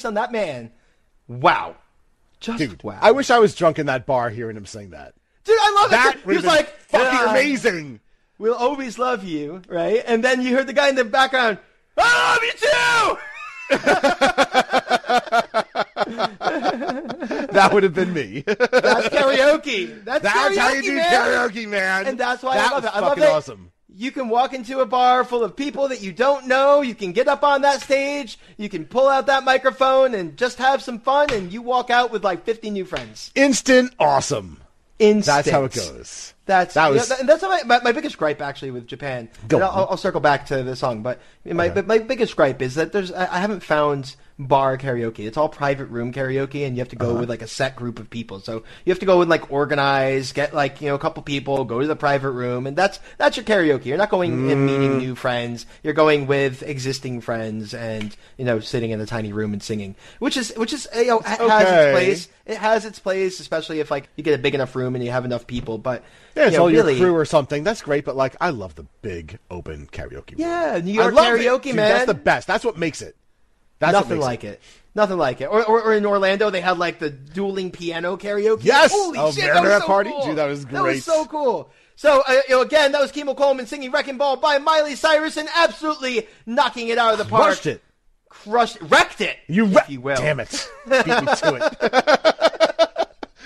Voice, 0.00 0.04
on 0.06 0.14
that 0.14 0.32
man. 0.32 0.72
Wow, 1.28 1.76
just 2.40 2.58
Dude, 2.58 2.82
wow. 2.82 2.98
I 3.00 3.12
wish 3.12 3.30
I 3.30 3.38
was 3.38 3.54
drunk 3.54 3.78
in 3.78 3.86
that 3.86 4.04
bar 4.06 4.30
hearing 4.30 4.56
him 4.56 4.66
sing 4.66 4.90
that. 4.90 5.14
dude, 5.44 5.56
I 5.60 5.72
love 5.80 5.90
That 5.90 6.16
it. 6.16 6.22
He 6.28 6.36
was 6.36 6.44
like, 6.44 6.68
fucking 6.80 7.06
"Yeah, 7.06 7.30
amazing. 7.30 8.00
We'll 8.38 8.54
always 8.54 8.98
love 8.98 9.22
you, 9.22 9.62
right? 9.68 10.02
And 10.06 10.24
then 10.24 10.40
you 10.42 10.56
heard 10.56 10.66
the 10.66 10.72
guy 10.72 10.88
in 10.88 10.94
the 10.94 11.04
background. 11.04 11.58
I 11.96 12.32
love 12.32 12.42
you 12.42 12.52
too. 12.52 13.18
that 17.52 17.70
would 17.72 17.82
have 17.82 17.94
been 17.94 18.12
me. 18.12 18.42
That's 18.46 19.08
karaoke. 19.08 20.04
That's, 20.04 20.22
That's 20.22 20.56
karaoke, 20.56 20.58
how 20.58 20.72
you 20.72 20.82
do 20.82 20.94
man. 20.96 21.12
karaoke, 21.12 21.68
man. 21.68 22.06
And 22.06 22.18
that's 22.18 22.42
why 22.42 22.56
that 22.56 22.70
I 22.72 22.74
love 22.74 22.82
was 22.84 22.92
it. 22.92 22.96
I 22.96 23.00
love 23.00 23.08
fucking 23.10 23.24
it. 23.24 23.30
awesome. 23.30 23.72
You 24.00 24.10
can 24.10 24.30
walk 24.30 24.54
into 24.54 24.80
a 24.80 24.86
bar 24.86 25.24
full 25.24 25.44
of 25.44 25.54
people 25.54 25.88
that 25.88 26.00
you 26.00 26.10
don't 26.10 26.46
know. 26.46 26.80
You 26.80 26.94
can 26.94 27.12
get 27.12 27.28
up 27.28 27.44
on 27.44 27.60
that 27.60 27.82
stage. 27.82 28.38
You 28.56 28.70
can 28.70 28.86
pull 28.86 29.06
out 29.06 29.26
that 29.26 29.44
microphone 29.44 30.14
and 30.14 30.38
just 30.38 30.56
have 30.56 30.82
some 30.82 31.00
fun. 31.00 31.30
And 31.30 31.52
you 31.52 31.60
walk 31.60 31.90
out 31.90 32.10
with 32.10 32.24
like 32.24 32.46
50 32.46 32.70
new 32.70 32.86
friends. 32.86 33.30
Instant 33.34 33.94
awesome. 33.98 34.62
Instant. 34.98 35.44
That's 35.44 35.50
how 35.50 35.64
it 35.64 35.74
goes. 35.74 36.32
That's 36.46 36.74
That 36.74 36.90
was- 36.90 37.10
and 37.10 37.28
that's 37.28 37.42
my, 37.42 37.62
my, 37.66 37.80
my 37.80 37.92
biggest 37.92 38.16
gripe 38.16 38.40
actually 38.40 38.70
with 38.70 38.86
Japan. 38.86 39.28
Go 39.48 39.60
I'll, 39.60 39.88
I'll 39.90 39.96
circle 39.98 40.22
back 40.22 40.46
to 40.46 40.62
the 40.62 40.76
song, 40.76 41.02
but 41.02 41.20
my 41.44 41.68
but 41.68 41.86
my 41.86 41.98
biggest 41.98 42.34
gripe 42.36 42.62
is 42.62 42.76
that 42.76 42.92
there's 42.92 43.12
I, 43.12 43.36
I 43.36 43.38
haven't 43.40 43.62
found 43.62 44.16
bar 44.48 44.78
karaoke. 44.78 45.26
It's 45.26 45.36
all 45.36 45.48
private 45.50 45.86
room 45.86 46.12
karaoke, 46.12 46.66
and 46.66 46.74
you 46.76 46.80
have 46.80 46.88
to 46.88 46.96
go 46.96 47.10
Uh-huh. 47.10 47.20
with 47.20 47.28
like 47.28 47.42
a 47.42 47.46
set 47.46 47.76
group 47.76 47.98
of 47.98 48.08
people. 48.08 48.40
So 48.40 48.62
you 48.84 48.90
have 48.90 48.98
to 49.00 49.06
go 49.06 49.20
and 49.20 49.28
like 49.28 49.52
organize, 49.52 50.32
get 50.32 50.54
like 50.54 50.80
you 50.80 50.88
know 50.88 50.94
a 50.94 50.98
couple 50.98 51.22
people, 51.22 51.64
go 51.64 51.80
to 51.80 51.86
the 51.86 51.94
private 51.96 52.30
room, 52.30 52.66
and 52.66 52.76
that's 52.76 52.98
that's 53.18 53.36
your 53.36 53.44
karaoke. 53.44 53.84
You're 53.86 53.98
not 53.98 54.10
going 54.10 54.50
and 54.50 54.66
meeting 54.66 54.92
Mm. 54.92 54.98
new 54.98 55.14
friends. 55.14 55.66
You're 55.82 55.92
going 55.94 56.26
with 56.26 56.62
existing 56.62 57.20
friends, 57.20 57.74
and 57.74 58.16
you 58.38 58.44
know 58.44 58.60
sitting 58.60 58.90
in 58.90 59.00
a 59.00 59.06
tiny 59.06 59.32
room 59.32 59.52
and 59.52 59.62
singing, 59.62 59.94
which 60.20 60.36
is 60.36 60.52
which 60.56 60.72
is 60.72 60.88
you 60.96 61.06
know 61.06 61.18
ha- 61.20 61.36
has 61.48 61.68
its 61.68 61.92
place. 61.92 62.28
It 62.46 62.56
has 62.56 62.84
its 62.84 62.98
place, 62.98 63.38
especially 63.40 63.80
if 63.80 63.90
like 63.90 64.08
you 64.16 64.24
get 64.24 64.34
a 64.34 64.42
big 64.42 64.54
enough 64.54 64.74
room 64.74 64.94
and 64.94 65.04
you 65.04 65.10
have 65.10 65.24
enough 65.24 65.46
people. 65.46 65.78
But 65.78 66.02
Yeah, 66.34 66.44
it's 66.44 66.52
you 66.52 66.58
know, 66.58 66.64
all 66.64 66.70
really, 66.70 66.94
your 66.96 67.08
crew 67.08 67.14
or 67.16 67.24
something. 67.24 67.62
That's 67.62 67.82
great, 67.82 68.04
but 68.04 68.16
like, 68.16 68.34
I 68.40 68.50
love 68.50 68.74
the 68.74 68.86
big 69.02 69.38
open 69.50 69.88
karaoke. 69.92 70.30
room. 70.32 70.38
Yeah, 70.38 70.80
New 70.82 70.92
York 70.92 71.14
love 71.14 71.34
it. 71.34 71.40
karaoke, 71.40 71.62
Dude, 71.64 71.76
man. 71.76 71.90
That's 71.90 72.06
the 72.06 72.14
best. 72.14 72.46
That's 72.48 72.64
what 72.64 72.76
makes 72.78 73.02
it. 73.02 73.16
That's 73.80 73.92
Nothing 73.94 74.20
like 74.20 74.44
it. 74.44 74.60
Nothing 74.94 75.18
like 75.18 75.40
it. 75.40 75.46
Or, 75.46 75.64
or, 75.64 75.82
or 75.82 75.94
in 75.94 76.04
Orlando, 76.04 76.50
they 76.50 76.60
had 76.60 76.78
like 76.78 76.98
the 76.98 77.10
dueling 77.10 77.70
piano 77.70 78.16
karaoke. 78.16 78.62
Yes! 78.64 78.92
Holy 78.92 79.18
Oh, 79.18 79.32
shit, 79.32 79.52
that 79.52 79.62
was 79.62 79.82
so 79.82 79.86
party? 79.86 80.10
Cool. 80.10 80.26
Dude, 80.26 80.36
that 80.36 80.46
was 80.46 80.64
great. 80.64 80.74
That 80.74 80.82
was 80.82 81.04
so 81.04 81.24
cool. 81.24 81.70
So, 81.96 82.22
uh, 82.26 82.40
you 82.48 82.54
know, 82.56 82.60
again, 82.62 82.92
that 82.92 83.00
was 83.00 83.10
Keymo 83.12 83.36
Coleman 83.36 83.66
singing 83.66 83.90
Wrecking 83.90 84.16
Ball 84.18 84.36
by 84.36 84.58
Miley 84.58 84.94
Cyrus 84.96 85.36
and 85.36 85.48
absolutely 85.54 86.28
knocking 86.46 86.88
it 86.88 86.98
out 86.98 87.12
of 87.12 87.18
the 87.18 87.24
park. 87.24 87.44
Crushed 87.44 87.66
it. 87.66 87.82
Crushed, 88.28 88.78
wrecked 88.82 89.20
it. 89.20 89.36
You, 89.48 89.66
re- 89.66 89.82
you 89.88 90.00
will. 90.00 90.16
Damn 90.16 90.40
it. 90.40 90.70
Beat 90.86 91.06
me 91.06 91.12
to 91.12 91.70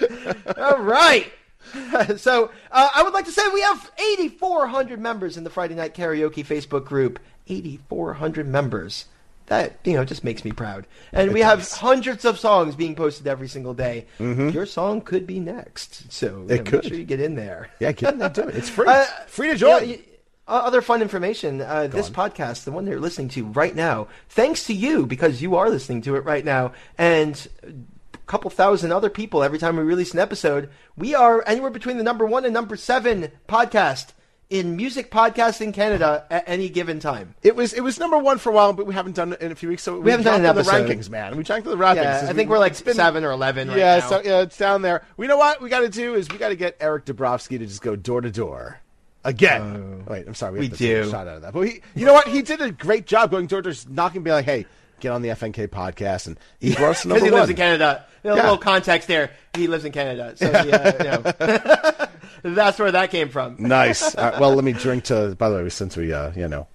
it. 0.00 0.58
All 0.58 0.78
right. 0.78 1.32
so 2.16 2.50
uh, 2.70 2.88
I 2.94 3.02
would 3.02 3.12
like 3.12 3.24
to 3.26 3.32
say 3.32 3.42
we 3.52 3.62
have 3.62 3.90
8,400 3.98 5.00
members 5.00 5.36
in 5.36 5.44
the 5.44 5.50
Friday 5.50 5.74
Night 5.74 5.94
Karaoke 5.94 6.44
Facebook 6.46 6.84
group. 6.84 7.18
8,400 7.48 8.46
members. 8.48 9.06
That 9.46 9.78
you 9.84 9.92
know 9.92 10.04
just 10.04 10.24
makes 10.24 10.44
me 10.44 10.52
proud. 10.52 10.86
And 11.12 11.32
we 11.32 11.40
have 11.40 11.68
hundreds 11.70 12.24
of 12.24 12.38
songs 12.38 12.76
being 12.76 12.94
posted 12.94 13.26
every 13.26 13.48
single 13.48 13.74
day. 13.74 14.06
Your 14.18 14.64
song 14.66 15.00
could 15.02 15.26
be 15.26 15.38
next, 15.40 16.10
so 16.12 16.26
you 16.26 16.32
Mm-hmm. 16.32 16.42
It 16.42 16.48
know, 16.48 16.54
make 16.56 16.64
could. 16.66 16.84
sure 16.86 16.96
you 16.96 17.04
get 17.04 17.20
in 17.20 17.34
there. 17.34 17.68
Yeah, 17.78 17.92
get 17.92 18.14
in 18.14 18.18
there, 18.20 18.30
do 18.30 18.42
it. 18.48 18.56
It's 18.56 18.68
free. 18.70 18.86
Uh, 18.88 19.04
free 19.26 19.48
to 19.48 19.52
you 19.52 19.58
join. 19.58 19.82
know, 19.82 19.88
y- 19.88 20.00
uh, 20.48 20.62
other 20.64 20.80
fun 20.82 21.02
information. 21.02 21.60
Uh, 21.60 21.86
this 21.86 22.08
podcast, 22.10 22.64
the 22.64 22.72
one 22.72 22.84
they're 22.84 23.00
listening 23.00 23.28
to 23.30 23.44
right 23.46 23.74
now, 23.74 24.08
thanks 24.28 24.64
to 24.66 24.74
you 24.74 25.06
because 25.06 25.40
you 25.42 25.56
are 25.56 25.68
listening 25.70 26.00
to 26.02 26.16
it 26.16 26.20
right 26.24 26.44
now, 26.44 26.72
and 26.98 27.48
a 27.62 28.18
couple 28.26 28.50
thousand 28.50 28.92
other 28.92 29.10
people 29.10 29.42
every 29.42 29.58
time 29.58 29.76
we 29.76 29.82
release 29.82 30.12
an 30.14 30.18
episode. 30.20 30.70
We 30.96 31.14
are 31.14 31.42
anywhere 31.46 31.70
between 31.70 31.96
the 31.98 32.02
number 32.02 32.24
one 32.26 32.44
and 32.44 32.52
number 32.54 32.76
seven 32.76 33.30
podcast 33.48 34.12
in 34.54 34.76
music 34.76 35.10
podcasts 35.10 35.60
in 35.60 35.72
Canada 35.72 36.24
at 36.30 36.44
any 36.46 36.68
given 36.68 37.00
time. 37.00 37.34
It 37.42 37.56
was 37.56 37.72
it 37.72 37.80
was 37.80 37.98
number 37.98 38.16
one 38.16 38.38
for 38.38 38.50
a 38.50 38.54
while, 38.54 38.72
but 38.72 38.86
we 38.86 38.94
haven't 38.94 39.16
done 39.16 39.32
it 39.32 39.40
in 39.40 39.50
a 39.50 39.54
few 39.56 39.68
weeks. 39.68 39.82
So 39.82 39.98
we, 39.98 40.12
haven't 40.12 40.24
done 40.24 40.42
the 40.42 40.48
episode. 40.48 40.88
rankings, 40.88 41.10
man. 41.10 41.36
We 41.36 41.42
to 41.64 41.70
the 41.70 41.76
rankings. 41.76 41.96
Yeah, 41.96 42.20
I 42.28 42.32
think 42.32 42.48
we- 42.48 42.52
we're 42.54 42.58
like 42.60 42.82
been- 42.84 42.94
seven 42.94 43.24
or 43.24 43.32
eleven 43.32 43.68
right 43.68 43.76
yeah, 43.78 43.98
now. 43.98 44.08
so 44.08 44.22
yeah, 44.24 44.42
it's 44.42 44.56
down 44.56 44.82
there. 44.82 45.04
We 45.16 45.26
know 45.26 45.36
what 45.36 45.60
we 45.60 45.68
got 45.68 45.80
to 45.80 45.88
do 45.88 46.14
is 46.14 46.28
we 46.30 46.38
got 46.38 46.50
to 46.50 46.56
get 46.56 46.76
Eric 46.78 47.06
Dabrowski 47.06 47.58
to 47.58 47.66
just 47.66 47.82
go 47.82 47.96
door 47.96 48.20
to 48.20 48.30
door 48.30 48.80
again. 49.24 50.04
Oh. 50.06 50.12
Wait, 50.12 50.26
I'm 50.28 50.34
sorry, 50.34 50.52
we, 50.52 50.58
Oh. 50.58 50.60
We 50.60 50.66
have 50.68 50.78
to 50.78 50.84
take 50.84 50.96
a 50.98 51.02
do. 51.04 51.10
shot 51.10 51.26
out 51.26 51.36
of 51.36 51.42
that. 51.42 51.52
But 51.52 51.60
he, 51.62 51.80
you 51.96 52.06
know 52.06 52.12
what? 52.12 52.28
He 52.28 52.42
did 52.42 52.60
a 52.60 52.70
great 52.70 53.06
job 53.06 53.30
going 53.32 53.46
door 53.48 53.60
to 53.62 53.72
door, 53.72 53.82
knocking, 53.92 54.22
being 54.22 54.34
like, 54.34 54.44
"Hey, 54.44 54.66
get 55.00 55.10
on 55.12 55.22
the 55.22 55.28
FNK 55.30 55.68
podcast," 55.68 56.26
and 56.26 56.38
he 56.60 56.74
brought 56.74 56.90
us 56.90 57.02
to 57.02 57.08
because 57.08 57.22
number 57.22 57.24
he 57.26 57.30
lives 57.30 57.42
one. 57.42 57.50
in 57.50 57.56
Canada. 57.56 58.04
A 58.24 58.28
Yeah. 58.28 58.34
little 58.34 58.58
context 58.58 59.06
there. 59.08 59.30
He 59.54 59.66
lives 59.66 59.84
in 59.84 59.92
Canada, 59.92 60.32
so 60.36 60.46
he, 60.62 60.72
uh, 60.72 60.92
you 60.98 61.04
know, 61.04 62.06
that's 62.54 62.78
where 62.78 62.90
that 62.92 63.10
came 63.10 63.28
from. 63.28 63.56
Nice. 63.58 64.14
Uh, 64.14 64.36
well, 64.40 64.54
let 64.54 64.64
me 64.64 64.72
drink 64.72 65.04
to. 65.04 65.34
By 65.38 65.48
the 65.50 65.56
way, 65.62 65.68
since 65.68 65.96
we, 65.96 66.12
uh, 66.12 66.32
you 66.34 66.48
know, 66.48 66.66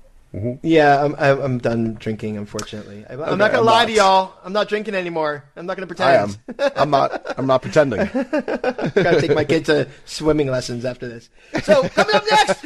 Yeah, 0.62 1.04
I'm, 1.04 1.16
I'm, 1.18 1.42
I'm 1.42 1.58
done 1.58 1.96
drinking, 1.96 2.38
unfortunately. 2.38 3.04
I, 3.10 3.14
I'm 3.14 3.20
Okay, 3.20 3.30
not 3.36 3.38
going 3.38 3.52
to 3.52 3.58
I'm 3.60 3.66
lie 3.66 3.80
not. 3.82 3.86
to 3.88 3.92
y'all. 3.94 4.34
I'm 4.46 4.54
not 4.54 4.70
drinking 4.70 4.94
anymore. 4.94 5.44
I'm 5.56 5.66
not 5.66 5.76
going 5.76 5.88
to 5.90 6.04
I 6.04 6.14
am. 6.18 6.36
pretend. 6.46 6.74
I'm 6.78 6.92
not. 6.92 7.40
I'm 7.40 7.48
not 7.48 7.64
pretending. 7.64 8.00
Got 8.14 8.94
to 8.94 9.20
take 9.22 9.34
my 9.34 9.44
kid 9.44 9.66
to 9.66 9.88
swimming 10.06 10.52
lessons 10.52 10.86
after 10.86 11.08
this. 11.10 11.30
So, 11.64 11.90
coming 11.90 12.16
up 12.16 12.24
next, 12.30 12.64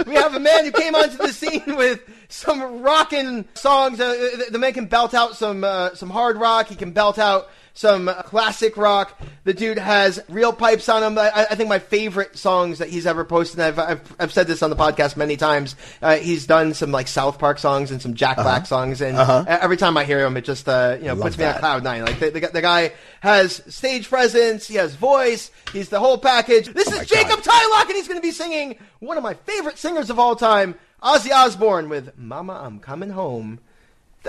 we, 0.05 0.15
have 0.15 0.35
a 0.35 0.41
man 0.41 0.65
who 0.65 0.73
came 0.73 0.95
onto 0.95 1.17
the 1.17 1.33
scene 1.33 1.77
with 1.77 2.01
some 2.29 2.83
rocking 2.83 3.47
songs. 3.55 4.01
Uh, 4.01 4.09
the, 4.11 4.53
the 4.53 4.59
man 4.59 4.73
can 4.73 4.87
belt 4.87 5.15
out 5.15 5.37
some 5.37 5.65
uh, 5.65 5.95
some 5.95 6.11
hard 6.11 6.37
rock. 6.37 6.69
He 6.69 6.75
can 6.75 6.93
belt 6.93 7.19
out 7.19 7.49
some 7.77 8.09
classic 8.25 8.77
rock. 8.79 9.21
The 9.45 9.53
dude 9.53 9.77
has 9.79 10.19
real 10.31 10.53
pipes 10.53 10.89
on 10.89 11.03
him. 11.03 11.19
I, 11.19 11.47
I 11.51 11.55
think 11.55 11.69
my 11.69 11.79
favorite 11.79 12.37
songs 12.39 12.79
that 12.79 12.89
he's 12.89 13.07
ever 13.07 13.23
posted. 13.25 13.61
And 13.61 13.69
I've, 13.69 13.79
I've 13.79 14.17
I've 14.19 14.33
said 14.33 14.47
this 14.47 14.63
on 14.63 14.71
the 14.71 14.77
podcast 14.77 15.17
many 15.17 15.37
times. 15.37 15.77
Uh, 16.01 16.17
he's 16.17 16.47
done 16.47 16.73
some 16.75 16.91
like 16.91 17.07
South 17.07 17.39
Park 17.39 17.59
songs 17.59 17.91
and 17.91 18.01
some 18.01 18.15
Jack 18.15 18.37
Black 18.39 18.67
songs, 18.67 19.01
and 19.03 19.17
every 19.47 19.77
time 19.77 19.97
I 19.97 20.05
hear 20.05 20.25
him, 20.25 20.37
it 20.37 20.45
just 20.45 20.67
uh, 20.69 20.97
you 20.99 21.05
know 21.07 21.15
Love 21.15 21.23
puts 21.23 21.39
me 21.39 21.45
on 21.45 21.55
cloud 21.59 21.85
nine. 21.85 22.05
Like 22.05 22.19
the, 22.19 22.31
the, 22.31 22.41
guy- 22.41 22.51
the 22.51 22.63
guy 22.63 22.93
has 23.21 23.63
stage 23.73 24.09
presence, 24.09 24.67
he 24.67 24.77
has 24.77 24.95
voice, 24.95 25.51
he's 25.73 25.89
the 25.91 26.01
whole 26.01 26.19
package. 26.19 26.69
This 26.69 26.87
is 26.89 26.95
Oh 26.95 26.99
my 26.99 27.05
Jacob 27.05 27.41
Tyloch, 27.41 27.85
and 27.87 27.93
he's 27.95 28.09
going 28.09 28.19
to 28.19 28.23
be 28.27 28.31
singing 28.33 28.79
one 29.01 29.17
of 29.17 29.23
my 29.23 29.35
favorite 29.35 29.79
singers 29.79 30.11
of 30.11 30.19
all 30.19 30.35
time, 30.37 30.75
Ozzy 31.03 31.31
Osbourne, 31.31 31.89
with 31.89 32.17
"Mama, 32.19 32.55
I'm 32.65 32.79
Coming 32.81 33.11
Home." 33.11 33.59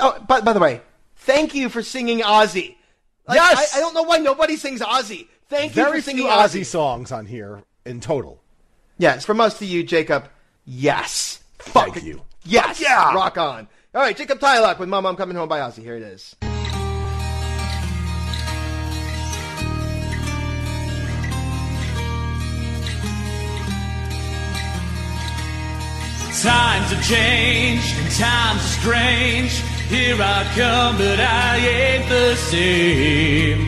Oh, 0.01 0.19
by, 0.27 0.41
by 0.41 0.53
the 0.53 0.59
way, 0.59 0.81
thank 1.15 1.55
you 1.55 1.69
for 1.69 1.81
singing 1.81 2.19
Ozzy. 2.19 2.75
Like, 3.27 3.35
Yes! 3.37 3.75
I, 3.75 3.77
I 3.77 3.81
don't 3.81 3.93
know 3.93 4.03
why 4.03 4.17
nobody 4.17 4.55
sings 4.55 4.81
Ozzy. 4.81 5.27
Thank 5.49 5.75
you 5.75 5.83
Very 5.83 5.99
for 5.99 6.05
singing 6.05 6.23
few 6.23 6.31
Ozzy. 6.31 6.61
Ozzy 6.61 6.65
songs 6.65 7.11
on 7.11 7.25
here 7.25 7.63
in 7.85 7.99
total. 7.99 8.41
Yes, 8.97 9.25
from 9.25 9.39
us 9.41 9.59
to 9.59 9.65
you, 9.65 9.83
Jacob. 9.83 10.29
Yes. 10.65 11.39
Fuck 11.59 11.93
Thank 11.93 12.05
you. 12.05 12.21
Yes. 12.43 12.79
yeah. 12.81 13.13
Rock 13.13 13.37
on. 13.37 13.67
All 13.93 14.01
right, 14.01 14.15
Jacob 14.15 14.39
Tyloch 14.39 14.79
with 14.79 14.89
Mama, 14.89 15.09
I'm 15.09 15.15
Coming 15.15 15.35
Home 15.35 15.49
by 15.49 15.59
Ozzy. 15.59 15.83
Here 15.83 15.95
it 15.95 16.03
is. 16.03 16.35
Times 26.41 26.91
have 26.91 27.03
changed 27.03 27.97
and 27.97 28.11
times 28.13 28.61
are 28.61 28.79
strange. 28.79 29.63
Here 29.89 30.17
I 30.19 30.43
come, 30.55 30.97
but 30.97 31.19
I 31.19 31.57
ain't 31.57 32.09
the 32.09 32.35
same. 32.35 33.59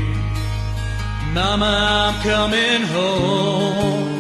Mama, 1.34 1.72
I'm 2.12 2.22
coming 2.22 2.82
home. 2.88 4.20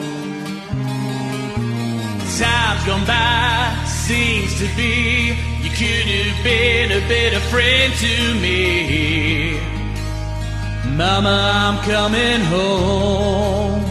Time's 2.39 2.85
gone 2.85 3.05
by, 3.05 3.83
seems 3.85 4.57
to 4.59 4.67
be 4.77 5.35
you 5.61 5.69
could 5.71 6.07
have 6.07 6.43
been 6.43 6.91
a 6.91 7.01
better 7.09 7.39
friend 7.51 7.93
to 7.95 8.33
me. 8.35 9.59
Mama, 10.95 11.51
I'm 11.53 11.77
coming 11.83 12.41
home. 12.45 13.88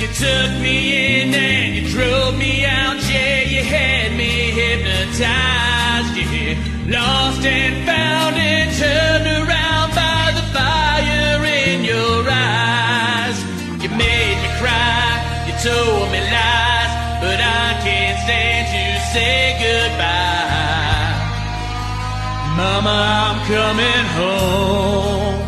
You 0.00 0.08
took 0.08 0.50
me 0.62 1.20
in 1.20 1.34
and 1.34 1.76
you 1.76 1.86
drove 1.90 2.34
me 2.38 2.64
out, 2.64 2.96
yeah, 3.06 3.42
you 3.42 3.62
had 3.62 4.16
me 4.16 4.50
hypnotized, 4.50 6.16
yeah. 6.16 6.56
Lost 6.88 7.44
and 7.44 7.84
found 7.84 8.36
and 8.36 8.72
turned 8.80 9.26
around 9.28 9.90
by 9.94 10.32
the 10.34 10.42
fire 10.56 11.44
in 11.44 11.84
your 11.84 12.24
eyes. 12.26 13.44
You 13.82 13.90
made 13.90 14.40
me 14.40 14.48
cry, 14.56 15.20
you 15.46 15.52
told 15.60 16.10
me 16.10 16.20
lies, 16.32 16.92
but 17.20 17.36
I 17.36 17.76
can't 17.84 18.18
stand 18.24 18.72
to 18.72 18.84
say 19.12 19.52
goodbye. 19.60 21.12
Mama, 22.56 22.96
I'm 23.28 23.38
coming 23.52 24.06
home. 24.16 25.44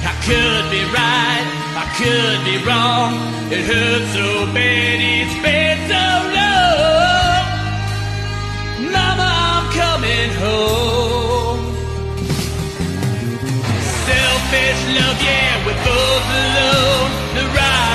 I 0.00 0.12
could 0.24 0.64
be 0.72 0.82
right, 0.96 1.57
could 1.98 2.44
be 2.44 2.56
wrong. 2.64 3.12
It 3.50 3.64
hurts 3.66 4.12
so 4.14 4.46
bad, 4.54 4.98
it's 5.02 5.34
been 5.42 5.78
so 5.90 6.04
long. 6.38 7.44
Mama, 8.94 9.28
I'm 9.50 9.66
coming 9.82 10.30
home. 10.44 11.60
Selfish 14.06 14.80
love, 14.96 15.18
yeah, 15.26 15.66
we're 15.66 15.82
both 15.90 16.28
alone. 16.42 17.10
The 17.34 17.44
ride 17.56 17.87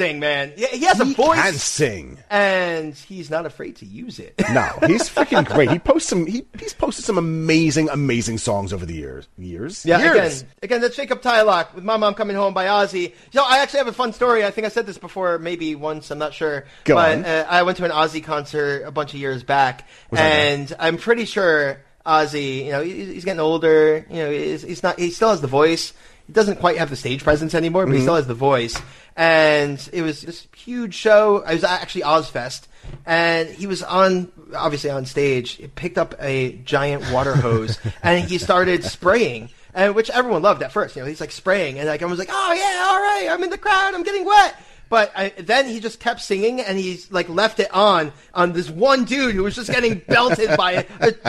sing, 0.00 0.20
man. 0.20 0.52
He, 0.56 0.66
he 0.66 0.84
has 0.86 0.98
a 1.00 1.04
He 1.04 1.14
voice, 1.14 1.38
can 1.40 1.52
sing. 1.54 2.18
and 2.30 2.94
he's 2.94 3.30
not 3.30 3.46
afraid 3.46 3.76
to 3.76 3.86
use 3.86 4.18
it. 4.18 4.34
No, 4.50 4.68
he's 4.86 5.08
freaking 5.14 5.46
great. 5.46 5.70
He 5.70 5.78
posts 5.78 6.08
some. 6.08 6.26
He, 6.26 6.44
he's 6.58 6.72
posted 6.74 7.04
some 7.04 7.18
amazing, 7.18 7.88
amazing 7.90 8.38
songs 8.38 8.72
over 8.72 8.84
the 8.86 8.94
years. 8.94 9.28
Years. 9.38 9.84
Yeah, 9.86 9.98
years. 10.02 10.40
again, 10.42 10.52
again, 10.62 10.80
that's 10.80 10.96
Jacob 10.96 11.22
Tyloch 11.22 11.74
with 11.74 11.84
"My 11.84 11.96
Mom 11.96 12.14
Coming 12.14 12.36
Home" 12.36 12.52
by 12.54 12.66
Ozzy. 12.66 13.14
So 13.32 13.42
I 13.44 13.58
actually 13.58 13.78
have 13.78 13.88
a 13.88 13.92
fun 13.92 14.12
story. 14.12 14.44
I 14.44 14.50
think 14.50 14.66
I 14.66 14.70
said 14.70 14.86
this 14.86 14.98
before, 14.98 15.38
maybe 15.38 15.74
once. 15.76 16.10
I'm 16.10 16.18
not 16.18 16.34
sure. 16.34 16.64
Go 16.84 16.94
but 16.96 17.18
on. 17.18 17.24
Uh, 17.24 17.46
I 17.48 17.62
went 17.62 17.76
to 17.78 17.84
an 17.84 17.90
Ozzy 17.92 18.22
concert 18.24 18.82
a 18.84 18.90
bunch 18.90 19.14
of 19.14 19.20
years 19.20 19.42
back, 19.44 19.88
Was 20.10 20.18
and 20.20 20.74
I'm 20.78 20.96
pretty 20.96 21.24
sure 21.26 21.80
Ozzy. 22.04 22.64
You 22.64 22.72
know, 22.72 22.82
he- 22.82 23.04
he's 23.12 23.24
getting 23.24 23.40
older. 23.40 24.04
You 24.10 24.16
know, 24.16 24.30
he's, 24.32 24.62
he's 24.62 24.82
not. 24.82 24.98
He 24.98 25.10
still 25.10 25.30
has 25.30 25.40
the 25.40 25.46
voice. 25.46 25.92
He 26.26 26.32
doesn't 26.32 26.56
quite 26.60 26.78
have 26.78 26.90
the 26.90 26.96
stage 26.96 27.24
presence 27.24 27.54
anymore, 27.54 27.86
but 27.86 27.94
he 27.96 28.02
still 28.02 28.14
has 28.14 28.26
the 28.28 28.34
voice. 28.34 28.80
And 29.16 29.88
it 29.92 30.02
was 30.02 30.22
this 30.22 30.46
huge 30.56 30.94
show. 30.94 31.38
It 31.38 31.54
was 31.54 31.64
actually 31.64 32.02
Ozzfest, 32.02 32.62
and 33.04 33.48
he 33.48 33.66
was 33.66 33.82
on 33.82 34.30
obviously 34.54 34.90
on 34.90 35.06
stage. 35.06 35.52
He 35.52 35.66
picked 35.68 35.98
up 35.98 36.14
a 36.20 36.52
giant 36.64 37.10
water 37.12 37.34
hose 37.34 37.78
and 38.02 38.24
he 38.24 38.38
started 38.38 38.84
spraying. 38.84 39.50
And 39.72 39.94
which 39.94 40.10
everyone 40.10 40.42
loved 40.42 40.64
at 40.64 40.72
first, 40.72 40.96
you 40.96 41.02
know. 41.02 41.06
He's 41.06 41.20
like 41.20 41.30
spraying, 41.30 41.78
and 41.78 41.86
like 41.86 42.02
everyone 42.02 42.18
was 42.18 42.18
like, 42.18 42.28
"Oh 42.32 42.52
yeah, 42.52 42.86
all 42.88 43.00
right, 43.00 43.28
I'm 43.30 43.44
in 43.44 43.50
the 43.50 43.58
crowd, 43.58 43.94
I'm 43.94 44.02
getting 44.02 44.24
wet." 44.24 44.56
But 44.90 45.12
I, 45.16 45.28
then 45.38 45.66
he 45.66 45.78
just 45.78 46.00
kept 46.00 46.20
singing, 46.20 46.60
and 46.60 46.76
he's 46.76 47.10
like 47.12 47.28
left 47.28 47.60
it 47.60 47.72
on 47.72 48.12
on 48.34 48.52
this 48.52 48.68
one 48.68 49.04
dude 49.04 49.36
who 49.36 49.44
was 49.44 49.54
just 49.54 49.70
getting 49.70 50.02
belted 50.08 50.56
by 50.56 50.72
a, 50.72 50.84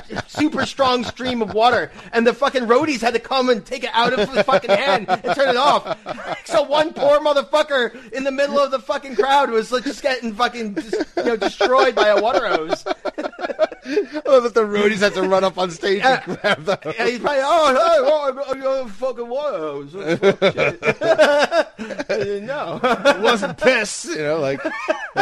a 0.10 0.24
super 0.28 0.66
strong 0.66 1.04
stream 1.04 1.44
of 1.44 1.54
water, 1.54 1.92
and 2.12 2.26
the 2.26 2.34
fucking 2.34 2.64
roadies 2.64 3.02
had 3.02 3.14
to 3.14 3.20
come 3.20 3.50
and 3.50 3.64
take 3.64 3.84
it 3.84 3.92
out 3.94 4.18
of 4.18 4.30
his 4.30 4.42
fucking 4.44 4.72
hand 4.72 5.06
and 5.08 5.24
turn 5.36 5.50
it 5.50 5.58
off. 5.58 5.96
So 6.46 6.64
one 6.64 6.92
poor 6.92 7.20
motherfucker 7.20 8.12
in 8.12 8.24
the 8.24 8.32
middle 8.32 8.60
of 8.60 8.72
the 8.72 8.80
fucking 8.80 9.16
crowd 9.16 9.52
was 9.52 9.72
like 9.72 9.84
just 9.84 10.02
getting 10.02 10.34
fucking 10.34 10.74
just, 10.76 10.96
you 11.16 11.24
know 11.24 11.38
destroyed 11.38 11.94
by 11.94 12.08
a 12.08 12.20
water 12.20 12.48
hose. 12.48 12.84
I 12.88 12.94
love 13.92 14.22
oh, 14.26 14.40
that 14.42 14.54
the 14.54 14.62
roadies 14.62 15.00
had 15.00 15.14
to 15.16 15.24
run 15.24 15.44
up 15.44 15.58
on 15.58 15.72
stage 15.72 15.98
Yeah. 16.00 16.22
and 16.26 16.40
grab 16.40 16.64
the. 16.66 16.78
Yeah, 16.86 17.08
he's 17.08 17.20
probably, 17.20 17.42
oh, 17.44 17.74
hey, 17.74 17.98
oh, 18.00 18.32
got 18.62 18.86
a 18.86 18.90
fucking 18.90 19.28
water 19.28 19.58
hose. 19.58 19.96
Know. 22.42 22.80
It 22.84 23.22
wasn't 23.22 23.51
piss, 23.54 24.06
you 24.06 24.18
know, 24.18 24.40
like. 24.40 24.60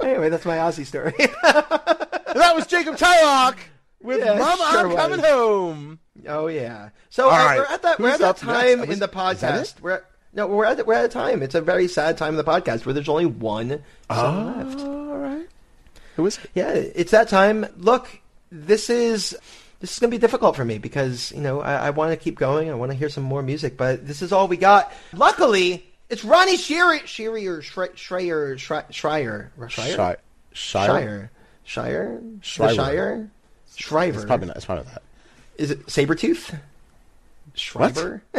anyway, 0.00 0.28
that's 0.28 0.44
my 0.44 0.58
Ozzy 0.58 0.84
story. 0.86 1.14
that 1.42 2.52
was 2.54 2.66
Jacob 2.66 2.96
Tyloch 2.96 3.56
with 4.02 4.20
Yeah, 4.20 4.38
"Mama, 4.38 4.68
sure 4.70 4.90
I'm 4.90 4.96
Coming. 4.96 5.20
Home." 5.20 5.98
oh 6.28 6.46
yeah. 6.46 6.90
So 7.10 7.28
uh, 7.28 7.32
right. 7.32 7.58
we're 7.58 7.64
at 7.66 7.82
that. 7.82 7.98
We're 7.98 8.10
at 8.10 8.20
that 8.20 8.36
time 8.36 8.80
Was- 8.80 8.90
in 8.90 8.98
the 8.98 9.08
podcast. 9.08 9.80
We're 9.80 9.92
at, 9.92 10.04
no, 10.32 10.46
we're 10.46 10.64
at 10.64 10.86
we're 10.86 10.94
at 10.94 11.04
a 11.04 11.08
time. 11.08 11.42
It's 11.42 11.54
a 11.54 11.60
very 11.60 11.88
sad 11.88 12.18
time 12.18 12.30
in 12.30 12.36
the 12.36 12.44
podcast 12.44 12.84
where 12.86 12.92
there's 12.92 13.08
only 13.08 13.26
one 13.26 13.82
song 14.10 14.58
left. 14.58 14.80
All 14.80 15.16
right. 15.16 15.46
Who 16.16 16.26
is 16.26 16.38
it? 16.38 16.50
Yeah, 16.54 16.70
it's 16.70 17.10
that 17.10 17.28
time. 17.28 17.66
Look, 17.76 18.20
this 18.50 18.90
is 18.90 19.36
this 19.80 19.92
is 19.92 19.98
going 19.98 20.10
to 20.10 20.16
be 20.16 20.20
difficult 20.20 20.56
for 20.56 20.64
me 20.64 20.78
because 20.78 21.32
you 21.32 21.40
know 21.40 21.60
I, 21.60 21.86
I 21.86 21.90
want 21.90 22.10
to 22.12 22.16
keep 22.16 22.38
going. 22.38 22.70
I 22.70 22.74
want 22.74 22.92
to 22.92 22.96
hear 22.98 23.08
some 23.08 23.24
more 23.24 23.42
music, 23.42 23.76
but 23.76 24.06
this 24.06 24.22
is 24.22 24.32
all 24.32 24.48
we 24.48 24.56
got. 24.56 24.92
Luckily, 25.12 25.86
it's 26.08 26.24
Ronnie 26.24 26.56
Shearer, 26.56 27.00
Shearer, 27.06 27.60
Schreier, 27.62 27.94
Schreier, 27.94 28.56
Schreier, 28.90 29.50
Shire. 29.70 30.18
Shire, 30.52 31.30
Shire. 31.64 32.38
Shire, 32.42 33.30
Shriver. 33.76 34.16
It's 34.16 34.24
probably 34.24 34.46
not. 34.46 34.56
It's 34.56 34.64
probably 34.66 34.84
that. 34.84 35.02
Is 35.58 35.70
it 35.70 35.86
Sabretooth? 35.86 36.58
Shriver? 37.54 38.22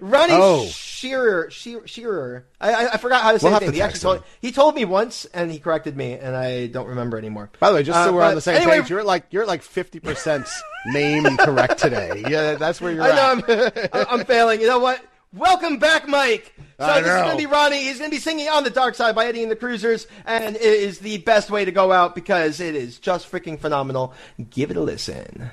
Ronnie 0.00 0.32
Oh. 0.32 0.68
Shearer, 0.96 1.50
Shearer, 1.50 1.86
Shearer. 1.86 2.46
I, 2.58 2.88
I, 2.88 2.96
forgot 2.96 3.22
how 3.22 3.32
to 3.32 3.38
say 3.38 3.50
We'll 3.50 3.60
his 3.60 3.68
name. 3.68 3.74
He 3.74 3.82
actually 3.82 4.00
told 4.00 4.22
he 4.40 4.50
told 4.50 4.74
me 4.74 4.86
once, 4.86 5.26
and 5.26 5.52
he 5.52 5.58
corrected 5.58 5.94
me, 5.94 6.14
and 6.14 6.34
I 6.34 6.68
don't 6.68 6.88
remember 6.88 7.18
anymore. 7.18 7.50
By 7.60 7.68
the 7.68 7.74
way, 7.76 7.82
just 7.82 8.02
so 8.02 8.08
Uh, 8.08 8.12
we're 8.14 8.22
on 8.22 8.34
the 8.34 8.40
same 8.40 8.56
anyway- 8.56 8.80
page, 8.80 8.88
you're 8.88 9.04
like 9.04 9.26
you're 9.30 9.44
like 9.44 9.62
fifty 9.62 10.00
percent 10.00 10.48
name 10.86 11.36
correct 11.36 11.80
today. 11.80 12.24
Yeah, 12.26 12.54
that's 12.54 12.80
where 12.80 12.92
you're 12.92 13.02
I 13.02 13.10
know 13.10 13.42
at. 13.46 13.94
I'm, 13.94 14.06
I'm 14.20 14.24
failing. 14.24 14.62
You 14.62 14.68
know 14.68 14.78
what? 14.78 15.04
Welcome 15.34 15.76
back, 15.78 16.08
Mike. 16.08 16.54
So 16.80 16.86
this 16.86 17.00
is 17.00 17.04
going 17.04 17.30
to 17.32 17.36
be 17.36 17.44
Ronnie. 17.44 17.82
He's 17.82 17.98
going 17.98 18.10
to 18.10 18.16
be 18.16 18.20
singing 18.20 18.48
"On 18.48 18.64
the 18.64 18.70
Dark 18.70 18.94
Side" 18.94 19.14
by 19.14 19.26
Eddie 19.26 19.42
and 19.42 19.52
the 19.52 19.56
Cruisers, 19.56 20.06
and 20.24 20.56
it 20.56 20.62
is 20.62 21.00
the 21.00 21.18
best 21.18 21.50
way 21.50 21.66
to 21.66 21.72
go 21.72 21.92
out 21.92 22.14
because 22.14 22.58
it 22.58 22.74
is 22.74 22.98
just 22.98 23.30
freaking 23.30 23.60
phenomenal. 23.60 24.14
Give 24.48 24.70
it 24.70 24.78
a 24.78 24.80
listen. 24.80 25.50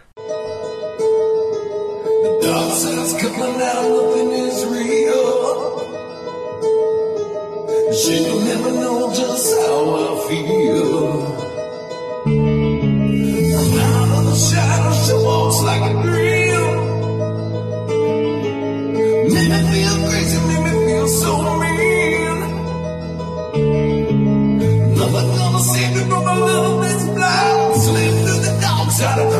Side's 2.23 3.13
coming 3.21 3.61
out, 3.61 3.89
nothing 3.89 4.31
is 4.31 4.65
real. 4.65 5.27
She'll 7.99 8.39
never 8.39 8.71
know 8.71 9.13
just 9.13 9.47
how 9.59 9.79
I 9.99 10.27
feel. 10.29 11.03
Out 13.75 14.09
of 14.17 14.23
the 14.25 14.35
shadows, 14.35 14.99
she 15.05 15.13
walks 15.25 15.59
like 15.63 15.83
a 15.83 15.93
dream. 16.01 16.63
Make 19.33 19.49
me 19.51 19.59
feel 19.73 19.97
crazy, 20.07 20.39
make 20.47 20.63
me 20.63 20.73
feel 20.85 21.07
so 21.09 21.31
mean. 21.59 22.37
Nothing 24.95 25.29
gonna 25.37 25.59
save 25.59 25.91
me 25.95 26.01
from 26.09 26.23
my 26.23 26.37
love 26.37 26.81
that's 26.83 27.03
blind. 27.03 27.81
Slip 27.81 28.13
through 28.23 28.41
the 28.47 28.53
dark 28.61 28.89
side 28.91 29.19
of 29.19 29.32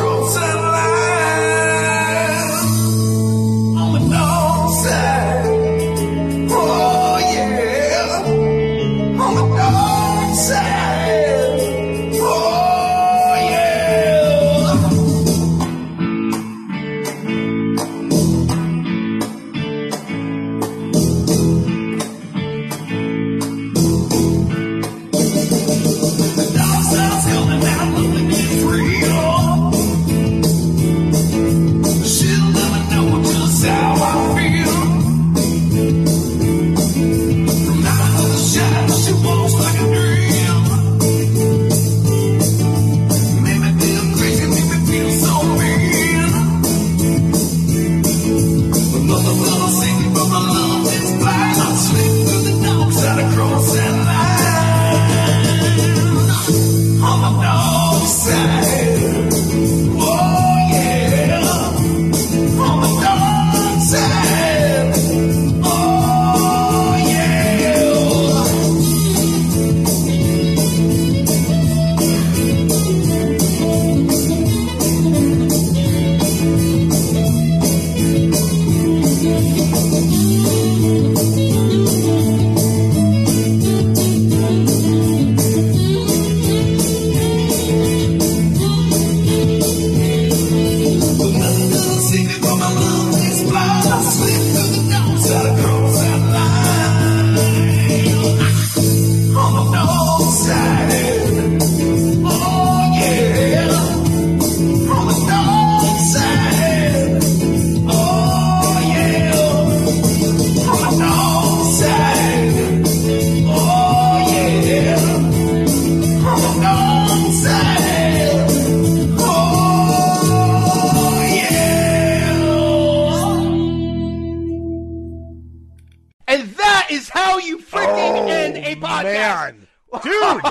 end 128.28 128.56
a 128.56 128.76
podcast. 128.76 129.04
man. 129.04 129.66
Dude, 130.02 130.12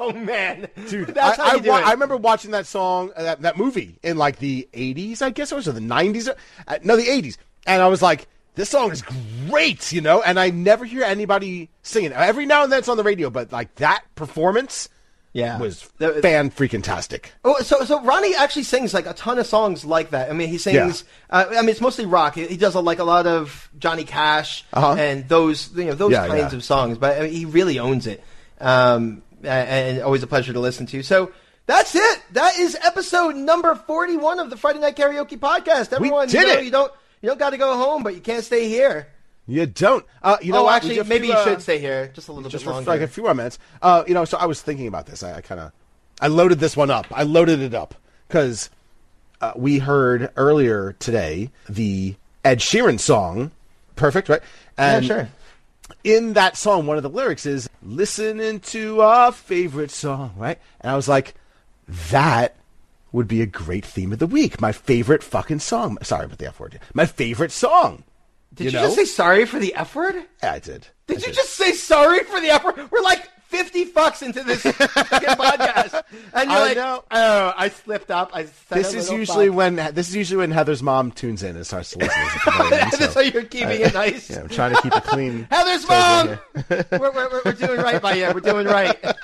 Oh 0.00 0.12
man, 0.14 0.68
dude, 0.88 1.08
that's 1.08 1.38
I, 1.40 1.44
how 1.44 1.52
you 1.54 1.58
I, 1.58 1.62
do 1.62 1.68
wa- 1.70 1.78
it. 1.78 1.86
I 1.86 1.92
remember 1.92 2.16
watching 2.16 2.52
that 2.52 2.64
song, 2.66 3.10
uh, 3.16 3.24
that, 3.24 3.42
that 3.42 3.56
movie 3.56 3.98
in 4.04 4.16
like 4.16 4.38
the 4.38 4.68
80s, 4.72 5.20
I 5.20 5.30
guess 5.30 5.50
it 5.50 5.56
was, 5.56 5.66
or 5.66 5.72
the 5.72 5.80
90s. 5.80 6.28
Uh, 6.68 6.78
no, 6.84 6.96
the 6.96 7.02
80s. 7.06 7.36
And 7.66 7.82
I 7.82 7.88
was 7.88 8.02
like, 8.02 8.28
this 8.54 8.70
song 8.70 8.92
is 8.92 9.02
great, 9.48 9.90
you 9.90 10.00
know? 10.00 10.22
And 10.22 10.38
I 10.38 10.50
never 10.50 10.84
hear 10.84 11.02
anybody 11.02 11.70
singing. 11.82 12.12
Every 12.12 12.46
now 12.46 12.62
and 12.62 12.70
then 12.70 12.78
it's 12.78 12.88
on 12.88 12.96
the 12.96 13.02
radio, 13.02 13.30
but 13.30 13.50
like 13.50 13.74
that 13.76 14.04
performance 14.14 14.88
yeah, 15.34 15.58
was 15.58 15.82
fan 15.82 16.50
freaking 16.50 16.82
tastic. 16.82 17.32
Oh, 17.44 17.60
so 17.60 17.84
so 17.84 18.00
Ronnie 18.02 18.34
actually 18.34 18.62
sings 18.62 18.94
like 18.94 19.04
a 19.04 19.12
ton 19.12 19.38
of 19.38 19.46
songs 19.46 19.84
like 19.84 20.10
that. 20.10 20.30
I 20.30 20.32
mean, 20.32 20.48
he 20.48 20.56
sings. 20.56 21.04
Uh, 21.28 21.44
I 21.50 21.60
mean, 21.60 21.68
it's 21.68 21.82
mostly 21.82 22.06
rock. 22.06 22.36
He, 22.36 22.46
he 22.46 22.56
does 22.56 22.74
a, 22.74 22.80
like 22.80 23.00
a 23.00 23.04
lot 23.04 23.26
of 23.26 23.68
Johnny 23.78 24.04
Cash 24.04 24.64
Uh-huh. 24.72 24.94
and 24.98 25.28
those 25.28 25.70
you 25.76 25.84
know 25.84 25.94
those 25.94 26.12
Yeah, 26.12 26.26
kinds 26.26 26.52
yeah. 26.52 26.56
of 26.56 26.64
songs. 26.64 26.96
But 26.96 27.18
I 27.18 27.24
mean, 27.24 27.32
he 27.32 27.44
really 27.44 27.78
owns 27.78 28.06
it, 28.06 28.24
um, 28.60 29.22
a- 29.42 29.48
and 29.50 30.02
always 30.02 30.22
a 30.22 30.26
pleasure 30.26 30.54
to 30.54 30.60
listen 30.60 30.86
to. 30.86 31.02
So. 31.02 31.32
That's 31.66 31.94
it. 31.94 32.22
That 32.32 32.58
is 32.58 32.76
episode 32.84 33.36
number 33.36 33.74
forty-one 33.74 34.38
of 34.38 34.50
the 34.50 34.56
Friday 34.58 34.80
Night 34.80 34.96
Karaoke 34.96 35.38
Podcast. 35.38 35.94
Everyone, 35.94 36.28
did 36.28 36.42
you 36.42 36.46
know, 36.46 36.58
it. 36.60 36.64
You 36.66 36.70
don't, 36.70 36.92
you 37.22 37.28
don't 37.30 37.38
got 37.38 37.50
to 37.50 37.56
go 37.56 37.74
home, 37.78 38.02
but 38.02 38.14
you 38.14 38.20
can't 38.20 38.44
stay 38.44 38.68
here. 38.68 39.08
You 39.46 39.66
don't. 39.66 40.04
Uh, 40.22 40.38
you 40.40 40.52
know 40.52 40.66
oh, 40.66 40.70
actually, 40.70 40.96
have 40.96 41.08
maybe 41.08 41.26
you 41.26 41.34
uh, 41.34 41.44
should 41.44 41.62
stay 41.62 41.78
here 41.78 42.10
just 42.14 42.28
a 42.28 42.32
little 42.32 42.48
just 42.48 42.64
bit 42.64 42.70
for 42.70 42.74
longer. 42.76 42.90
like 42.90 43.00
a 43.02 43.08
few 43.08 43.22
more 43.22 43.34
minutes. 43.34 43.58
Uh, 43.82 44.02
you 44.06 44.14
know, 44.14 44.24
so 44.24 44.38
I 44.38 44.46
was 44.46 44.62
thinking 44.62 44.86
about 44.86 45.06
this. 45.06 45.22
I, 45.22 45.36
I 45.36 45.40
kind 45.42 45.60
of, 45.60 45.72
I 46.20 46.28
loaded 46.28 46.60
this 46.60 46.76
one 46.76 46.90
up. 46.90 47.06
I 47.10 47.24
loaded 47.24 47.60
it 47.60 47.74
up 47.74 47.94
because 48.26 48.70
uh, 49.42 49.52
we 49.54 49.78
heard 49.78 50.30
earlier 50.36 50.94
today 50.98 51.50
the 51.68 52.14
Ed 52.42 52.60
Sheeran 52.60 52.98
song, 52.98 53.50
"Perfect," 53.96 54.30
right? 54.30 54.40
yeah, 54.78 55.00
sure. 55.00 55.28
in 56.04 56.32
that 56.32 56.56
song, 56.56 56.86
one 56.86 56.96
of 56.96 57.02
the 57.02 57.10
lyrics 57.10 57.44
is 57.44 57.68
"Listening 57.82 58.60
to 58.60 59.02
our 59.02 59.30
favorite 59.30 59.90
song," 59.90 60.32
right? 60.38 60.58
And 60.80 60.90
I 60.90 60.96
was 60.96 61.08
like, 61.08 61.34
that 61.86 62.56
would 63.12 63.28
be 63.28 63.42
a 63.42 63.46
great 63.46 63.84
theme 63.84 64.12
of 64.12 64.18
the 64.18 64.26
week. 64.26 64.60
My 64.60 64.72
favorite 64.72 65.22
fucking 65.22 65.60
song. 65.60 65.98
Sorry 66.02 66.24
about 66.24 66.38
the 66.38 66.46
F 66.46 66.58
word. 66.58 66.80
My 66.94 67.04
favorite 67.06 67.52
song. 67.52 68.04
Did 68.54 68.66
you, 68.66 68.72
know? 68.72 68.84
just 68.84 68.96
say 68.96 69.04
sorry 69.04 69.44
for 69.46 69.58
the 69.58 69.74
F 69.74 69.94
word? 69.94 70.14
Yeah, 70.42 70.52
I 70.52 70.58
did. 70.58 70.86
Did 71.06 71.22
I 71.24 71.26
you 71.28 71.32
just 71.34 71.50
say 71.54 71.72
sorry 71.72 72.20
for 72.24 72.40
the 72.40 72.48
F 72.50 72.64
word? 72.64 72.90
We're 72.90 73.02
like 73.02 73.28
50 73.48 73.86
fucks 73.86 74.22
into 74.22 74.42
this 74.42 74.62
podcast. 74.64 76.02
And 76.32 76.50
you're 76.50 76.58
I 76.58 76.62
like, 76.62 76.76
know. 76.76 77.04
oh, 77.10 77.52
I 77.56 77.68
slipped 77.68 78.10
up. 78.10 78.30
I 78.34 78.44
said 78.46 78.52
This 78.70 78.94
is 78.94 79.10
usually 79.10 79.48
fuck. 79.48 79.56
when 79.56 79.76
this 79.76 80.08
is 80.08 80.16
usually 80.16 80.38
when 80.38 80.50
Heather's 80.50 80.82
mom 80.82 81.10
tunes 81.12 81.42
in 81.42 81.54
and 81.56 81.66
starts 81.66 81.90
to 81.90 81.98
listen. 81.98 82.20
at 82.20 82.32
the 82.44 82.50
very 82.50 82.82
end, 82.82 82.92
That's 82.92 82.98
so- 82.98 83.12
how 83.14 83.20
you're 83.20 83.42
keeping 83.44 83.80
it 83.80 83.94
nice. 83.94 84.30
Yeah, 84.30 84.40
I'm 84.40 84.48
trying 84.48 84.74
to 84.74 84.82
keep 84.82 84.94
it 84.96 85.04
clean. 85.04 85.46
Heather's 85.50 85.88
mom! 85.88 86.38
we're, 86.68 86.84
we're, 86.92 87.12
we're, 87.12 87.42
we're 87.44 87.52
doing 87.52 87.80
right 87.80 88.00
by 88.02 88.14
you. 88.14 88.30
We're 88.32 88.40
doing 88.40 88.66
right. 88.66 88.96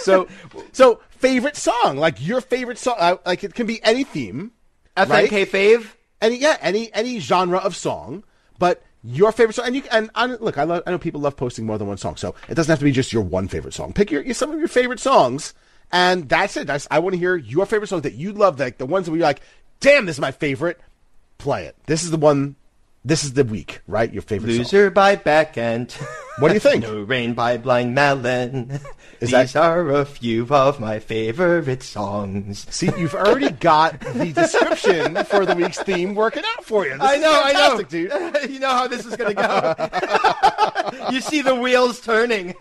So, 0.00 0.28
so 0.72 1.00
favorite 1.10 1.56
song, 1.56 1.96
like 1.96 2.24
your 2.24 2.40
favorite 2.40 2.76
song, 2.78 2.96
uh, 2.98 3.16
like 3.24 3.42
it 3.44 3.54
can 3.54 3.66
be 3.66 3.82
any 3.82 4.04
theme, 4.04 4.52
FNK 4.96 5.08
Right? 5.08 5.30
fave. 5.30 5.86
Any 6.24 6.36
yeah, 6.36 6.56
any 6.60 6.92
any 6.94 7.18
genre 7.18 7.58
of 7.58 7.76
song, 7.76 8.24
but 8.58 8.82
your 9.04 9.32
favorite 9.32 9.54
song. 9.54 9.66
And 9.66 9.76
you 9.76 9.82
and 9.90 10.10
look, 10.40 10.58
I 10.58 10.64
love, 10.64 10.82
I 10.86 10.90
know 10.90 10.98
people 10.98 11.20
love 11.20 11.36
posting 11.36 11.66
more 11.66 11.78
than 11.78 11.86
one 11.86 11.98
song, 11.98 12.16
so 12.16 12.34
it 12.48 12.54
doesn't 12.54 12.70
have 12.70 12.78
to 12.78 12.84
be 12.84 12.92
just 12.92 13.12
your 13.12 13.22
one 13.22 13.48
favorite 13.48 13.74
song. 13.74 13.92
Pick 13.92 14.10
your 14.10 14.32
some 14.34 14.50
of 14.50 14.58
your 14.58 14.68
favorite 14.68 15.00
songs, 15.00 15.54
and 15.92 16.28
that's 16.28 16.56
it. 16.56 16.66
That's, 16.66 16.88
I 16.90 16.98
want 17.00 17.12
to 17.14 17.18
hear 17.18 17.36
your 17.36 17.66
favorite 17.66 17.88
song 17.88 18.00
that 18.02 18.14
you 18.14 18.32
love, 18.32 18.58
like 18.58 18.78
the 18.78 18.86
ones 18.86 19.06
that 19.06 19.12
you're 19.12 19.20
like, 19.20 19.42
damn, 19.80 20.06
this 20.06 20.16
is 20.16 20.20
my 20.20 20.32
favorite. 20.32 20.80
Play 21.36 21.66
it. 21.66 21.76
This 21.86 22.04
is 22.04 22.10
the 22.10 22.16
one. 22.16 22.56
This 23.06 23.22
is 23.22 23.34
the 23.34 23.44
week, 23.44 23.82
right? 23.86 24.10
Your 24.10 24.22
favorite 24.22 24.52
song. 24.52 24.58
Loser 24.60 24.90
by 24.90 25.16
Backend. 25.16 25.92
What 26.38 26.48
do 26.48 26.54
you 26.54 26.60
think? 26.60 26.82
no 26.84 27.02
Rain 27.02 27.34
by 27.34 27.58
Blind 27.58 27.94
Melon. 27.94 28.80
Is 29.20 29.30
These 29.30 29.52
that- 29.52 29.56
are 29.56 29.90
a 29.90 30.06
few 30.06 30.46
of 30.48 30.80
my 30.80 31.00
favorite 31.00 31.82
songs. 31.82 32.66
See, 32.70 32.90
you've 32.96 33.14
already 33.14 33.50
got 33.50 34.00
the 34.00 34.32
description 34.32 35.22
for 35.24 35.44
the 35.44 35.54
week's 35.54 35.78
theme 35.80 36.14
working 36.14 36.44
out 36.56 36.64
for 36.64 36.86
you. 36.86 36.92
This 36.92 37.02
I 37.02 37.18
know, 37.18 37.42
I 37.44 37.52
know. 37.52 37.82
dude. 37.82 38.10
you 38.50 38.58
know 38.58 38.70
how 38.70 38.88
this 38.88 39.04
is 39.04 39.16
going 39.16 39.36
to 39.36 39.42
go. 39.42 41.08
you 41.10 41.20
see 41.20 41.42
the 41.42 41.54
wheels 41.54 42.00
turning. 42.00 42.54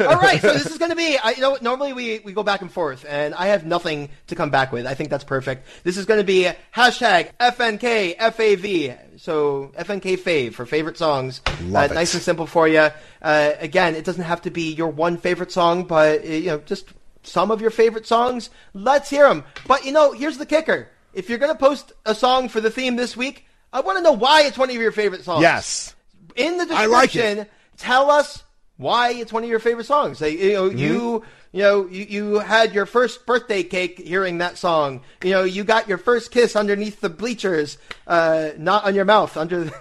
All 0.00 0.20
right, 0.20 0.40
so 0.40 0.52
this 0.52 0.66
is 0.66 0.76
going 0.78 0.90
to 0.90 0.96
be. 0.96 1.16
I, 1.16 1.30
you 1.30 1.40
know, 1.40 1.56
normally 1.62 1.92
we 1.94 2.20
we 2.20 2.32
go 2.32 2.42
back 2.42 2.60
and 2.60 2.70
forth, 2.70 3.04
and 3.08 3.34
I 3.34 3.46
have 3.46 3.64
nothing 3.66 4.10
to 4.28 4.34
come 4.34 4.50
back 4.50 4.70
with. 4.70 4.86
I 4.86 4.94
think 4.94 5.08
that's 5.10 5.24
perfect. 5.24 5.66
This 5.82 5.96
is 5.96 6.04
going 6.06 6.20
to 6.20 6.24
be 6.24 6.48
hashtag 6.74 7.30
FNK 7.40 8.16
FAV. 8.18 9.11
So 9.22 9.70
FNK 9.78 10.18
fave 10.18 10.54
for 10.54 10.66
favorite 10.66 10.98
songs. 10.98 11.42
Love 11.62 11.90
uh, 11.90 11.92
it. 11.92 11.94
Nice 11.94 12.12
and 12.14 12.22
simple 12.24 12.44
for 12.44 12.66
you. 12.66 12.88
Uh, 13.22 13.52
again, 13.60 13.94
it 13.94 14.04
doesn't 14.04 14.24
have 14.24 14.42
to 14.42 14.50
be 14.50 14.72
your 14.72 14.88
one 14.88 15.16
favorite 15.16 15.52
song, 15.52 15.84
but 15.84 16.22
uh, 16.22 16.28
you 16.28 16.46
know, 16.46 16.58
just 16.58 16.92
some 17.22 17.52
of 17.52 17.60
your 17.60 17.70
favorite 17.70 18.04
songs. 18.04 18.50
Let's 18.74 19.08
hear 19.08 19.28
them. 19.28 19.44
But 19.68 19.84
you 19.84 19.92
know, 19.92 20.10
here's 20.10 20.38
the 20.38 20.44
kicker: 20.44 20.88
if 21.14 21.28
you're 21.28 21.38
going 21.38 21.52
to 21.52 21.58
post 21.58 21.92
a 22.04 22.16
song 22.16 22.48
for 22.48 22.60
the 22.60 22.68
theme 22.68 22.96
this 22.96 23.16
week, 23.16 23.46
I 23.72 23.82
want 23.82 23.96
to 23.98 24.02
know 24.02 24.10
why 24.10 24.42
it's 24.42 24.58
one 24.58 24.70
of 24.70 24.74
your 24.74 24.90
favorite 24.90 25.22
songs. 25.22 25.42
Yes. 25.42 25.94
In 26.34 26.56
the 26.56 26.66
like 26.66 27.12
description, 27.12 27.38
it. 27.38 27.50
tell 27.76 28.10
us 28.10 28.42
why 28.82 29.12
it's 29.12 29.32
one 29.32 29.44
of 29.44 29.48
your 29.48 29.60
favorite 29.60 29.86
songs. 29.86 30.20
You 30.20 30.52
know, 30.52 30.68
Mm-hmm. 30.68 30.78
you 30.78 31.22
you 31.54 31.60
know, 31.62 31.86
you, 31.86 32.04
you 32.08 32.38
had 32.38 32.72
your 32.74 32.86
first 32.86 33.26
birthday 33.26 33.62
cake 33.62 33.98
hearing 33.98 34.38
that 34.38 34.56
song. 34.56 35.02
You 35.22 35.32
know, 35.32 35.44
you 35.44 35.64
got 35.64 35.86
your 35.86 35.98
first 35.98 36.30
kiss 36.30 36.56
underneath 36.56 37.02
the 37.02 37.10
bleachers, 37.10 37.76
uh, 38.06 38.52
not 38.56 38.84
on 38.84 38.94
your 38.94 39.04
mouth, 39.04 39.36
under, 39.36 39.64
the, 39.64 39.74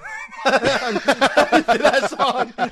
under 0.45 1.83
that 1.83 2.09
song. 2.09 2.51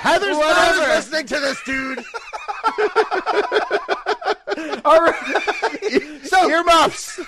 Heather's 0.00 0.36
Whatever. 0.36 0.94
listening 0.94 1.26
to 1.26 1.40
this, 1.40 1.60
dude. 1.64 1.98
All 4.84 5.00
right. 5.00 6.20
So 6.24 6.48
Earmuffs. 6.48 7.20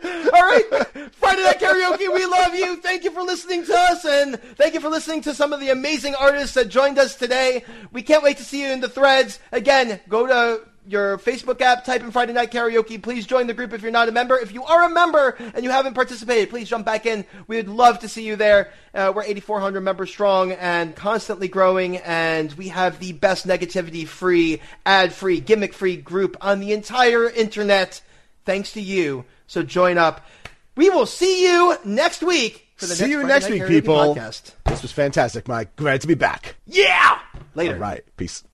All 0.04 0.42
right, 0.42 0.64
Friday 1.12 1.42
Night 1.42 1.60
Karaoke, 1.60 2.12
we 2.12 2.24
love 2.24 2.54
you. 2.54 2.76
Thank 2.76 3.04
you 3.04 3.10
for 3.10 3.22
listening 3.22 3.66
to 3.66 3.74
us, 3.74 4.04
and 4.06 4.40
thank 4.56 4.72
you 4.72 4.80
for 4.80 4.88
listening 4.88 5.20
to 5.22 5.34
some 5.34 5.52
of 5.52 5.60
the 5.60 5.68
amazing 5.68 6.14
artists 6.14 6.54
that 6.54 6.68
joined 6.68 6.98
us 6.98 7.14
today. 7.14 7.64
We 7.92 8.02
can't 8.02 8.22
wait 8.22 8.38
to 8.38 8.44
see 8.44 8.62
you 8.62 8.68
in 8.68 8.80
the 8.80 8.88
threads. 8.88 9.40
Again, 9.52 10.00
go 10.08 10.26
to 10.26 10.66
your 10.86 11.18
Facebook 11.18 11.60
app, 11.60 11.84
type 11.84 12.00
in 12.00 12.10
Friday 12.10 12.32
Night 12.32 12.50
Karaoke. 12.50 13.02
Please 13.02 13.26
join 13.26 13.46
the 13.46 13.52
group 13.52 13.74
if 13.74 13.82
you're 13.82 13.90
not 13.90 14.08
a 14.08 14.12
member. 14.12 14.38
If 14.38 14.52
you 14.52 14.64
are 14.64 14.84
a 14.84 14.88
member 14.88 15.36
and 15.54 15.62
you 15.62 15.70
haven't 15.70 15.94
participated, 15.94 16.48
please 16.48 16.68
jump 16.68 16.86
back 16.86 17.04
in. 17.04 17.26
We 17.46 17.56
would 17.56 17.68
love 17.68 17.98
to 17.98 18.08
see 18.08 18.24
you 18.24 18.36
there. 18.36 18.72
Uh, 18.94 19.12
we're 19.14 19.24
8,400 19.24 19.82
members 19.82 20.10
strong 20.10 20.52
and 20.52 20.96
constantly 20.96 21.48
growing, 21.48 21.98
and 21.98 22.52
we 22.54 22.68
have 22.68 22.98
the 23.00 23.12
best 23.12 23.46
negativity-free, 23.46 24.62
ad-free, 24.86 25.40
gimmick-free 25.40 25.98
group 25.98 26.38
on 26.40 26.60
the 26.60 26.72
entire 26.72 27.28
internet. 27.28 28.00
Thanks 28.44 28.72
to 28.72 28.80
you. 28.80 29.24
So 29.46 29.62
join 29.62 29.98
up. 29.98 30.26
We 30.76 30.90
will 30.90 31.06
see 31.06 31.44
you 31.44 31.76
next 31.84 32.22
week 32.22 32.68
for 32.76 32.86
the 32.86 32.94
See 32.94 33.04
next 33.04 33.10
you 33.10 33.20
Friday 33.20 33.32
next 33.34 33.50
week, 33.50 33.66
people. 33.66 34.14
Podcast. 34.14 34.52
This 34.64 34.82
was 34.82 34.92
fantastic, 34.92 35.48
Mike. 35.48 35.76
Glad 35.76 36.00
to 36.00 36.06
be 36.06 36.14
back. 36.14 36.56
Yeah. 36.66 37.18
Later. 37.54 37.74
All 37.74 37.80
right. 37.80 38.04
Peace. 38.16 38.44